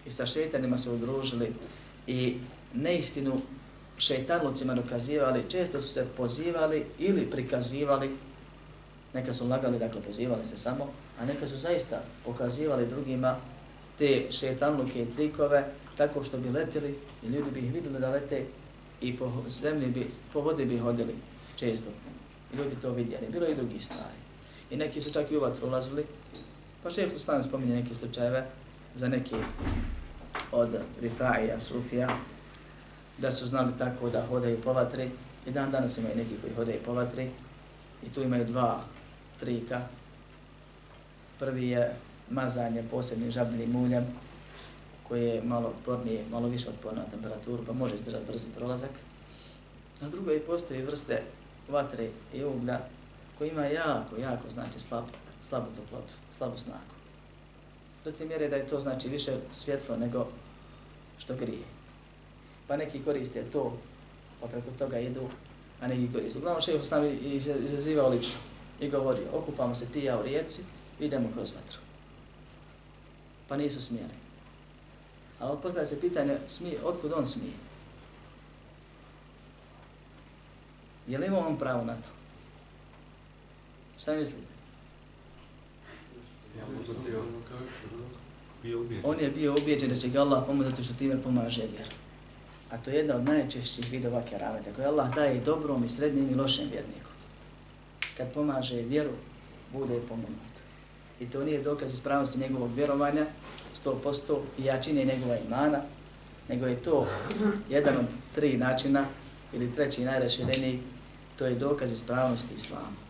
i 0.06 0.10
sa 0.10 0.26
šetanima 0.26 0.78
se 0.78 0.90
udružili 0.90 1.52
i 2.06 2.36
neistinu 2.74 3.40
šeitanlucima 3.98 4.74
dokazivali, 4.74 5.44
često 5.48 5.80
su 5.80 5.88
se 5.88 6.06
pozivali 6.16 6.84
ili 6.98 7.30
prikazivali, 7.30 8.10
neka 9.14 9.32
su 9.32 9.48
lagali, 9.48 9.78
dakle 9.78 10.00
pozivali 10.00 10.44
se 10.44 10.58
samo, 10.58 10.88
a 11.20 11.24
neka 11.24 11.46
su 11.46 11.56
zaista 11.56 12.00
pokazivali 12.24 12.86
drugima 12.86 13.36
te 13.98 14.26
šetanluke 14.30 15.02
i 15.02 15.10
trikove 15.10 15.64
tako 15.96 16.24
što 16.24 16.38
bi 16.38 16.50
letili 16.50 16.98
i 17.22 17.26
ljudi 17.26 17.50
bi 17.50 17.60
ih 17.60 17.72
vidjeli 17.72 18.00
da 18.00 18.10
lete 18.10 18.44
i 19.00 19.16
po 19.16 19.32
zemlji 19.48 19.86
bi, 19.86 20.06
po 20.32 20.40
vodi 20.40 20.64
bi 20.64 20.78
hodili 20.78 21.14
često. 21.56 21.90
I 22.52 22.56
ljudi 22.56 22.76
to 22.82 22.90
vidjeli. 22.90 23.26
Bilo 23.32 23.46
i 23.46 23.54
drugi 23.54 23.78
stvari. 23.78 24.18
I 24.70 24.76
neki 24.76 25.00
su 25.00 25.12
čak 25.12 25.30
i 25.30 25.36
u 25.36 25.40
vatru 25.40 25.66
ulazili. 25.66 26.06
Pa 26.82 26.90
šeheh 26.90 27.12
tu 27.12 27.18
stavim 27.18 27.44
spominje 27.44 27.74
neke 27.74 27.94
slučajeve 27.94 28.46
za 28.94 29.08
neki 29.08 29.34
od 30.52 30.80
Rifaija, 31.00 31.60
Sufija, 31.60 32.08
da 33.18 33.32
su 33.32 33.46
znali 33.46 33.72
tako 33.78 34.10
da 34.10 34.26
hodaju 34.26 34.60
po 34.60 34.72
vatri. 34.72 35.10
I 35.46 35.50
dan 35.50 35.70
danas 35.70 35.98
imaju 35.98 36.16
neki 36.16 36.34
koji 36.40 36.54
hodaju 36.54 36.78
po 36.84 36.92
vatri. 36.92 37.30
I 38.06 38.08
tu 38.08 38.22
imaju 38.22 38.44
dva 38.44 38.80
trika. 39.40 39.80
Prvi 41.38 41.68
je 41.68 41.96
mazanje 42.30 42.82
posebnim 42.90 43.30
žabljim 43.30 43.70
muljem, 43.70 44.06
koji 45.08 45.24
je 45.26 45.42
malo 45.42 45.68
otpornije, 45.68 46.24
malo 46.30 46.48
više 46.48 46.68
otporno 46.68 47.02
na 47.02 47.10
temperaturu, 47.10 47.64
pa 47.66 47.72
može 47.72 47.94
izdržati 47.94 48.26
brzi 48.26 48.44
prolazak. 48.56 48.90
Na 50.00 50.08
drugoj 50.08 50.40
postoji 50.40 50.82
vrste 50.82 51.22
vatre 51.68 52.08
i 52.34 52.44
uglja 52.44 52.80
koji 53.38 53.48
ima 53.48 53.64
jako, 53.64 54.16
jako, 54.16 54.50
znači 54.50 54.80
slab, 54.80 55.04
slabu 55.42 55.66
toplotu, 55.76 56.12
slabu 56.38 56.56
snagu. 56.56 56.94
Do 58.04 58.12
te 58.12 58.24
mjere 58.24 58.48
da 58.48 58.56
je 58.56 58.68
to 58.68 58.80
znači 58.80 59.08
više 59.08 59.32
svjetlo 59.52 59.96
nego 59.96 60.26
što 61.18 61.36
grije. 61.36 61.64
Pa 62.66 62.76
neki 62.76 63.04
koriste 63.04 63.42
to, 63.52 63.78
pa 64.40 64.46
preko 64.46 64.66
toga 64.78 64.98
idu, 64.98 65.28
a 65.80 65.88
neki 65.88 66.12
koriste. 66.12 66.38
Uglavnom 66.38 66.62
šeho 66.62 66.84
s 66.84 66.90
nami 66.90 67.08
izazivao 67.62 68.08
lično 68.08 68.38
i 68.80 68.88
govori, 68.88 69.20
okupamo 69.32 69.74
se 69.74 69.86
ti 69.86 70.04
ja 70.04 70.20
u 70.20 70.22
rijeci, 70.22 70.62
idemo 71.00 71.28
kroz 71.34 71.52
vatru. 71.54 71.78
Pa 73.48 73.56
nisu 73.56 73.82
smijeli. 73.82 74.14
Ali 75.40 75.58
postaje 75.62 75.86
se 75.86 76.00
pitanje, 76.00 76.36
smije, 76.48 76.78
otkud 76.84 77.12
on 77.12 77.26
smije? 77.26 77.52
Je 81.06 81.18
li 81.18 81.26
imao 81.26 81.48
on 81.48 81.58
pravo 81.58 81.84
na 81.84 81.94
to? 81.94 82.08
Šta 83.98 84.14
mislite? 84.14 84.42
On 89.04 89.20
je 89.20 89.30
bio 89.30 89.54
ubijeđen 89.54 89.88
da 89.90 89.96
će 89.96 90.08
ga 90.08 90.20
Allah 90.20 90.44
pomoći 90.46 90.70
zato 90.70 90.82
što 90.82 90.94
time 90.94 91.22
pomaže 91.22 91.62
vjeru. 91.62 91.90
A 92.70 92.78
to 92.78 92.90
je 92.90 92.96
jedna 92.96 93.16
od 93.16 93.24
najčešćih 93.24 93.92
vidova 93.92 94.22
kerameta 94.22 94.72
koje 94.76 94.86
Allah 94.86 95.14
daje 95.14 95.36
i 95.36 95.40
dobrom 95.40 95.84
i 95.84 95.88
srednjim 95.88 96.30
i 96.30 96.34
lošem 96.34 96.68
vjerniku. 96.70 97.07
Kad 98.18 98.32
pomaže 98.34 98.82
vjeru, 98.82 99.10
bude 99.72 100.00
pomognut. 100.08 100.54
I 101.20 101.26
to 101.26 101.44
nije 101.44 101.62
dokaz 101.62 101.92
ispravnosti 101.94 102.38
njegovog 102.38 102.70
vjerovanja, 102.74 103.26
100% 103.84 104.38
i 104.58 104.64
jačine 104.64 105.04
njegova 105.04 105.36
imana, 105.46 105.78
nego 106.48 106.66
je 106.66 106.82
to 106.82 107.06
jedan 107.70 107.96
od 107.96 108.06
tri 108.34 108.56
načina 108.56 109.04
ili 109.52 109.74
treći 109.74 110.04
najrašireniji, 110.04 110.80
to 111.36 111.46
je 111.46 111.54
dokaz 111.54 111.92
ispravnosti 111.92 112.54
islama. 112.54 113.08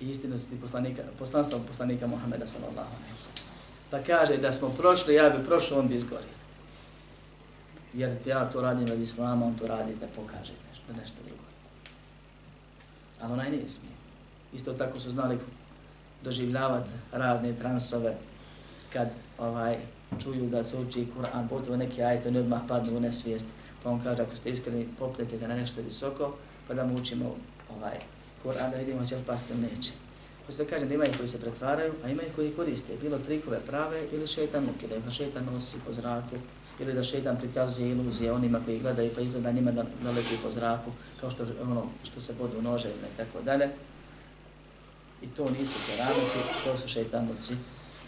I 0.00 0.08
istinosti 0.08 0.60
poslanika, 0.60 1.02
poslanstva 1.18 1.58
poslanika 1.66 2.06
Muhammeda 2.06 2.46
sallallahu 2.46 2.90
alaihi 2.96 3.14
wa 3.16 3.40
Pa 3.90 4.02
kaže 4.02 4.36
da 4.36 4.52
smo 4.52 4.68
prošli, 4.68 5.14
ja 5.14 5.30
bi 5.30 5.44
prošao, 5.44 5.78
on 5.78 5.88
bi 5.88 5.96
izgorio. 5.96 6.34
Jer 7.94 8.16
ja 8.26 8.50
to 8.50 8.60
radim 8.60 8.90
od 8.92 9.00
islama, 9.00 9.46
on 9.46 9.54
to 9.54 9.66
radi 9.66 9.94
da 10.00 10.06
pokaže 10.06 10.52
nešto, 10.70 11.00
nešto 11.00 11.16
drugo. 11.26 11.44
Ali 13.20 13.32
onaj 13.32 13.50
ne 13.50 13.68
smije. 13.68 13.94
Isto 14.52 14.72
tako 14.72 15.00
su 15.00 15.10
znali 15.10 15.38
doživljavati 16.22 16.90
razne 17.12 17.52
transove 17.52 18.14
kad 18.92 19.08
ovaj 19.38 19.76
čuju 20.22 20.48
da 20.50 20.64
se 20.64 20.78
uči 20.78 21.06
Kur'an, 21.16 21.48
potovo 21.48 21.76
neki 21.76 22.02
ajto 22.02 22.30
ne 22.30 22.40
odmah 22.40 22.60
padnu 22.68 22.96
u 22.96 23.00
nesvijest, 23.00 23.46
pa 23.82 23.90
on 23.90 24.02
kaže 24.02 24.22
ako 24.22 24.36
ste 24.36 24.50
iskreni 24.50 24.88
popnete 24.98 25.38
ga 25.38 25.48
na 25.48 25.56
nešto 25.56 25.82
visoko, 25.82 26.34
pa 26.68 26.74
da 26.74 26.86
mu 26.86 26.94
učimo 26.94 27.36
ovaj 27.76 27.98
Kur'an 28.44 28.70
da 28.70 28.76
vidimo 28.76 29.06
će 29.06 29.16
li 29.16 29.22
pasti 29.26 29.52
ili 29.52 29.62
neće. 29.62 29.92
Hoću 30.46 30.58
da 30.58 30.64
kažem 30.64 30.88
da 30.88 30.94
ima 30.94 31.04
koji 31.16 31.28
se 31.28 31.40
pretvaraju, 31.40 31.92
a 32.04 32.10
ima 32.10 32.22
koji 32.36 32.54
koriste 32.54 32.92
bilo 33.02 33.18
trikove 33.18 33.60
prave 33.60 34.06
ili 34.12 34.26
šetan 34.26 34.64
muke, 34.64 34.88
da 34.88 34.96
ih 34.96 35.02
pa 35.04 35.10
šetan 35.10 35.44
nosi 35.44 35.76
po 35.86 35.92
zraku, 35.92 36.36
ili 36.80 36.92
da 36.92 37.02
šetan 37.02 37.36
prikazuje 37.36 37.90
iluzije 37.90 38.32
onima 38.32 38.60
koji 38.64 38.78
gledaju 38.78 39.10
pa 39.14 39.20
izgleda 39.20 39.52
njima 39.52 39.72
da, 39.72 39.84
da 40.02 40.10
leti 40.10 40.38
po 40.42 40.50
zraku, 40.50 40.90
kao 41.20 41.30
što, 41.30 41.46
ono, 41.62 41.86
što 42.04 42.20
se 42.20 42.32
bodu 42.32 42.62
nože 42.62 42.88
i 42.88 43.16
tako 43.16 43.42
dalje. 43.42 43.68
I 45.22 45.26
to 45.26 45.50
nisu 45.50 45.74
kerameti, 45.86 46.38
to 46.64 46.76
su 46.76 46.88
šetanuci. 46.88 47.54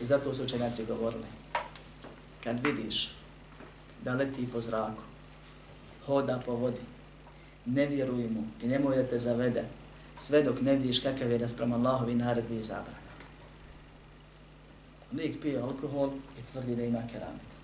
I 0.00 0.04
zato 0.04 0.34
su 0.34 0.42
učenjaci 0.42 0.84
govorili. 0.84 1.24
Kad 2.44 2.66
vidiš 2.66 3.10
da 4.04 4.14
leti 4.14 4.48
po 4.52 4.60
zraku, 4.60 5.02
hoda 6.06 6.40
po 6.46 6.52
vodi, 6.52 6.80
ne 7.66 7.86
vjeruj 7.86 8.28
mu 8.28 8.44
i 8.62 8.66
nemoj 8.66 8.96
da 8.96 9.02
te 9.02 9.18
zavede, 9.18 9.64
sve 10.18 10.42
dok 10.42 10.60
ne 10.60 10.76
vidiš 10.76 11.00
kakav 11.00 11.30
je 11.30 11.38
da 11.38 11.48
sprem 11.48 11.72
Allahovi 11.72 12.14
naredbi 12.14 12.56
i 12.56 12.62
zabrana. 12.62 13.06
Lik 15.12 15.42
pije 15.42 15.60
alkohol 15.60 16.10
i 16.38 16.52
tvrdi 16.52 16.76
da 16.76 16.84
ima 16.84 17.02
keramet. 17.12 17.55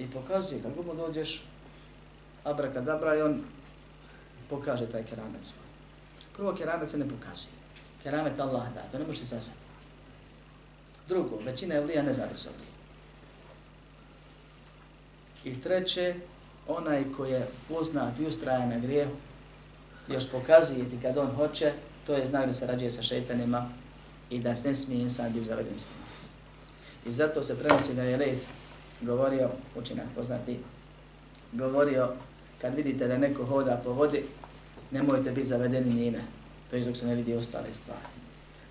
I 0.00 0.06
pokazuje, 0.10 0.62
kako 0.62 0.82
mu 0.82 0.94
dođeš, 0.94 1.42
abrakadabra 2.44 3.16
i 3.16 3.22
on 3.22 3.42
pokaže 4.50 4.86
taj 4.86 5.04
keramet 5.04 5.44
svoj. 5.44 5.66
Prvo, 6.36 6.54
keramet 6.54 6.88
se 6.88 6.98
ne 6.98 7.08
pokazuje. 7.08 7.52
Keramet 8.02 8.40
Allah 8.40 8.74
da, 8.74 8.82
to 8.92 8.98
ne 8.98 9.06
može 9.06 9.18
se 9.18 9.26
sazvati. 9.26 9.58
Drugo, 11.08 11.38
većina 11.44 11.74
evlija 11.74 12.02
ne 12.02 12.12
zna 12.12 12.26
da 12.26 12.34
su 12.34 12.48
evlije. 12.48 12.70
I 15.44 15.62
treće, 15.62 16.14
onaj 16.68 17.04
ko 17.16 17.24
je 17.24 17.48
poznat 17.68 18.18
i 18.18 18.26
ustraja 18.26 18.66
na 18.66 18.78
grijehu, 18.78 19.12
još 20.08 20.30
pokazuje 20.30 20.90
ti 20.90 20.98
kad 21.02 21.18
on 21.18 21.30
hoće, 21.36 21.72
to 22.06 22.14
je 22.14 22.26
znak 22.26 22.46
da 22.46 22.54
se 22.54 22.66
rađuje 22.66 22.90
sa 22.90 23.02
šeitanima 23.02 23.68
i 24.30 24.38
da 24.38 24.54
ne 24.64 24.74
smije 24.74 25.02
insan 25.02 25.32
biti 25.32 25.44
zaveden 25.44 25.78
s 25.78 25.84
njima. 25.84 26.06
I 27.06 27.12
zato 27.12 27.42
se 27.42 27.58
prenosi 27.58 27.94
da 27.94 28.02
je 28.02 28.16
Leith 28.16 28.59
govorio, 29.00 29.50
učinak 29.76 30.06
poznati, 30.16 30.58
govorio, 31.52 32.08
kad 32.60 32.74
vidite 32.74 33.08
da 33.08 33.18
neko 33.18 33.44
hoda 33.44 33.80
po 33.84 33.92
vodi, 33.92 34.24
nemojte 34.90 35.30
biti 35.30 35.46
zavedeni 35.46 35.94
njime, 35.94 36.20
to 36.70 36.76
je 36.76 36.84
dok 36.84 36.96
se 36.96 37.06
ne 37.06 37.14
vidi 37.14 37.34
ostale 37.34 37.72
stvari. 37.72 38.00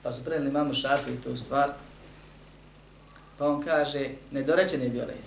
Pa 0.03 0.11
su 0.11 0.23
preneli 0.23 0.51
mamu 0.51 0.73
Šafi 0.73 1.21
tu 1.23 1.37
stvar, 1.37 1.71
pa 3.37 3.47
on 3.47 3.63
kaže, 3.63 4.09
nedorečen 4.31 4.81
je 4.81 4.89
bio 4.89 5.05
red. 5.05 5.25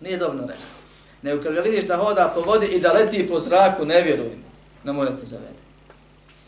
Nije 0.00 0.18
dobro 0.18 0.40
rekao. 0.40 0.84
Nego 1.22 1.42
kad 1.42 1.54
ga 1.54 1.60
vidiš 1.60 1.84
da 1.84 1.96
hoda 1.96 2.32
po 2.34 2.40
vodi 2.40 2.66
i 2.66 2.80
da 2.80 2.92
leti 2.92 3.28
po 3.28 3.40
zraku, 3.40 3.84
ne 3.84 4.02
vjeruj 4.02 4.28
mu, 4.28 4.50
nemoj 4.84 5.10
da 5.10 5.16
te 5.16 5.26
zavede. 5.26 5.64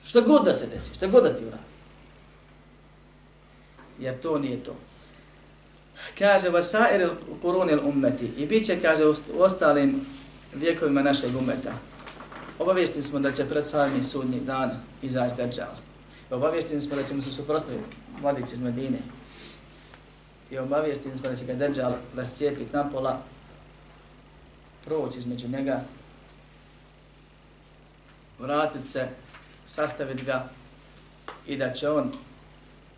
Što 0.05 0.23
god 0.23 0.45
da 0.45 0.55
se 0.55 0.67
desi, 0.67 0.95
što 0.95 1.09
god 1.09 1.23
da 1.23 1.35
ti 1.35 1.45
uradi. 1.45 1.63
Jer 3.99 4.21
to 4.21 4.39
nije 4.39 4.65
to 4.65 4.77
kaže 6.19 6.51
vasair 6.51 7.01
il 7.01 7.11
kurun 7.43 7.71
il 7.71 7.81
ummeti 7.85 8.27
i 8.37 8.47
bit 8.47 8.67
će, 8.67 8.81
kaže, 8.81 9.07
u 9.07 9.15
ostalim 9.39 10.07
vjekovima 10.55 11.03
našeg 11.03 11.37
umeta. 11.37 11.73
Obavješteni 12.59 13.03
smo 13.03 13.19
da 13.19 13.33
će 13.33 13.49
pred 13.49 13.65
sami 13.65 14.03
sudnji 14.03 14.41
dan 14.41 14.71
izaći 15.03 15.35
Dajjal. 15.37 15.75
Obavješteni 16.31 16.81
smo 16.83 16.97
da 16.97 17.03
ćemo 17.03 17.23
se 17.23 17.33
suprostaviti 17.33 17.85
mladić 18.21 18.53
iz 18.53 18.61
Medine. 18.61 18.99
I 20.51 20.59
obavješteni 20.59 21.17
smo 21.17 21.29
da 21.29 21.37
će 21.37 21.45
ga 21.45 21.55
Dajjal 21.55 21.93
rascijepiti 22.17 22.73
na 22.73 22.91
pola, 22.91 23.21
proći 24.85 25.19
između 25.19 25.49
njega, 25.49 25.81
vratit 28.39 28.87
se, 28.87 29.09
sastaviti 29.65 30.25
ga 30.25 30.49
i 31.47 31.57
da 31.57 31.73
će 31.73 31.91
on 31.91 32.13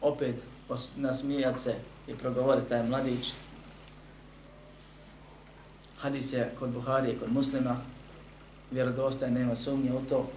opet 0.00 0.36
nasmijat 0.96 1.58
se 1.58 1.74
i 2.08 2.14
progovori 2.14 2.60
taj 2.68 2.88
mladić. 2.88 3.32
Hadis 5.98 6.32
je 6.32 6.50
kod 6.58 6.70
Buhari 6.70 7.10
i 7.10 7.18
kod 7.18 7.32
muslima, 7.32 7.76
vjerodostaje, 8.70 9.32
nema 9.32 9.56
sumnje 9.56 9.92
u 9.92 10.00
to. 10.08 10.28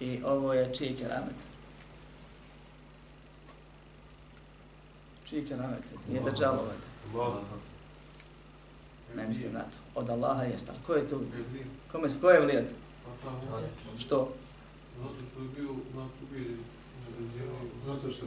I 0.00 0.22
ovo 0.24 0.54
je 0.54 0.74
čiji 0.74 0.96
keramet? 0.96 1.34
Čiji 5.24 5.46
keramet? 5.46 5.82
Nije 6.08 6.22
držalo 6.22 6.58
ovaj. 7.12 7.40
Ne 9.16 9.26
mislim 9.28 9.52
na 9.52 9.60
to. 9.60 10.00
Od 10.00 10.10
Allaha 10.10 10.42
jest, 10.42 10.68
ali 10.68 10.78
ko 10.86 10.94
je 10.94 11.08
tu? 11.08 11.20
Kome 11.92 12.08
se, 12.08 12.20
ko 12.20 12.30
je 12.30 12.40
vlijed? 12.40 12.64
Što? 13.98 14.34
Zato 14.98 15.14
što 15.30 15.42
je 15.42 15.48
bio 15.48 15.72
na 15.94 16.08
subiri 16.20 16.56
Zato 17.86 18.10
što 18.10 18.26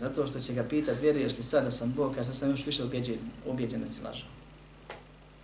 Zato 0.00 0.26
što 0.26 0.40
će 0.40 0.52
ga 0.52 0.64
pitat, 0.64 1.00
vjeruješ 1.00 1.36
li 1.36 1.42
sad 1.42 1.64
da 1.64 1.70
sam 1.70 1.92
Bog, 1.96 2.14
kaže 2.14 2.32
sam 2.32 2.50
još 2.50 2.66
više 2.66 2.84
objeđen, 2.84 3.18
objeđen 3.46 3.80
da 3.80 3.86
si 3.86 4.02
lažao. 4.04 4.28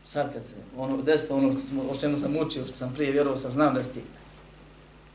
Sad 0.03 0.33
kad 0.33 0.45
se, 0.45 0.55
ono, 0.77 1.03
desno 1.03 1.37
ono 1.37 1.53
što 1.53 1.61
smo, 1.61 1.83
o 1.83 1.97
čemu 1.97 2.17
sam 2.17 2.37
učio, 2.37 2.64
što 2.64 2.75
sam 2.75 2.95
prije 2.95 3.12
vjerovao, 3.12 3.37
sam 3.37 3.51
znam 3.51 3.75
da 3.75 3.85
si 3.85 3.93
ti. 3.93 4.01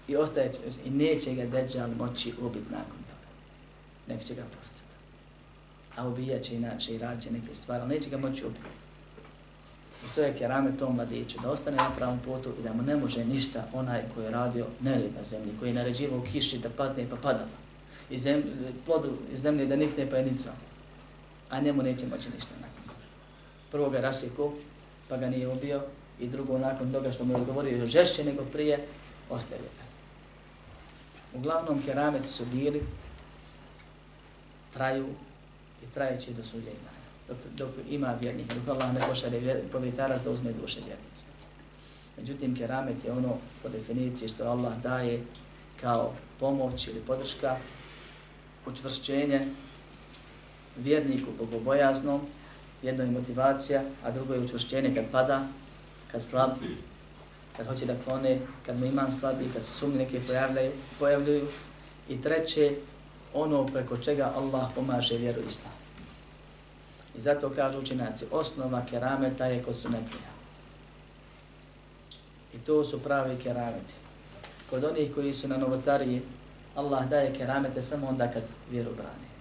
I 0.07 0.15
ostaje, 0.15 0.51
i 0.85 0.89
neće 0.89 1.35
ga 1.35 1.45
Dejjal 1.45 1.89
moći 1.99 2.33
ubiti 2.41 2.65
nakon 2.71 2.97
toga. 3.09 3.27
Nek 4.07 4.23
će 4.23 4.35
ga 4.35 4.43
pustiti. 4.59 4.81
A 5.95 6.07
ubijat 6.07 6.41
će 6.41 6.55
inače 6.55 6.95
i 6.95 6.97
radit 6.97 7.31
neke 7.31 7.53
stvari, 7.53 7.81
ali 7.81 7.93
neće 7.95 8.09
ga 8.09 8.17
moći 8.17 8.45
ubiti. 8.45 8.80
I 10.05 10.15
to 10.15 10.21
je 10.21 10.33
kerame 10.37 10.77
tom 10.77 10.95
mladiću, 10.95 11.37
da 11.43 11.51
ostane 11.51 11.77
na 11.77 11.89
pravom 11.97 12.19
putu 12.19 12.49
i 12.59 12.63
da 12.63 12.73
mu 12.73 12.83
ne 12.83 12.95
može 12.95 13.25
ništa 13.25 13.67
onaj 13.73 14.01
koji 14.15 14.25
je 14.25 14.31
radio 14.31 14.65
nered 14.81 15.15
na 15.17 15.23
zemlji, 15.23 15.53
koji 15.59 15.69
je 15.69 15.73
naređivao 15.73 16.19
u 16.19 16.23
kiši 16.31 16.57
da 16.57 16.69
padne 16.69 17.09
pa 17.09 17.15
padala. 17.15 17.61
I 18.09 18.17
zemlje, 18.17 18.51
plodu 18.85 19.17
iz 19.33 19.41
zemlje 19.41 19.65
da 19.65 19.75
nikne 19.75 20.09
pa 20.09 20.17
je 20.17 20.25
nicao. 20.25 20.53
A 21.49 21.61
njemu 21.61 21.83
neće 21.83 22.07
moći 22.07 22.29
ništa 22.35 22.53
nakon. 22.55 22.95
Prvo 23.71 23.89
ga 23.89 23.99
rasiku, 23.99 24.51
pa 25.09 25.17
ga 25.17 25.29
nije 25.29 25.47
ubio, 25.47 25.81
i 26.21 26.27
drugo 26.27 26.57
nakon 26.57 26.93
toga 26.93 27.11
što 27.11 27.25
mu 27.25 27.33
je 27.33 27.37
odgovorio 27.37 27.77
još 27.77 27.89
žešće 27.89 28.23
nego 28.23 28.45
prije, 28.45 28.87
ostavio 29.29 29.69
ga. 29.77 29.85
Uglavnom 31.39 31.81
kerameti 31.85 32.27
su 32.27 32.45
bili, 32.45 32.83
traju 34.73 35.07
i 35.83 35.85
trajeći 35.93 36.33
do 36.33 36.43
suđenja 36.43 36.90
dok, 37.31 37.39
dok 37.57 37.85
ima 37.89 38.17
vjernika, 38.21 38.55
dok 38.55 38.75
Allah 38.75 38.93
ne 38.93 38.99
pošalje 39.09 39.63
povjetarac 39.71 40.21
da 40.23 40.31
uzme 40.31 40.53
duše 40.61 40.79
vjernicu. 40.85 41.23
Međutim, 42.17 42.55
keramet 42.55 43.05
je 43.05 43.11
ono 43.11 43.37
po 43.63 43.69
definiciji 43.69 44.29
što 44.29 44.43
Allah 44.43 44.77
daje 44.83 45.23
kao 45.81 46.13
pomoć 46.39 46.87
ili 46.87 46.99
podrška, 46.99 47.57
učvršćenje 48.65 49.47
vjerniku 50.77 51.31
bogobojaznom, 51.39 52.21
jedno 52.83 53.03
je 53.03 53.11
motivacija, 53.11 53.83
a 54.03 54.11
drugo 54.11 54.33
je 54.33 54.39
učvršćenje 54.39 54.95
kad 54.95 55.05
pada, 55.11 55.47
kad 56.11 56.23
slab, 56.23 56.51
kad 57.57 57.67
hoće 57.67 57.85
da 57.85 57.95
klone, 58.03 58.39
kad 58.65 58.79
mu 58.79 58.85
iman 58.85 59.11
slabi, 59.11 59.49
kad 59.53 59.63
se 59.65 59.71
sumnje 59.71 59.97
neke 59.97 60.19
pojavljaju, 60.27 60.71
pojavljuju. 60.99 61.47
I 62.09 62.21
treće, 62.21 62.75
ono 63.33 63.65
preko 63.65 63.97
čega 63.97 64.33
Allah 64.35 64.71
pomaže 64.75 65.17
vjeru 65.17 65.41
Islamu. 65.47 65.80
I 67.17 67.19
zato 67.19 67.49
kažu 67.49 67.79
učinaci, 67.79 68.25
osnova 68.31 68.85
kerameta 68.89 69.45
je 69.45 69.63
kod 69.63 69.75
sunetlija. 69.75 70.31
I 72.53 72.57
to 72.57 72.83
su 72.83 73.03
pravi 73.03 73.37
kerameti. 73.43 73.93
Kod 74.69 74.83
onih 74.83 75.13
koji 75.13 75.33
su 75.33 75.47
na 75.47 75.57
novotariji, 75.57 76.21
Allah 76.75 77.09
daje 77.09 77.33
keramete 77.37 77.81
samo 77.81 78.07
onda 78.07 78.31
kad 78.31 78.43
vjeru 78.71 78.91
brani. 78.95 79.31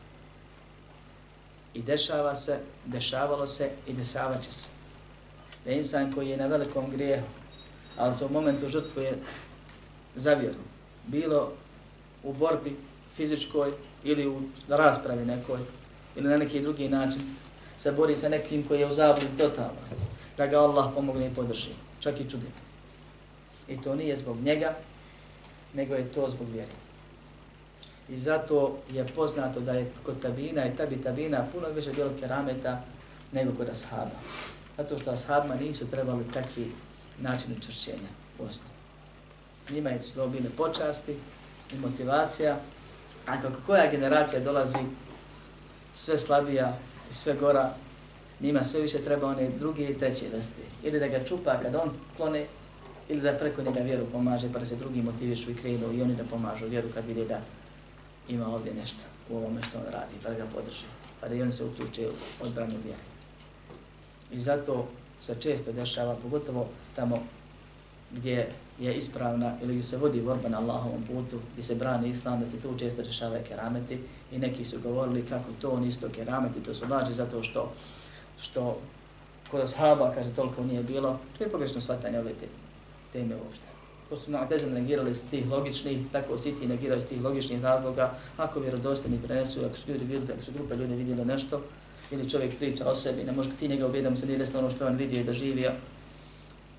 I 1.75 1.83
dešava 1.83 2.35
se, 2.35 2.59
dešavalo 2.87 3.47
se 3.47 3.71
i 3.87 3.93
dešavat 3.93 4.43
će 4.43 4.53
se. 4.53 4.69
Da 5.65 5.71
insan 5.71 6.13
koji 6.13 6.29
je 6.29 6.37
na 6.37 6.47
velikom 6.47 6.91
grijehu, 6.91 7.27
ali 7.97 8.15
se 8.15 8.25
u 8.25 8.29
momentu 8.29 8.69
žrtvuje 8.69 9.19
za 10.17 10.35
vjeru, 10.35 10.59
bilo 11.07 11.53
u 12.23 12.33
borbi 12.33 12.77
fizičkoj 13.17 13.73
ili 14.05 14.27
u 14.27 14.43
raspravi 14.69 15.27
nekoj, 15.27 15.61
ili 16.17 16.29
na 16.29 16.37
neki 16.37 16.61
drugi 16.61 16.89
način, 16.89 17.23
se 17.83 17.93
bori 17.93 18.17
sa 18.17 18.29
nekim 18.29 18.65
koji 18.69 18.81
je 18.81 18.87
u 18.87 18.93
zabludi 18.93 19.39
totalno, 19.39 19.81
da 20.37 20.47
ga 20.47 20.59
Allah 20.59 20.91
pomogne 20.95 21.27
i 21.27 21.35
podrži, 21.35 21.71
čak 22.01 22.21
i 22.21 22.31
čudi. 22.31 22.47
I 23.69 23.83
to 23.83 23.95
nije 23.95 24.17
zbog 24.17 24.37
njega, 24.37 24.75
nego 25.75 25.95
je 25.95 26.13
to 26.13 26.31
zbog 26.31 26.49
vjeri. 26.53 26.73
I 28.09 28.19
zato 28.19 28.79
je 28.91 29.07
poznato 29.17 29.61
da 29.61 29.73
je 29.73 29.93
kod 30.03 30.21
tabina 30.21 30.67
i 30.67 30.77
tabi 30.77 31.03
tabina 31.03 31.47
puno 31.53 31.69
više 31.69 31.93
bilo 31.93 32.11
kerameta 32.21 32.83
nego 33.33 33.53
kod 33.57 33.69
ashaba. 33.69 34.21
Zato 34.77 34.99
što 34.99 35.11
ashabima 35.11 35.55
nisu 35.55 35.91
trebali 35.91 36.25
takvi 36.33 36.73
načini 37.21 37.61
čvršćenja 37.61 38.11
u 38.39 38.45
osnovu. 38.45 38.75
Njima 39.71 39.91
je 39.91 40.01
to 40.15 40.29
bile 40.29 40.51
počasti 40.57 41.17
i 41.75 41.79
motivacija, 41.79 42.59
a 43.27 43.43
kako 43.43 43.59
koja 43.67 43.91
generacija 43.91 44.41
dolazi 44.41 44.79
sve 45.95 46.19
slabija 46.19 46.79
i 47.11 47.13
sve 47.13 47.35
gora, 47.35 47.75
njima 48.41 48.65
sve 48.65 48.81
više 48.81 48.99
treba 48.99 49.27
one 49.27 49.49
druge 49.59 49.85
i 49.85 49.99
treće 49.99 50.25
vrste. 50.35 50.63
Ili 50.83 51.01
da 51.01 51.09
ga 51.09 51.25
čupa 51.25 51.61
kad 51.63 51.75
on 51.75 51.91
klone, 52.17 52.47
ili 53.09 53.21
da 53.21 53.33
preko 53.33 53.63
njega 53.63 53.81
vjeru 53.81 54.07
pomaže, 54.13 54.53
pa 54.53 54.59
da 54.59 54.67
se 54.67 54.77
drugi 54.77 55.03
motivišu 55.03 55.51
i 55.51 55.55
krenu 55.55 55.93
i 55.93 56.03
oni 56.03 56.15
da 56.15 56.25
pomažu 56.25 56.67
vjeru 56.67 56.89
kad 56.95 57.07
vide 57.07 57.25
da 57.25 57.41
ima 58.29 58.55
ovdje 58.55 58.75
nešto 58.75 59.03
u 59.31 59.37
ovome 59.37 59.63
što 59.63 59.79
on 59.79 59.85
radi, 59.85 60.15
pa 60.23 60.31
da 60.31 60.35
ga 60.35 60.47
podrži, 60.55 60.87
pa 61.21 61.29
da 61.29 61.35
i 61.35 61.43
oni 61.43 61.53
se 61.53 61.65
uključe 61.65 62.09
u 62.09 62.47
odbranu 62.47 62.75
vjere. 62.85 63.03
I 64.33 64.39
zato 64.39 64.89
se 65.21 65.35
često 65.41 65.73
dešava, 65.73 66.17
pogotovo 66.23 66.69
tamo 66.97 67.23
gdje 68.11 68.53
je 68.81 68.95
ispravna 68.95 69.57
ili 69.63 69.73
gdje 69.73 69.83
se 69.83 69.97
vodi 69.97 70.21
borba 70.21 70.49
na 70.49 70.59
Allahovom 70.59 71.03
putu, 71.03 71.39
gdje 71.53 71.63
se 71.63 71.75
brani 71.75 72.09
islam, 72.09 72.41
da 72.41 72.47
se 72.47 72.61
tu 72.61 72.75
često 72.79 73.03
rješavaju 73.03 73.43
kerameti. 73.49 73.99
I 74.33 74.39
neki 74.39 74.65
su 74.65 74.81
govorili 74.83 75.27
kako 75.27 75.49
to 75.61 75.71
on 75.71 75.85
isto 75.85 76.09
kerameti, 76.09 76.61
to 76.61 76.75
su 76.75 76.85
laži 76.91 77.15
zato 77.15 77.43
što 77.43 77.73
što 78.41 78.79
kod 79.51 79.61
ashaba, 79.61 80.13
kaže, 80.15 80.31
toliko 80.31 80.65
nije 80.65 80.83
bilo, 80.83 81.19
to 81.39 81.45
je 81.45 81.51
pogrešno 81.51 81.81
shvatanje 81.81 82.19
ove 82.19 82.31
te, 82.31 82.47
teme 83.13 83.37
uopšte. 83.37 83.65
To 84.09 84.17
su 84.17 84.31
nam 84.31 84.47
negirali 84.73 85.11
iz 85.11 85.23
tih 85.31 85.49
logičnih, 85.51 85.99
tako 86.13 86.39
svi 86.39 86.53
ti 86.53 86.67
negiraju 86.67 86.99
iz 86.99 87.07
tih 87.07 87.23
logičnih 87.23 87.63
razloga, 87.63 88.15
ako 88.37 88.61
vjerodostojni 88.61 89.19
prenesu, 89.27 89.61
ako 89.65 89.77
su 89.77 89.91
ljudi 89.91 90.05
vidjeli, 90.05 90.33
ako 90.33 90.43
su 90.43 90.53
grupe 90.53 90.77
ljudi 90.77 90.95
vidjeli 90.95 91.25
nešto, 91.25 91.61
ili 92.11 92.31
čovjek 92.31 92.59
priča 92.59 92.89
o 92.89 92.95
sebi, 92.95 93.25
ne 93.25 93.33
može 93.33 93.51
ti 93.59 93.69
njega 93.69 93.87
uvijedamo 93.87 94.17
se 94.17 94.27
nije 94.27 94.39
desilo 94.39 94.59
ono 94.59 94.71
što 94.71 94.87
on 94.87 94.97
vidio 94.97 95.21
i 95.21 95.25
doživio, 95.25 95.73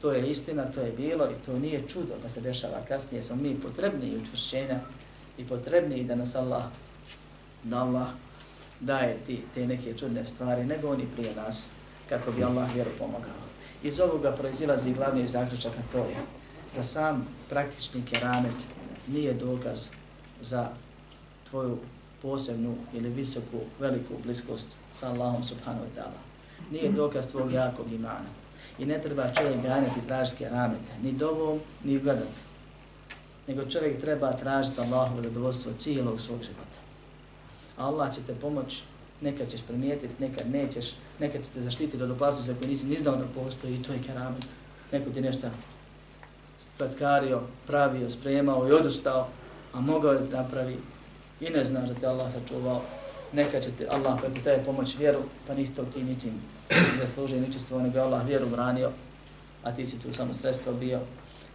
To 0.02 0.12
je 0.12 0.30
istina, 0.30 0.64
to 0.64 0.82
je 0.82 0.92
bilo 0.92 1.26
i 1.26 1.46
to 1.46 1.60
nije 1.60 1.88
čudo 1.88 2.14
da 2.24 2.30
se 2.30 2.42
dešava 2.42 2.82
kasnije. 2.88 3.24
Smo 3.24 3.36
mi 3.36 3.60
potrebni 3.62 4.08
i 4.08 4.18
učvršćenja 4.18 4.80
i 5.38 5.46
potrebni 5.48 5.96
i 5.96 6.04
da 6.04 6.16
nas 6.16 6.36
Allah, 6.36 6.64
da 7.64 7.78
Allah 7.78 8.08
daje 8.80 9.18
ti, 9.26 9.42
te 9.54 9.68
neke 9.68 9.94
čudne 9.94 10.26
stvari, 10.26 10.66
nego 10.66 10.90
oni 10.90 11.06
prije 11.16 11.36
nas, 11.36 11.70
kako 12.10 12.32
bi 12.32 12.44
Allah 12.44 12.74
vjeru 12.74 12.90
pomogao. 13.00 13.42
Iz 13.84 14.00
ovoga 14.00 14.32
proizilazi 14.32 14.94
glavni 14.94 15.28
zaključak, 15.28 15.72
a 15.80 15.92
to 15.92 15.98
je 15.98 16.18
da 16.76 16.84
sam 16.84 17.28
praktični 17.50 18.04
keramet 18.12 18.56
nije 19.08 19.34
dokaz 19.34 19.88
za 20.42 20.70
tvoju 21.50 21.78
posebnu 22.22 22.76
ili 22.94 23.10
visoku, 23.10 23.60
veliku 23.80 24.14
bliskost 24.24 24.68
sa 24.94 25.10
Allahom 25.10 25.44
subhanahu 25.44 25.86
wa 25.86 26.02
ta'ala. 26.02 26.20
Nije 26.72 26.92
dokaz 26.92 27.28
tvog 27.28 27.52
jakog 27.52 27.92
imana. 27.92 28.41
I 28.82 28.86
ne 28.86 29.02
treba 29.02 29.24
čovjek 29.38 29.62
ganjati 29.62 30.08
tražske 30.08 30.50
ramete, 30.50 30.92
ni 31.04 31.12
dovom, 31.12 31.60
ni 31.84 32.00
gledat. 32.00 32.34
Nego 33.48 33.66
čovjek 33.66 34.02
treba 34.02 34.32
tražiti 34.32 34.82
Allahovo 34.82 35.22
zadovoljstvo 35.22 35.72
cijelog 35.80 36.22
svog 36.22 36.40
života. 36.44 36.80
A 37.78 37.86
Allah 37.88 38.16
će 38.16 38.22
te 38.28 38.36
pomoći, 38.36 38.84
nekad 39.22 39.52
ćeš 39.52 39.62
primijetiti, 39.62 40.14
nekad 40.20 40.52
nećeš, 40.52 40.86
nekad 41.20 41.44
će 41.44 41.50
te 41.54 41.62
zaštititi 41.62 42.04
od 42.04 42.12
opasnosti 42.12 42.52
ako 42.52 42.68
nisi 42.68 42.86
ni 42.86 42.96
znao 42.96 43.16
da 43.16 43.26
postoji 43.36 43.76
i 43.76 43.84
to 43.84 43.94
je 43.94 44.04
keramet. 44.08 44.46
Neko 44.92 45.10
ti 45.10 45.22
nešto 45.22 45.48
spletkario, 46.60 47.42
pravio, 47.68 48.10
spremao 48.10 48.68
i 48.70 48.72
odustao, 48.72 49.28
a 49.74 49.82
mogao 49.82 50.14
da 50.14 50.44
napravi 50.44 50.78
i 51.42 51.50
ne 51.50 51.66
znaš 51.66 51.90
da 51.90 51.96
te 51.96 52.08
Allah 52.08 52.34
sačuvao, 52.34 52.82
neka 53.34 53.62
će 53.62 53.70
te 53.78 53.88
Allah 53.90 54.20
preko 54.20 54.36
tebe 54.44 54.64
pomoći 54.66 54.98
vjeru, 54.98 55.20
pa 55.48 55.54
niste 55.54 55.82
ti 55.94 56.04
ničim 56.04 56.34
zaslužio 57.00 57.38
i 57.38 57.42
ničestvo, 57.42 57.82
nego 57.82 58.00
Allah 58.00 58.28
vjeru 58.28 58.50
branio, 58.50 58.92
a 59.64 59.72
ti 59.72 59.86
si 59.86 60.00
tu 60.00 60.14
samo 60.14 60.34
sredstvo 60.34 60.74
bio. 60.74 61.00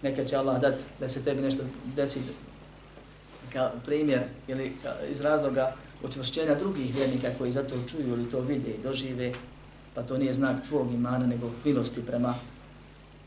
Neka 0.03 0.25
će 0.25 0.37
Allah 0.37 0.61
dati 0.61 0.83
da 1.01 1.09
se 1.09 1.25
tebi 1.25 1.43
nešto 1.43 1.63
desi 1.97 2.21
kao 3.53 3.71
primjer 3.85 4.23
ili 4.49 4.73
iz 5.11 5.21
razloga 5.21 5.75
učvršćenja 6.03 6.55
drugih 6.55 6.95
vjernika 6.95 7.29
koji 7.39 7.53
za 7.53 7.63
to 7.63 7.75
čuju 7.91 8.09
ili 8.09 8.31
to 8.31 8.41
vide 8.41 8.71
i 8.71 8.83
dožive, 8.83 9.33
pa 9.95 10.03
to 10.03 10.19
nije 10.19 10.35
znak 10.35 10.67
tvog 10.69 10.93
imana, 10.93 11.27
nego 11.27 11.51
milosti 11.65 12.07
prema 12.07 12.35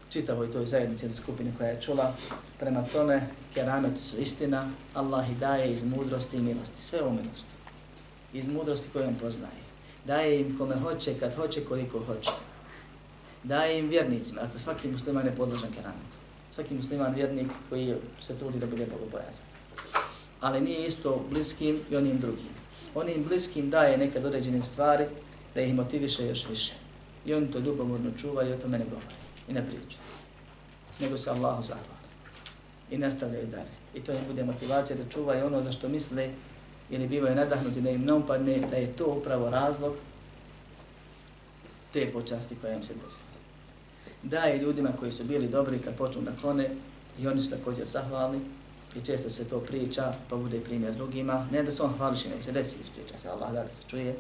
čitavoj 0.10 0.52
toj 0.52 0.66
zajednici 0.66 1.06
ili 1.06 1.16
skupini 1.16 1.54
koja 1.58 1.70
je 1.70 1.82
čula. 1.82 2.14
Prema 2.60 2.84
tome, 2.84 3.28
keramet 3.54 4.00
su 4.00 4.18
istina, 4.18 4.70
Allah 4.94 5.32
i 5.32 5.36
daje 5.36 5.72
iz 5.72 5.84
mudrosti 5.84 6.38
i 6.38 6.42
milosti, 6.42 6.82
sve 6.82 7.04
u 7.04 7.12
milosti. 7.12 7.54
Iz 8.34 8.48
mudrosti 8.48 8.90
koju 8.94 9.08
on 9.08 9.16
poznaje. 9.16 9.69
Daje 10.06 10.42
im 10.42 10.58
kome 10.58 10.76
hoće, 10.76 11.14
kad 11.20 11.36
hoće, 11.36 11.66
koliko 11.66 12.00
hoće. 12.00 12.32
Daje 13.44 13.80
im 13.80 13.90
vjernicima, 13.90 14.42
dakle 14.42 14.60
svaki 14.60 14.88
musliman 14.88 15.26
je 15.26 15.36
podložan 15.36 15.72
kerametu. 15.72 16.18
Svaki 16.56 16.74
musliman 16.74 17.14
vjernik 17.16 17.48
koji 17.70 17.96
se 18.22 18.38
trudi 18.38 18.60
da 18.60 18.66
bude 18.66 18.86
bogobojazan. 18.86 19.46
Ali 20.42 20.62
nije 20.62 20.88
isto 20.88 21.26
bliskim 21.30 21.80
i 21.92 21.96
onim 21.96 22.20
drugim. 22.20 22.50
Onim 22.96 23.24
bliskim 23.28 23.70
daje 23.70 23.98
nekad 23.98 24.26
određene 24.26 24.64
stvari 24.64 25.06
da 25.56 25.62
ih 25.62 25.76
motiviše 25.76 26.26
još 26.26 26.50
više. 26.50 26.74
I 27.26 27.34
oni 27.34 27.52
to 27.52 27.60
ljubomorno 27.60 28.12
čuvaju 28.22 28.50
i 28.50 28.54
o 28.54 28.58
tome 28.58 28.78
ne 28.78 28.86
govore 28.86 29.16
i 29.48 29.54
ne 29.54 29.66
pričaju. 29.66 30.04
Nego 31.00 31.18
se 31.18 31.30
Allahu 31.30 31.64
zahvali 31.64 32.00
I 32.92 32.98
nastavljaju 32.98 33.48
dalje. 33.48 33.72
I 33.94 34.02
to 34.02 34.12
im 34.12 34.20
bude 34.28 34.44
motivacija 34.44 34.98
da 34.98 35.10
čuvaju 35.10 35.46
ono 35.46 35.62
za 35.62 35.72
što 35.72 35.90
misle 35.90 36.30
ili 36.90 37.08
bivaju 37.08 37.36
nadahnuti 37.36 37.82
da 37.82 37.90
im 37.90 38.06
ne 38.06 38.14
upadne, 38.14 38.60
da 38.70 38.76
je 38.76 38.96
to 38.96 39.06
upravo 39.06 39.50
razlog 39.50 39.94
te 41.94 42.12
počasti 42.12 42.56
koja 42.62 42.74
im 42.74 42.84
se 42.84 42.94
desila. 42.94 43.30
Daje 44.24 44.58
ljudima 44.58 44.90
koji 45.00 45.12
su 45.12 45.24
bili 45.24 45.48
dobri 45.48 45.80
kad 45.80 45.96
počnu 45.96 46.22
da 46.22 46.32
klone 46.42 46.70
i 47.20 47.28
oni 47.28 47.42
su 47.42 47.50
također 47.50 47.88
zahvalni 47.88 48.40
i 48.96 49.06
često 49.06 49.30
se 49.30 49.44
to 49.44 49.60
priča 49.60 50.12
pa 50.30 50.36
bude 50.36 50.60
primjer 50.60 50.94
drugima. 50.94 51.48
Ne 51.52 51.64
da 51.64 51.72
se 51.72 51.84
on 51.84 51.94
hvališi, 51.98 52.30
nego 52.30 52.44
se 52.44 52.52
desi 52.52 52.78
ispriča 52.82 53.18
se 53.18 53.30
Allah 53.30 53.52
da 53.52 53.72
se 53.72 53.84
čuje. 53.88 54.16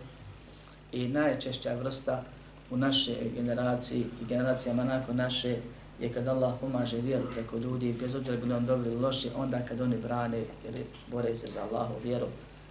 I 0.92 1.08
najčešća 1.08 1.74
vrsta 1.74 2.24
u 2.72 2.78
naše 2.78 3.16
generaciji 3.36 4.06
i 4.22 4.26
generacijama 4.26 4.84
nakon 4.84 5.16
naše 5.16 5.58
je 6.00 6.14
kad 6.14 6.28
Allah 6.28 6.54
pomaže 6.62 6.98
vjeru 6.98 7.24
preko 7.34 7.58
ljudi, 7.58 7.96
bez 8.00 8.16
obzira 8.16 8.38
bili 8.38 8.54
on 8.54 8.66
dobri 8.66 8.90
ili 8.90 9.02
loši, 9.02 9.30
onda 9.36 9.66
kad 9.66 9.82
oni 9.82 9.98
brane 9.98 10.38
ili 10.38 10.86
bore 11.12 11.36
se 11.36 11.48
za 11.48 11.62
Allahu 11.62 11.94
vjeru, 12.04 12.28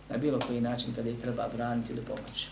na 0.09 0.17
bilo 0.17 0.39
koji 0.47 0.61
način 0.61 0.95
kada 0.95 1.11
ih 1.11 1.21
treba 1.21 1.49
braniti 1.57 1.93
ili 1.93 2.03
pomoći. 2.03 2.49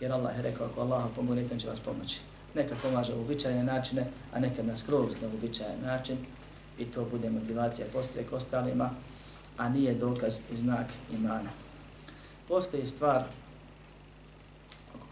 Jer 0.00 0.12
Allah 0.12 0.36
je 0.36 0.42
rekao, 0.42 0.66
ako 0.66 0.80
Allah 0.80 1.04
pomogne, 1.16 1.44
on 1.52 1.58
će 1.58 1.68
vas 1.68 1.80
pomoći. 1.80 2.20
Neka 2.54 2.74
pomaže 2.82 3.14
u 3.14 3.20
običajne 3.20 3.64
načine, 3.64 4.06
a 4.32 4.40
neka 4.40 4.62
nas 4.62 4.82
kroz 4.82 5.10
na 5.22 5.28
uobičajen 5.28 5.80
način 5.82 6.16
i 6.78 6.84
to 6.84 7.04
bude 7.04 7.30
motivacija 7.30 7.86
postoje 7.92 8.24
k 8.24 8.32
ostalima, 8.32 8.90
a 9.56 9.68
nije 9.68 9.94
dokaz 9.94 10.38
i 10.52 10.56
znak 10.56 10.86
imana. 11.12 11.50
Postoji 12.48 12.86
stvar 12.86 13.24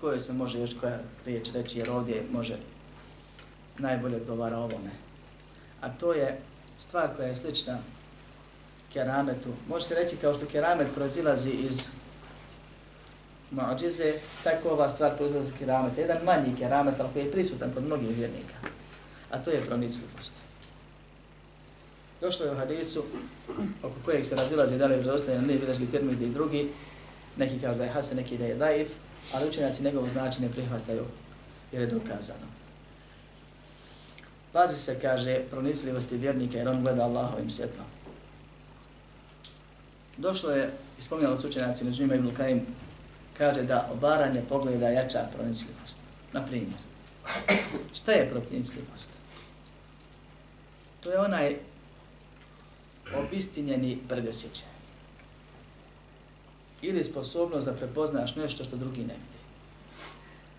kojoj 0.05 0.21
se 0.21 0.33
može 0.33 0.61
još 0.61 0.75
koja 0.81 0.99
riječ 1.27 1.53
reći, 1.55 1.79
jer 1.79 1.91
ovdje 1.91 2.23
može 2.33 2.57
najbolje 3.79 4.17
odgovara 4.17 4.59
ovome. 4.59 4.91
A 5.81 5.89
to 5.89 6.13
je 6.13 6.39
stvar 6.79 7.17
koja 7.17 7.29
je 7.29 7.37
slična 7.37 7.79
kerametu. 8.95 9.49
Može 9.69 9.85
se 9.85 9.95
reći 9.95 10.17
kao 10.17 10.35
što 10.35 10.47
keramet 10.47 10.87
proizilazi 10.95 11.51
iz 11.51 11.87
mađize, 13.51 14.15
tako 14.45 14.69
ova 14.69 14.91
stvar 14.91 15.17
proizilazi 15.17 15.49
iz 15.49 15.59
kerameta. 15.59 16.01
Jedan 16.01 16.25
manji 16.25 16.57
keramet, 16.59 17.01
ali 17.01 17.09
koji 17.13 17.25
je 17.25 17.31
prisutan 17.31 17.73
kod 17.75 17.85
mnogih 17.85 18.17
vjernika. 18.17 18.55
A 19.31 19.39
to 19.39 19.51
je 19.51 19.67
pronicljivost. 19.67 20.33
Došlo 22.21 22.47
je 22.47 22.53
u 22.53 22.57
hadisu, 22.57 23.05
oko 23.83 23.97
kojeg 24.05 24.25
se 24.25 24.37
razilazi 24.37 24.79
da 24.79 24.87
li 24.87 24.95
je 24.95 24.99
vjerozostavljen, 24.99 25.51
ili 25.51 25.79
nije 25.79 25.91
termin 25.91 26.23
i 26.23 26.31
drugi, 26.31 26.71
neki 27.37 27.61
kažu 27.61 27.79
da 27.79 27.85
je 27.85 27.91
hasan, 27.91 28.17
neki 28.17 28.39
da 28.39 28.45
je 28.45 28.55
daif, 28.55 28.89
ali 29.33 29.49
učenjaci 29.49 29.83
njegovo 29.83 30.09
značenje 30.09 30.49
prihvataju 30.49 31.05
jer 31.73 31.83
je 31.83 31.87
dokazano. 31.87 32.47
Pazi 34.53 34.77
se, 34.77 35.01
kaže, 35.01 35.41
pronicljivosti 35.51 36.17
vjernika 36.17 36.59
jer 36.59 36.69
on 36.69 36.83
gleda 36.83 37.05
Allahovim 37.05 37.51
svjetlom. 37.51 37.94
Došlo 40.17 40.51
je, 40.51 40.71
ispomnjalo 40.99 41.37
su 41.37 41.49
učenjaci, 41.49 41.85
među 41.85 42.03
njima 42.03 42.15
Ibn 42.15 42.35
Kajim, 42.35 42.67
kaže 43.39 43.63
da 43.63 43.89
obaranje 43.93 44.43
pogleda 44.49 44.89
jača 44.89 45.29
pronicljivost. 45.35 45.97
Na 46.33 46.47
primjer, 46.47 46.79
šta 47.95 48.13
je 48.13 48.29
pronicljivost? 48.29 49.09
To 51.01 51.11
je 51.11 51.19
onaj 51.19 51.57
obistinjeni 53.15 53.99
predosjećaj 54.09 54.75
ili 56.83 57.05
sposobnost 57.05 57.67
da 57.67 57.73
prepoznaš 57.73 58.37
nešto 58.37 58.65
što 58.65 58.77
drugi 58.77 59.01
ne 59.01 59.15
vidi. 59.15 59.41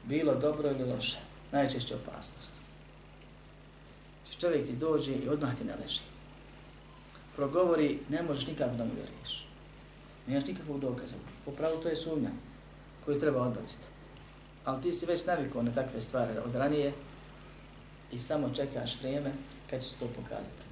Bilo 0.05 0.35
dobro 0.35 0.69
ili 0.69 0.91
loše, 0.91 1.17
najčešće 1.51 1.95
opasnost. 1.95 2.51
Čovjek 4.39 4.65
ti 4.65 4.73
dođe 4.73 5.13
i 5.13 5.29
odmah 5.29 5.55
ti 5.55 5.63
ne 5.63 5.73
leži. 5.83 6.01
Progovori, 7.35 7.99
ne 8.09 8.23
možeš 8.23 8.47
nikako 8.47 8.75
da 8.75 8.83
mu 8.83 8.91
vjeriš. 8.95 9.44
Nemaš 10.27 10.47
nikakvog 10.47 10.79
dokaza. 10.79 11.15
Po 11.45 11.51
pravu 11.51 11.81
to 11.81 11.89
je 11.89 11.95
sumnja 11.95 12.29
koju 13.05 13.19
treba 13.19 13.41
odbaciti. 13.41 13.83
Ali 14.65 14.81
ti 14.81 14.91
si 14.91 15.05
već 15.05 15.25
navikao 15.25 15.63
na 15.63 15.73
takve 15.73 16.01
stvari 16.01 16.37
od 16.45 16.55
ranije 16.55 16.93
i 18.11 18.19
samo 18.19 18.49
čekaš 18.55 18.99
vrijeme 19.01 19.31
kad 19.69 19.81
će 19.81 19.89
se 19.89 19.95
to 19.99 20.07
pokazati. 20.07 20.65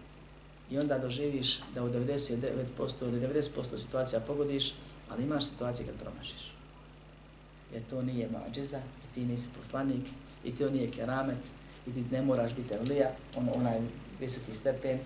I 0.71 0.79
onda 0.79 0.97
doživiš 0.97 1.59
da 1.75 1.83
u 1.83 1.89
99% 1.89 2.53
ili 3.01 3.21
90% 3.21 3.77
situacija 3.77 4.19
pogodiš, 4.19 4.73
Ali 5.09 5.23
imaš 5.23 5.45
situacije 5.45 5.87
kad 5.87 5.95
promašiš. 5.95 6.53
Jer 7.73 7.83
to 7.89 8.01
nije 8.01 8.29
mađeza, 8.29 8.77
i 8.77 9.13
ti 9.15 9.25
nisi 9.25 9.49
poslanik, 9.57 10.05
i 10.43 10.55
to 10.55 10.69
nije 10.69 10.89
keramet, 10.89 11.37
i 11.87 11.93
ti 11.93 12.03
ne 12.11 12.21
moraš 12.21 12.55
biti 12.55 12.73
evlija, 12.73 13.11
on, 13.37 13.49
onaj 13.55 13.79
visoki 14.19 14.55
stepen. 14.55 14.99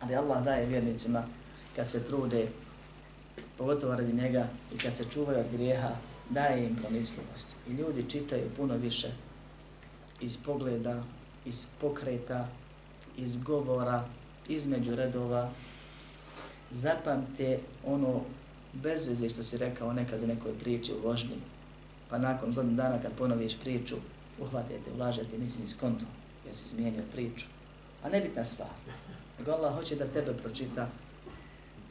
Ali 0.00 0.14
Allah 0.14 0.44
daje 0.44 0.66
vjernicima 0.66 1.26
kad 1.76 1.90
se 1.90 2.04
trude, 2.04 2.48
pogotovo 3.58 3.96
radi 3.96 4.12
njega, 4.12 4.48
i 4.74 4.78
kad 4.78 4.94
se 4.94 5.04
čuvaju 5.12 5.38
od 5.38 5.46
grijeha, 5.52 5.90
daje 6.30 6.66
im 6.66 6.76
promislivost. 6.76 7.54
I 7.68 7.72
ljudi 7.72 8.10
čitaju 8.10 8.50
puno 8.56 8.76
više 8.76 9.08
iz 10.20 10.36
pogleda, 10.36 11.02
iz 11.44 11.68
pokreta, 11.80 12.48
iz 13.16 13.36
govora, 13.36 14.04
između 14.48 14.96
redova, 14.96 15.50
zapamte 16.70 17.58
ono 17.86 18.20
bez 18.72 19.06
veze 19.06 19.28
što 19.28 19.42
si 19.42 19.58
rekao 19.58 19.92
nekad 19.92 20.22
u 20.22 20.26
nekoj 20.26 20.58
priči 20.58 20.92
u 20.92 21.08
vožnji, 21.08 21.36
pa 22.10 22.18
nakon 22.18 22.54
godinu 22.54 22.76
dana 22.76 23.02
kad 23.02 23.12
ponoviš 23.12 23.58
priču, 23.60 23.96
uhvatite, 24.40 24.92
ulažete, 24.96 25.38
nisi 25.38 25.62
ni 25.62 25.68
skonto, 25.68 26.04
jer 26.46 26.54
si 26.54 26.64
izmijenio 26.64 27.02
priču. 27.12 27.46
A 28.02 28.08
nebitna 28.08 28.44
stvar. 28.44 28.68
Nego 29.38 29.52
Allah 29.52 29.74
hoće 29.74 29.96
da 29.96 30.06
tebe 30.06 30.32
pročita 30.32 30.88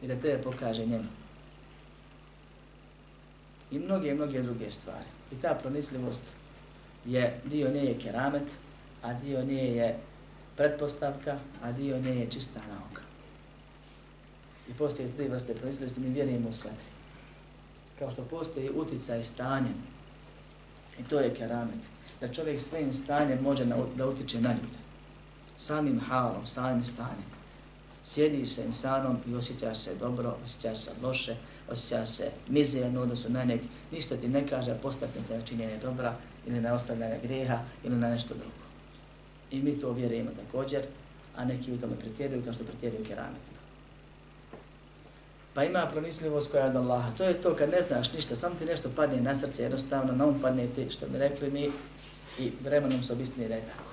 i 0.01 0.07
da 0.07 0.15
tebe 0.15 0.43
pokaže 0.43 0.85
njemu. 0.85 1.22
I 3.73 3.79
mnoge 3.79 4.13
mnoge 4.13 4.41
druge 4.41 4.69
stvari. 4.69 5.05
I 5.31 5.35
ta 5.35 5.57
pronicljivost 5.61 6.21
je, 7.05 7.41
dio 7.45 7.71
nije 7.71 7.85
je 7.85 7.99
keramet, 7.99 8.51
a 9.01 9.13
dio 9.13 9.45
nije 9.45 9.75
je 9.75 9.99
pretpostavka, 10.55 11.37
a 11.63 11.71
dio 11.71 11.99
nje 11.99 12.15
je 12.15 12.31
čista 12.31 12.59
nauka. 12.59 13.01
I 14.69 14.73
postoje 14.73 15.11
tri 15.11 15.27
vrste 15.27 15.55
pronicljivosti, 15.55 15.99
mi 15.99 16.09
vjerujemo 16.09 16.49
u 16.49 16.53
sve 16.53 16.71
tri. 16.71 16.91
Kao 17.99 18.11
što 18.11 18.23
postoji 18.23 18.69
uticaj 18.69 19.23
stanjem, 19.23 19.75
i 20.99 21.03
to 21.03 21.19
je 21.19 21.35
keramet, 21.35 21.79
da 22.21 22.33
čovjek 22.33 22.59
svojim 22.59 22.93
stanjem 22.93 23.41
može 23.41 23.65
da 23.95 24.07
utiče 24.07 24.41
na 24.41 24.51
ljude. 24.53 24.79
Samim 25.57 25.99
halom, 25.99 26.47
samim 26.47 26.85
stanjem. 26.85 27.32
Sjediš 28.03 28.49
sa 28.49 28.63
insanom 28.63 29.17
i 29.27 29.35
osjećaš 29.35 29.77
se 29.77 29.95
dobro, 29.95 30.35
osjećaš 30.45 30.79
se 30.79 30.91
loše, 31.01 31.35
osjećaš 31.71 32.09
se 32.09 32.31
mizerno 32.47 33.01
odnosu 33.01 33.29
na 33.29 33.45
nek, 33.45 33.61
ništa 33.91 34.17
ti 34.17 34.27
ne 34.27 34.47
kaže, 34.47 34.77
postaknete 34.81 35.37
na 35.37 35.45
činjenje 35.45 35.77
dobra 35.77 36.15
ili 36.47 36.61
na 36.61 36.73
ostavljanje 36.73 37.19
greha 37.23 37.59
ili 37.83 37.95
na 37.95 38.09
nešto 38.09 38.33
drugo. 38.33 38.63
I 39.51 39.61
mi 39.61 39.79
to 39.79 39.91
vjerujemo 39.91 40.31
također, 40.45 40.81
a 41.35 41.45
neki 41.45 41.73
u 41.73 41.77
tome 41.77 41.95
pretjeruju 41.95 42.43
kao 42.43 42.53
što 42.53 42.63
pretjeruju 42.63 43.05
kerametima. 43.05 43.57
Pa 45.53 45.63
ima 45.63 45.87
promisljivost 45.91 46.51
koja 46.51 46.63
je 46.63 46.69
od 46.69 46.75
Allaha. 46.75 47.11
To 47.17 47.23
je 47.23 47.41
to 47.41 47.55
kad 47.55 47.69
ne 47.69 47.81
znaš 47.81 48.13
ništa, 48.13 48.35
samo 48.35 48.55
ti 48.55 48.65
nešto 48.65 48.89
padne 48.95 49.21
na 49.21 49.35
srce, 49.35 49.63
jednostavno 49.63 50.13
na 50.13 50.25
um 50.25 50.39
padne 50.41 50.67
ti, 50.67 50.89
što 50.89 51.07
bi 51.07 51.17
rekli 51.17 51.51
mi, 51.51 51.71
i 52.39 52.51
vremenom 52.63 53.03
se 53.03 53.13
obistini 53.13 53.47
da 53.47 53.55
je 53.55 53.61
tako. 53.61 53.89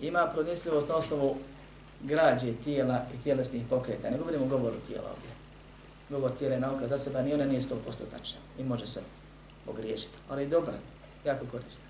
Ima 0.00 0.30
promisljivost 0.34 0.88
na 0.88 0.94
osnovu 0.94 1.36
građe 2.02 2.52
tijela 2.64 3.04
i 3.14 3.22
tjelesnih 3.22 3.62
pokreta. 3.70 4.10
Ne 4.10 4.18
govorimo 4.18 4.44
o 4.44 4.48
govoru 4.48 4.76
tijela 4.86 5.08
ovdje. 5.16 5.30
Govor 6.10 6.30
tijela 6.38 6.54
je 6.54 6.60
nauka 6.60 6.88
za 6.88 6.98
sebe, 6.98 7.22
ni 7.22 7.34
ona 7.34 7.44
nije 7.44 7.60
100% 7.60 7.74
tačna 8.10 8.38
i 8.58 8.64
može 8.64 8.86
se 8.86 9.00
pogriješiti. 9.66 10.16
Ali 10.28 10.46
dobra, 10.46 10.74
jako 11.24 11.46
korisna. 11.52 11.84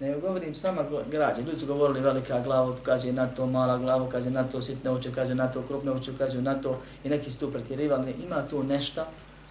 Ne 0.00 0.18
govorim 0.20 0.54
sama 0.54 0.84
građe. 1.10 1.42
Ljudi 1.42 1.58
su 1.58 1.66
govorili 1.66 2.00
velika 2.00 2.40
glava, 2.40 2.74
kaže 2.82 3.12
na 3.12 3.26
to 3.26 3.46
mala 3.46 3.78
glava, 3.78 4.10
kaže 4.10 4.30
na 4.30 4.44
to 4.44 4.62
sitne 4.62 4.90
oče, 4.90 5.12
kaže 5.14 5.34
na 5.34 5.48
to 5.48 5.62
krupne 5.62 5.90
oče, 5.90 6.12
kaže 6.18 6.42
na 6.42 6.54
to 6.54 6.80
i 7.04 7.08
neki 7.08 7.30
su 7.30 7.38
tu 7.38 7.52
pretjerivali. 7.52 8.14
Ima 8.24 8.48
tu 8.50 8.62
nešto, 8.62 9.06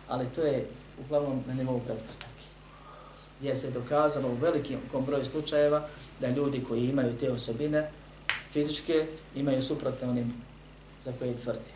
ali 0.08 0.26
to 0.36 0.41
je 0.41 0.68
uglavnom 1.06 1.44
na 1.48 1.54
nivou 1.54 1.80
pretpostavki. 1.80 2.46
Jer 3.41 3.58
se 3.58 3.72
dokazano 3.72 4.28
u 4.28 4.36
velikom 4.36 5.06
broju 5.06 5.26
slučajeva 5.26 5.88
da 6.20 6.30
ljudi 6.30 6.64
koji 6.64 6.89
imaju 6.89 7.18
te 7.20 7.32
osobine 7.32 7.89
fizičke 8.54 9.06
imaju 9.36 9.62
suprotne 9.62 10.10
onim 10.10 10.34
za 11.04 11.12
koje 11.20 11.38
tvrde. 11.38 11.74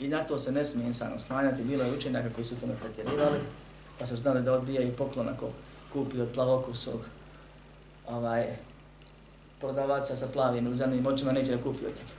I 0.00 0.08
na 0.08 0.24
to 0.24 0.38
se 0.38 0.52
ne 0.52 0.64
smije 0.64 0.86
insan 0.86 1.12
oslanjati. 1.12 1.62
Bilo 1.62 1.84
je 1.84 1.92
učenjaka 1.92 2.34
koji 2.34 2.44
su 2.44 2.56
tome 2.60 2.74
pretjerivali, 2.80 3.38
pa 3.98 4.06
su 4.06 4.16
znali 4.16 4.42
da 4.42 4.52
odbijaju 4.52 4.96
poklon 4.96 5.28
ako 5.28 5.50
kupi 5.92 6.20
od 6.20 6.28
plavokusog 6.34 7.00
ovaj, 8.08 8.56
prodavaca 9.60 10.16
sa 10.16 10.26
plavim 10.26 10.66
ili 10.66 10.74
zelenim 10.74 11.06
očima, 11.06 11.32
neće 11.32 11.56
da 11.56 11.62
kupi 11.62 11.86
od 11.86 11.92
njega. 11.92 12.14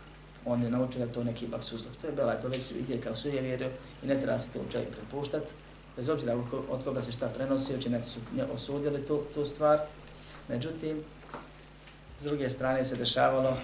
On 0.45 0.63
je 0.63 0.69
naučio 0.69 1.05
da 1.05 1.13
to 1.13 1.23
neki 1.23 1.47
bak 1.47 1.63
suzlog. 1.63 1.93
To 2.01 2.07
je 2.07 2.13
bela, 2.13 2.35
to 2.35 2.47
već 2.47 2.71
ide 2.71 3.01
kao 3.01 3.15
suje 3.15 3.41
vjerio 3.41 3.69
i 4.03 4.07
ne 4.07 4.19
treba 4.19 4.39
se 4.39 4.47
to 4.53 4.59
čovjek 4.71 4.89
prepuštati. 4.89 5.51
Bez 5.95 6.09
obzira 6.09 6.37
od 6.69 6.83
koga 6.83 7.01
se 7.01 7.11
šta 7.11 7.27
prenosi, 7.27 7.75
učenjaci 7.75 8.09
su 8.09 8.19
osudili 8.53 9.05
tu, 9.07 9.21
tu 9.33 9.45
stvar. 9.45 9.79
Međutim, 10.49 11.03
s 12.23 12.25
druge 12.25 12.49
strane 12.49 12.85
se 12.85 12.95
dešavalo 12.95 13.57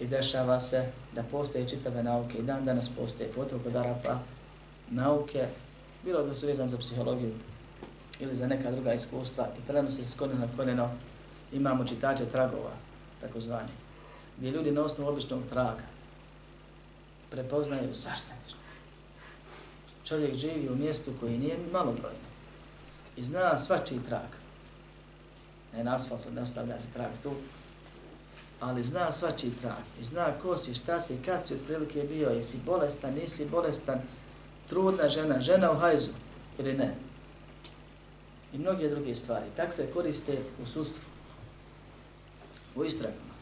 i 0.00 0.06
dešava 0.06 0.60
se 0.60 0.86
da 1.14 1.22
postoje 1.22 1.68
čitave 1.68 2.02
nauke 2.02 2.38
i 2.38 2.42
dan 2.42 2.64
danas 2.64 2.88
postoje 2.88 3.28
potrebo 3.32 3.64
kod 3.64 3.76
Arapa 3.76 4.18
nauke, 4.90 5.46
bilo 6.02 6.22
da 6.22 6.34
su 6.34 6.46
vezane 6.46 6.68
za 6.68 6.78
psihologiju 6.78 7.34
ili 8.20 8.36
za 8.36 8.46
neka 8.46 8.70
druga 8.70 8.94
iskustva 8.94 9.48
i 9.58 9.66
prenose 9.66 10.04
se 10.04 10.10
s 10.10 10.14
koljena 10.14 10.40
na 10.40 10.56
koljeno, 10.56 10.90
imamo 11.52 11.84
čitače 11.84 12.24
tragova, 12.24 12.72
tako 13.20 13.40
zvanje, 13.40 13.72
gdje 14.38 14.50
ljudi 14.50 14.70
na 14.70 14.82
osnovu 14.82 15.10
običnog 15.10 15.46
traga 15.48 15.84
prepoznaju 17.30 17.94
svašta 17.94 18.32
nešto. 18.44 18.60
Čovjek 20.04 20.34
živi 20.34 20.68
u 20.68 20.76
mjestu 20.76 21.12
koji 21.20 21.38
nije 21.38 21.56
malobrojno 21.72 22.28
i 23.16 23.22
zna 23.22 23.58
svačiji 23.58 24.00
trag. 24.08 24.28
Ne 25.76 25.84
na 25.84 25.96
asfaltu, 25.96 26.30
ne 26.30 26.42
ostavlja 26.42 26.78
se 26.78 26.86
trag 26.94 27.10
tu, 27.22 27.32
ali 28.64 28.82
zna 28.82 29.12
svačiji 29.12 29.52
trag 29.60 29.84
i 30.00 30.04
zna 30.04 30.32
ko 30.42 30.56
si, 30.56 30.74
šta 30.74 31.00
si, 31.00 31.16
kad 31.24 31.46
si 31.46 31.54
otprilike 31.54 32.02
bio, 32.02 32.30
jesi 32.30 32.58
bolestan, 32.66 33.14
nisi 33.14 33.46
bolestan, 33.46 34.00
trudna 34.68 35.08
žena, 35.08 35.40
žena 35.40 35.72
u 35.72 35.76
hajzu 35.76 36.10
ili 36.58 36.72
ne. 36.72 36.94
I 38.52 38.58
mnoge 38.58 38.88
druge 38.88 39.14
stvari. 39.16 39.44
Takve 39.56 39.90
koriste 39.90 40.38
u 40.62 40.66
sustvu, 40.66 41.02
u 42.74 42.84
istragama. 42.84 43.34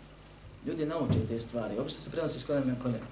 Ljudi 0.66 0.86
nauče 0.86 1.26
te 1.28 1.40
stvari, 1.40 1.78
uopšte 1.78 2.00
se 2.00 2.10
prenosi 2.10 2.40
s 2.40 2.44
konjem 2.44 2.68
na 2.68 2.74
konjem. 2.82 3.06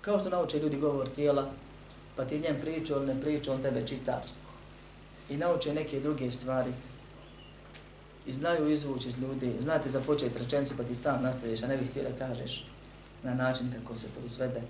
Kao 0.00 0.18
što 0.18 0.30
nauče 0.30 0.58
ljudi 0.58 0.76
govor 0.76 1.08
tijela, 1.08 1.50
pa 2.16 2.24
ti 2.24 2.40
njem 2.40 2.60
priču, 2.60 2.96
on 2.96 3.04
ne 3.04 3.20
priču, 3.20 3.52
on 3.52 3.62
tebe 3.62 3.86
čita. 3.86 4.22
I 5.30 5.36
nauče 5.36 5.74
neke 5.74 6.00
druge 6.00 6.30
stvari, 6.30 6.72
i 8.26 8.32
znaju 8.32 8.70
izvući 8.70 9.08
iz 9.08 9.18
ljudi, 9.18 9.52
znate 9.60 9.90
započeti 9.90 10.38
rečenicu 10.38 10.74
pa 10.76 10.84
ti 10.84 10.94
sam 10.94 11.22
nastaviš, 11.22 11.62
a 11.62 11.66
ne 11.66 11.76
bih 11.76 11.90
htio 11.90 12.02
da 12.02 12.26
kažeš 12.26 12.64
na 13.22 13.34
način 13.34 13.72
kako 13.72 13.94
se 13.94 14.06
to 14.06 14.20
izvede. 14.26 14.62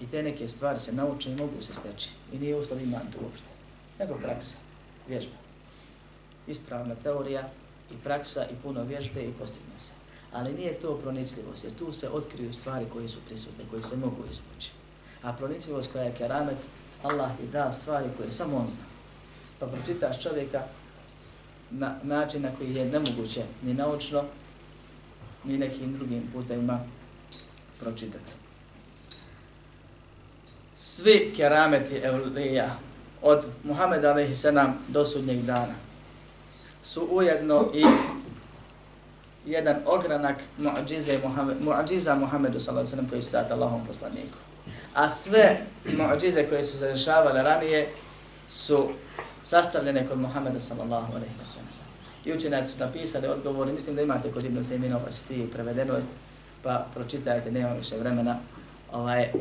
I 0.00 0.06
te 0.06 0.22
neke 0.22 0.48
stvari 0.48 0.80
se 0.80 0.92
nauče 0.92 1.32
i 1.32 1.36
mogu 1.36 1.62
se 1.62 1.74
steći. 1.74 2.10
I 2.32 2.38
nije 2.38 2.56
uslov 2.56 2.80
iman 2.80 3.12
tu 3.12 3.18
uopšte. 3.24 3.46
Nego 3.98 4.14
praksa, 4.14 4.56
vježba. 5.08 5.36
Ispravna 6.46 6.94
teorija 6.94 7.48
i 7.90 7.94
praksa 8.04 8.44
i 8.44 8.54
puno 8.62 8.84
vježbe 8.84 9.24
i 9.24 9.32
postignu 9.32 9.78
se. 9.78 9.92
Ali 10.32 10.54
nije 10.54 10.80
to 10.80 10.98
pronicljivost, 10.98 11.64
jer 11.64 11.74
tu 11.74 11.92
se 11.92 12.08
otkriju 12.08 12.52
stvari 12.52 12.86
koje 12.92 13.08
su 13.08 13.18
prisutne, 13.26 13.64
koje 13.70 13.82
se 13.82 13.96
mogu 13.96 14.22
izvući. 14.30 14.70
A 15.22 15.32
pronicljivost 15.32 15.92
koja 15.92 16.04
je 16.04 16.14
keramet, 16.18 16.56
Allah 17.02 17.30
ti 17.36 17.46
da 17.52 17.72
stvari 17.72 18.06
koje 18.16 18.32
samo 18.32 18.56
on 18.56 18.66
zna. 18.66 18.84
Pa 19.58 19.66
pročitaš 19.66 20.22
čovjeka 20.22 20.62
na 21.70 21.94
način 22.02 22.42
na 22.42 22.50
koji 22.58 22.74
je 22.74 22.84
nemoguće 22.84 23.42
ni 23.62 23.74
naučno, 23.74 24.22
ni 25.44 25.58
nekim 25.58 25.92
drugim 25.92 26.22
putima 26.32 26.80
pročitati. 27.80 28.32
Svi 30.76 31.32
kerameti 31.36 31.94
Evlija 31.94 32.76
od 33.22 33.44
Muhammeda 33.64 34.10
a.s. 34.10 34.44
do 34.88 35.04
sudnjeg 35.04 35.42
dana 35.42 35.74
su 36.82 37.08
ujedno 37.10 37.70
i 37.74 37.84
jedan 39.46 39.76
ogranak 39.86 40.36
muadžize 40.58 41.18
Muhammed, 41.24 41.56
muadžiza 41.60 42.14
Muhammedu 42.14 42.60
sellem 42.60 43.08
koji 43.10 43.22
su 43.22 43.30
dati 43.32 43.52
Allahom 43.52 43.86
poslaniku. 43.86 44.38
A 44.94 45.10
sve 45.10 45.60
muadžize 45.98 46.48
koje 46.48 46.64
su 46.64 46.76
zadešavale 46.76 47.42
ranije 47.42 47.88
su 48.48 48.88
sastavljene 49.42 50.06
kod 50.08 50.18
Muhammeda 50.18 50.60
sallallahu 50.60 51.12
alaihi 51.16 51.34
wa 51.34 51.46
sallam. 51.46 51.68
I 52.24 52.32
učenjaci 52.32 52.72
su 52.72 52.78
napisali 52.78 53.26
odgovori, 53.26 53.72
mislim 53.72 53.96
da 53.96 54.02
imate 54.02 54.32
kod 54.32 54.44
Ibn 54.44 54.64
Taymin 54.64 54.94
ova 54.94 55.08
ti 55.28 55.48
prevedeno, 55.52 55.94
pa 56.62 56.86
pročitajte, 56.94 57.50
nema 57.50 57.72
više 57.72 57.96
vremena, 57.96 58.38
ovaj, 58.92 59.32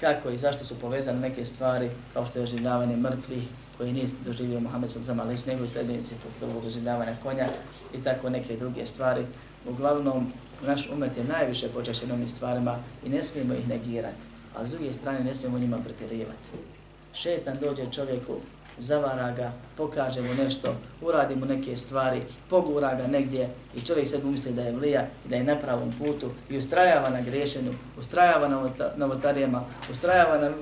kako 0.00 0.30
i 0.30 0.36
zašto 0.36 0.64
su 0.64 0.78
povezane 0.78 1.20
neke 1.20 1.44
stvari, 1.44 1.90
kao 2.12 2.26
što 2.26 2.38
je 2.38 2.42
oživljavanje 2.42 2.96
mrtvih, 2.96 3.42
koji 3.76 3.92
nije 3.92 4.06
doživio 4.26 4.60
Muhammed 4.60 4.90
sallallahu 4.90 5.20
alaihi 5.20 5.40
wa 5.40 5.44
sallam, 5.44 5.58
ali 5.58 5.68
su 5.68 5.74
sledbenici 5.74 6.14
poput 6.14 6.42
ovog 6.50 6.64
oživljavanja 6.64 7.16
konja 7.22 7.48
i 7.94 8.04
tako 8.04 8.30
neke 8.30 8.56
druge 8.56 8.86
stvari. 8.86 9.26
Uglavnom, 9.68 10.28
naš 10.66 10.90
umet 10.90 11.16
je 11.16 11.24
najviše 11.24 11.68
počešen 11.68 12.12
ovim 12.12 12.28
stvarima 12.28 12.78
i 13.06 13.08
ne 13.08 13.24
smijemo 13.24 13.54
ih 13.54 13.68
negirati, 13.68 14.22
a 14.56 14.66
s 14.66 14.70
druge 14.70 14.92
strane 14.92 15.24
ne 15.24 15.34
smijemo 15.34 15.58
njima 15.58 15.78
pretjerivati. 15.84 16.69
Šetan 17.14 17.56
dođe 17.60 17.92
čovjeku 17.92 18.36
zavara 18.78 19.30
ga, 19.30 19.52
pokaže 19.76 20.22
mu 20.22 20.44
nešto, 20.44 20.74
uradi 21.00 21.36
mu 21.36 21.46
neke 21.46 21.76
stvari, 21.76 22.22
pogura 22.50 22.94
ga 22.94 23.06
negdje 23.06 23.48
i 23.76 23.80
čovjek 23.80 24.08
se 24.08 24.24
misli 24.24 24.52
da 24.52 24.62
je 24.62 24.72
vlija 24.72 25.06
i 25.26 25.28
da 25.28 25.36
je 25.36 25.44
na 25.44 25.56
pravom 25.56 25.90
putu 25.98 26.30
i 26.48 26.58
ustrajava 26.58 27.10
na 27.10 27.20
grešenju, 27.20 27.72
ustrajava 27.98 28.48
na 28.48 28.70
novotarijama, 28.96 29.64
ustrajava 29.90 30.38
na 30.38 30.52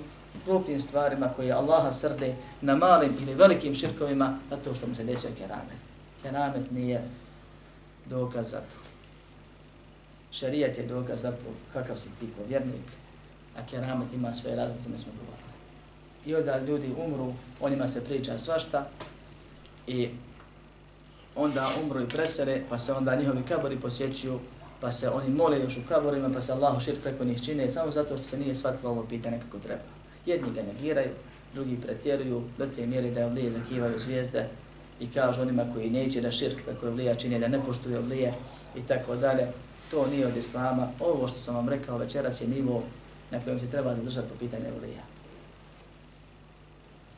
krupnim 0.45 0.81
stvarima 0.81 1.29
koje 1.37 1.53
Allaha 1.53 1.93
srde 1.93 2.35
na 2.61 2.77
malim 2.77 3.17
ili 3.23 3.35
velikim 3.35 3.75
širkovima, 3.75 4.39
a 4.51 4.57
to 4.57 4.75
što 4.75 4.87
mu 4.87 4.95
se 4.95 5.05
desio 5.05 5.31
keramet. 5.39 5.79
Keramet 6.23 6.71
nije 6.71 7.03
dokaz 8.07 8.51
za 8.51 8.59
to. 8.59 8.77
Šarijat 10.31 10.79
je 10.79 10.87
dokaz 10.87 11.21
za 11.21 11.31
to 11.31 11.53
kakav 11.73 11.97
si 11.97 12.09
ti 12.21 12.27
ko 12.37 12.43
vjernik, 12.49 12.93
a 13.57 13.67
keramet 13.71 14.13
ima 14.13 14.33
svoje 14.33 14.57
razlike, 14.57 14.89
mi 14.89 14.99
smo 14.99 15.13
govorili 15.13 15.38
i 16.29 16.35
onda 16.35 16.59
ljudi 16.59 16.87
umru, 17.07 17.33
o 17.61 17.69
njima 17.71 17.89
se 17.89 18.05
priča 18.05 18.39
svašta 18.39 18.89
i 19.87 20.09
onda 21.37 21.69
umru 21.83 22.03
i 22.03 22.09
presere, 22.09 22.63
pa 22.69 22.79
se 22.79 22.93
onda 22.93 23.17
njihovi 23.17 23.43
kabori 23.49 23.77
posjećuju, 23.77 24.39
pa 24.81 24.93
se 24.93 25.09
oni 25.09 25.31
mole 25.31 25.61
još 25.61 25.77
u 25.77 25.89
kaborima, 25.89 26.31
pa 26.35 26.41
se 26.41 26.53
Allahu 26.53 26.81
šir 26.81 27.01
preko 27.03 27.25
njih 27.25 27.43
čine, 27.43 27.69
samo 27.69 27.91
zato 27.91 28.17
što 28.17 28.27
se 28.27 28.39
nije 28.39 28.55
shvatilo 28.55 28.91
ovo 28.91 29.07
pitanje 29.09 29.41
kako 29.41 29.59
treba. 29.59 29.83
Jedni 30.27 30.53
ga 30.55 30.63
negiraju, 30.63 31.11
drugi 31.55 31.77
pretjeruju, 31.77 32.43
do 32.59 32.67
te 32.77 32.87
mjere 32.87 33.11
da 33.11 33.21
je 33.21 33.29
vlije 33.29 33.51
zakivaju 33.51 33.99
zvijezde 33.99 34.49
i 35.01 35.07
kažu 35.07 35.43
onima 35.43 35.73
koji 35.75 35.91
neće 35.91 36.21
da 36.21 36.31
širk 36.31 36.65
preko 36.65 36.91
vlija 36.91 37.15
čine, 37.15 37.39
da 37.39 37.49
ne 37.49 37.61
poštuju 37.67 38.03
vlije 38.03 38.35
i 38.77 38.83
tako 38.83 39.17
dalje. 39.17 39.47
To 39.91 40.07
nije 40.07 40.27
od 40.27 40.37
Islama. 40.37 40.89
Ovo 41.01 41.29
što 41.29 41.39
sam 41.39 41.55
vam 41.55 41.69
rekao 41.69 41.99
večeras 41.99 42.41
je 42.41 42.49
nivo 42.49 42.83
na 43.31 43.41
kojem 43.41 43.61
se 43.61 43.71
treba 43.71 43.95
zadržati 43.95 44.29
po 44.29 44.35
pitanju 44.39 44.65
evlija. 44.77 45.18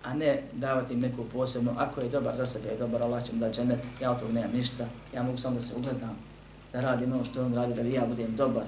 A 0.03 0.15
ne 0.15 0.43
davati 0.53 0.95
im 0.95 1.01
neku 1.01 1.25
posebnu, 1.33 1.71
ako 1.79 2.01
je 2.01 2.09
dobar 2.09 2.37
za 2.37 2.47
sebe, 2.47 2.69
je 2.69 2.79
dobar, 2.79 3.03
Allah 3.03 3.25
će 3.25 3.33
mu 3.33 3.39
da 3.39 3.51
dženet, 3.51 3.79
ja 4.01 4.11
od 4.11 4.21
toga 4.21 4.33
nemam 4.33 4.51
ništa, 4.53 4.87
ja 5.15 5.23
mogu 5.23 5.39
samo 5.39 5.55
da 5.55 5.61
se 5.61 5.75
ugledam, 5.77 6.17
da 6.73 6.81
radim 6.81 7.13
ono 7.13 7.25
što 7.25 7.45
on 7.45 7.55
radi, 7.55 7.75
da 7.75 7.83
ja 7.83 8.07
budem 8.07 8.37
dobar, 8.37 8.65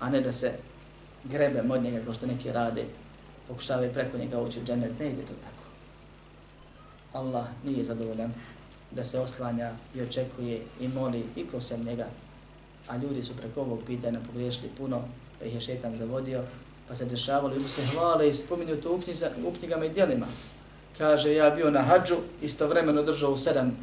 a 0.00 0.10
ne 0.10 0.20
da 0.20 0.32
se 0.32 0.52
grebem 1.24 1.70
od 1.70 1.82
njega 1.82 2.04
kao 2.04 2.14
što 2.14 2.26
neki 2.26 2.52
rade, 2.52 2.84
pokušavaju 3.48 3.92
preko 3.92 4.18
njega 4.18 4.40
ući 4.40 4.60
u 4.60 4.64
dženet, 4.64 4.98
ne 4.98 5.06
ide 5.06 5.22
to 5.22 5.32
tako. 5.42 5.62
Allah 7.12 7.46
nije 7.64 7.84
zadovoljan 7.84 8.32
da 8.90 9.04
se 9.04 9.20
oslanja 9.20 9.70
i 9.94 10.02
očekuje 10.02 10.62
i 10.80 10.88
moli 10.88 11.24
i 11.36 11.46
ko 11.46 11.60
sem 11.60 11.84
njega, 11.84 12.06
a 12.88 12.96
ljudi 12.96 13.22
su 13.22 13.36
preko 13.36 13.60
ovog 13.60 13.78
pitanja 13.86 14.20
pogriješili 14.26 14.68
puno, 14.78 15.00
pa 15.38 15.44
ih 15.44 15.54
je 15.54 15.60
šetan 15.60 15.96
zavodio, 15.96 16.44
pa 16.88 16.94
se 16.94 17.04
dešavalo, 17.04 17.54
ljudi 17.54 17.68
se 17.68 17.82
hvale 17.86 18.28
i 18.28 18.34
spominju 18.34 18.76
to 18.76 18.94
u, 18.94 19.00
knjiza, 19.00 19.30
u 19.46 19.52
knjigama 19.58 19.84
i 19.84 19.88
dijelima. 19.88 20.26
Kaže, 20.98 21.34
ja 21.34 21.50
bio 21.50 21.70
na 21.70 21.82
hađu, 21.82 22.16
istovremeno 22.42 23.02
držao 23.02 23.32
u 23.32 23.36
sedam 23.36 23.76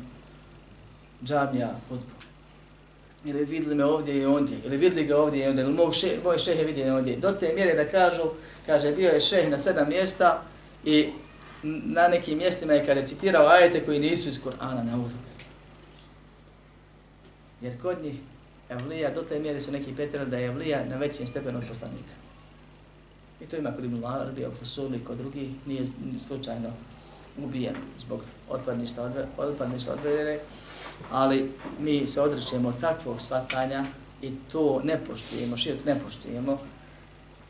džamija 1.24 1.72
hudbu. 1.89 2.20
Ili 3.26 3.45
vidli 3.45 3.76
me 3.76 3.86
ovdje 3.86 4.18
i 4.18 4.26
ondje, 4.26 4.57
ili 4.66 4.78
vidli 4.78 5.05
ga 5.05 5.18
ovdje 5.18 5.45
i 5.45 5.47
ondje, 5.47 5.64
ili 5.64 5.74
moj, 5.74 5.93
še, 5.93 6.18
moj 6.24 6.38
šeh 6.38 6.60
je 6.60 6.66
vidio 6.66 6.97
ondje. 6.97 7.18
Do 7.18 7.32
te 7.32 7.53
mjere 7.55 7.74
da 7.74 7.89
kažu, 7.91 8.24
kaže, 8.66 8.91
bio 8.91 9.10
je 9.10 9.20
šeh 9.20 9.49
na 9.49 9.57
sedam 9.57 9.89
mjesta 9.89 10.41
i 10.86 11.10
na 11.64 12.07
nekim 12.07 12.38
mjestima 12.38 12.74
je 12.74 12.86
kada 12.86 13.07
citirao 13.07 13.47
ajete 13.47 13.86
koji 13.86 13.99
nisu 13.99 14.30
iz 14.30 14.39
Kur'ana 14.43 14.84
na 14.84 14.97
uzu. 15.05 15.18
Jer 17.62 17.82
kod 17.82 18.03
njih 18.03 18.16
Evlija, 18.70 19.10
do 19.10 19.22
te 19.22 19.39
mjere 19.39 19.60
su 19.60 19.72
neki 19.72 19.95
pretjerali 19.95 20.30
da 20.30 20.38
je 20.38 20.45
Evlija 20.45 20.86
na 20.86 20.97
većem 20.97 21.28
stepenu 21.28 21.57
od 21.57 21.68
poslanika. 21.68 22.14
I 23.41 23.45
to 23.45 23.57
ima 23.57 23.72
kod 23.72 23.84
Ibn 23.84 24.05
Arabi, 24.05 24.45
Fusuli, 24.60 25.03
kod 25.03 25.18
drugih, 25.18 25.49
nije 25.66 25.86
slučajno 26.28 26.70
ubijen 27.43 27.75
zbog 27.97 28.21
otpadništa 28.49 29.03
od, 29.03 29.11
otpadništa 29.37 29.93
od 29.93 29.99
ali 31.11 31.51
mi 31.79 32.07
se 32.07 32.21
odrećemo 32.21 32.73
takvog 32.81 33.21
svatanja 33.21 33.85
i 34.21 34.31
to 34.51 34.81
ne 34.83 34.99
poštujemo, 35.07 35.57
širk 35.57 35.85
ne 35.85 35.99
poštujemo, 35.99 36.57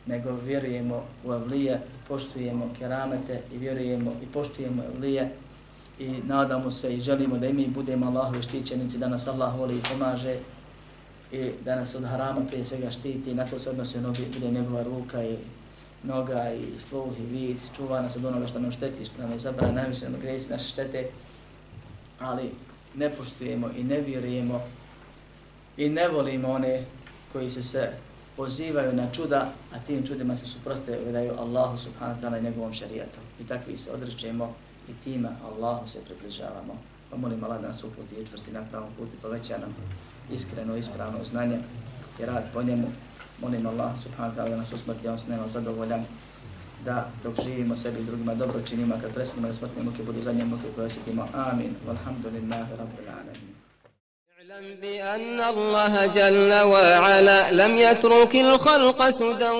nego 0.06 0.32
vjerujemo 0.44 1.04
u 1.24 1.32
Evlije, 1.32 1.80
poštujemo 2.08 2.70
keramete 2.78 3.42
i 3.52 3.58
vjerujemo 3.58 4.12
i 4.22 4.26
poštujemo 4.26 4.82
Evlije 4.94 5.30
i 5.98 6.08
nadamo 6.26 6.70
se 6.70 6.94
i 6.94 7.00
želimo 7.00 7.38
da 7.38 7.48
i 7.48 7.52
mi 7.52 7.66
budemo 7.66 8.06
Allahovi 8.06 8.42
štićenici, 8.42 8.98
da 8.98 9.08
nas 9.08 9.28
Allah 9.28 9.58
voli 9.58 9.76
i 9.78 9.82
pomaže 9.92 10.36
i 11.32 11.50
da 11.64 11.76
nas 11.76 11.94
od 11.94 12.04
harama 12.04 12.40
prije 12.40 12.64
svega 12.64 12.90
štiti, 12.90 13.34
na 13.34 13.46
to 13.46 13.58
se 13.58 13.70
odnosi 13.70 13.98
ono 13.98 14.12
bude 14.34 14.50
njegova 14.50 14.82
ruka 14.82 15.24
i 15.24 15.36
noga 16.02 16.52
i 16.52 16.78
sluh 16.78 17.18
i 17.18 17.22
vid, 17.22 17.56
čuva 17.76 18.02
nas 18.02 18.16
od 18.16 18.24
onoga 18.24 18.46
što 18.46 18.58
nam 18.58 18.72
šteti, 18.72 19.04
što 19.04 19.22
nam 19.22 19.32
je 19.32 19.38
zabrana, 19.38 19.72
najviše 19.72 20.10
nam 20.10 20.20
gresi 20.20 20.50
naše 20.50 20.68
štete, 20.68 21.08
ali 22.18 22.50
ne 22.94 23.10
poštujemo 23.10 23.70
i 23.76 23.84
ne 23.84 24.00
vjerujemo 24.00 24.60
i 25.76 25.88
ne 25.88 26.08
volimo 26.08 26.48
one 26.48 26.84
koji 27.32 27.50
se 27.50 27.62
se 27.62 27.90
pozivaju 28.36 28.92
na 28.92 29.12
čuda, 29.12 29.52
a 29.74 29.78
tim 29.86 30.06
čudima 30.06 30.36
se 30.36 30.46
suprostavljaju 30.46 31.32
Allahu 31.38 31.78
subhanahu 31.78 32.20
wa 32.20 32.22
ta'ala 32.22 32.38
i 32.38 32.42
njegovom 32.42 32.72
šarijatom. 32.72 33.22
I 33.40 33.44
takvi 33.44 33.78
se 33.78 33.92
odrećemo 33.92 34.54
i 34.88 34.92
tima 35.04 35.28
Allahu 35.44 35.88
se 35.88 35.98
približavamo. 36.04 36.74
Pa 37.10 37.16
molim 37.16 37.44
Allah 37.44 37.60
da 37.60 37.68
nas 37.68 37.84
uputi 37.84 38.14
i 38.14 38.26
čvrsti 38.26 38.52
na 38.52 38.62
pravom 38.70 38.88
putu, 38.98 39.12
poveća 39.22 39.58
nam 39.58 39.76
iskreno, 40.32 40.76
ispravno 40.76 41.24
znanje 41.24 41.58
i 42.20 42.26
rad 42.26 42.44
po 42.52 42.62
njemu. 42.62 42.88
Molim 43.40 43.66
Allah 43.66 43.96
subhanahu 43.96 44.30
wa 44.30 44.36
ta'ala 44.36 44.56
nas 44.56 44.72
usmrti, 44.72 45.08
on 45.08 45.18
s 45.18 45.26
nema 45.26 45.48
zadovoljan, 45.48 46.04
da 46.84 47.08
dok 47.24 47.34
živimo 47.44 47.76
sebi 47.76 48.00
i 48.00 48.04
drugima 48.04 48.34
dobro 48.34 48.60
činimo, 48.68 48.94
kad 49.00 49.14
prestanemo 49.14 49.46
da 49.48 49.52
smrtne 49.54 49.82
muke 49.82 50.02
budu 50.02 50.22
zadnje 50.22 50.44
muke 50.44 50.66
koje 50.74 50.86
osjetimo. 50.86 51.28
Amin. 51.34 51.76
Walhamdulillahi 51.86 52.70
rabbil 52.78 53.08
alamin. 53.08 53.50
اعلم 54.50 54.80
بأن 54.82 55.40
الله 55.40 56.06
جل 56.06 56.52
وعلا 56.52 57.50
لم 57.50 57.76
يترك 57.78 58.36
الخلق 58.36 59.08
سدى 59.08 59.50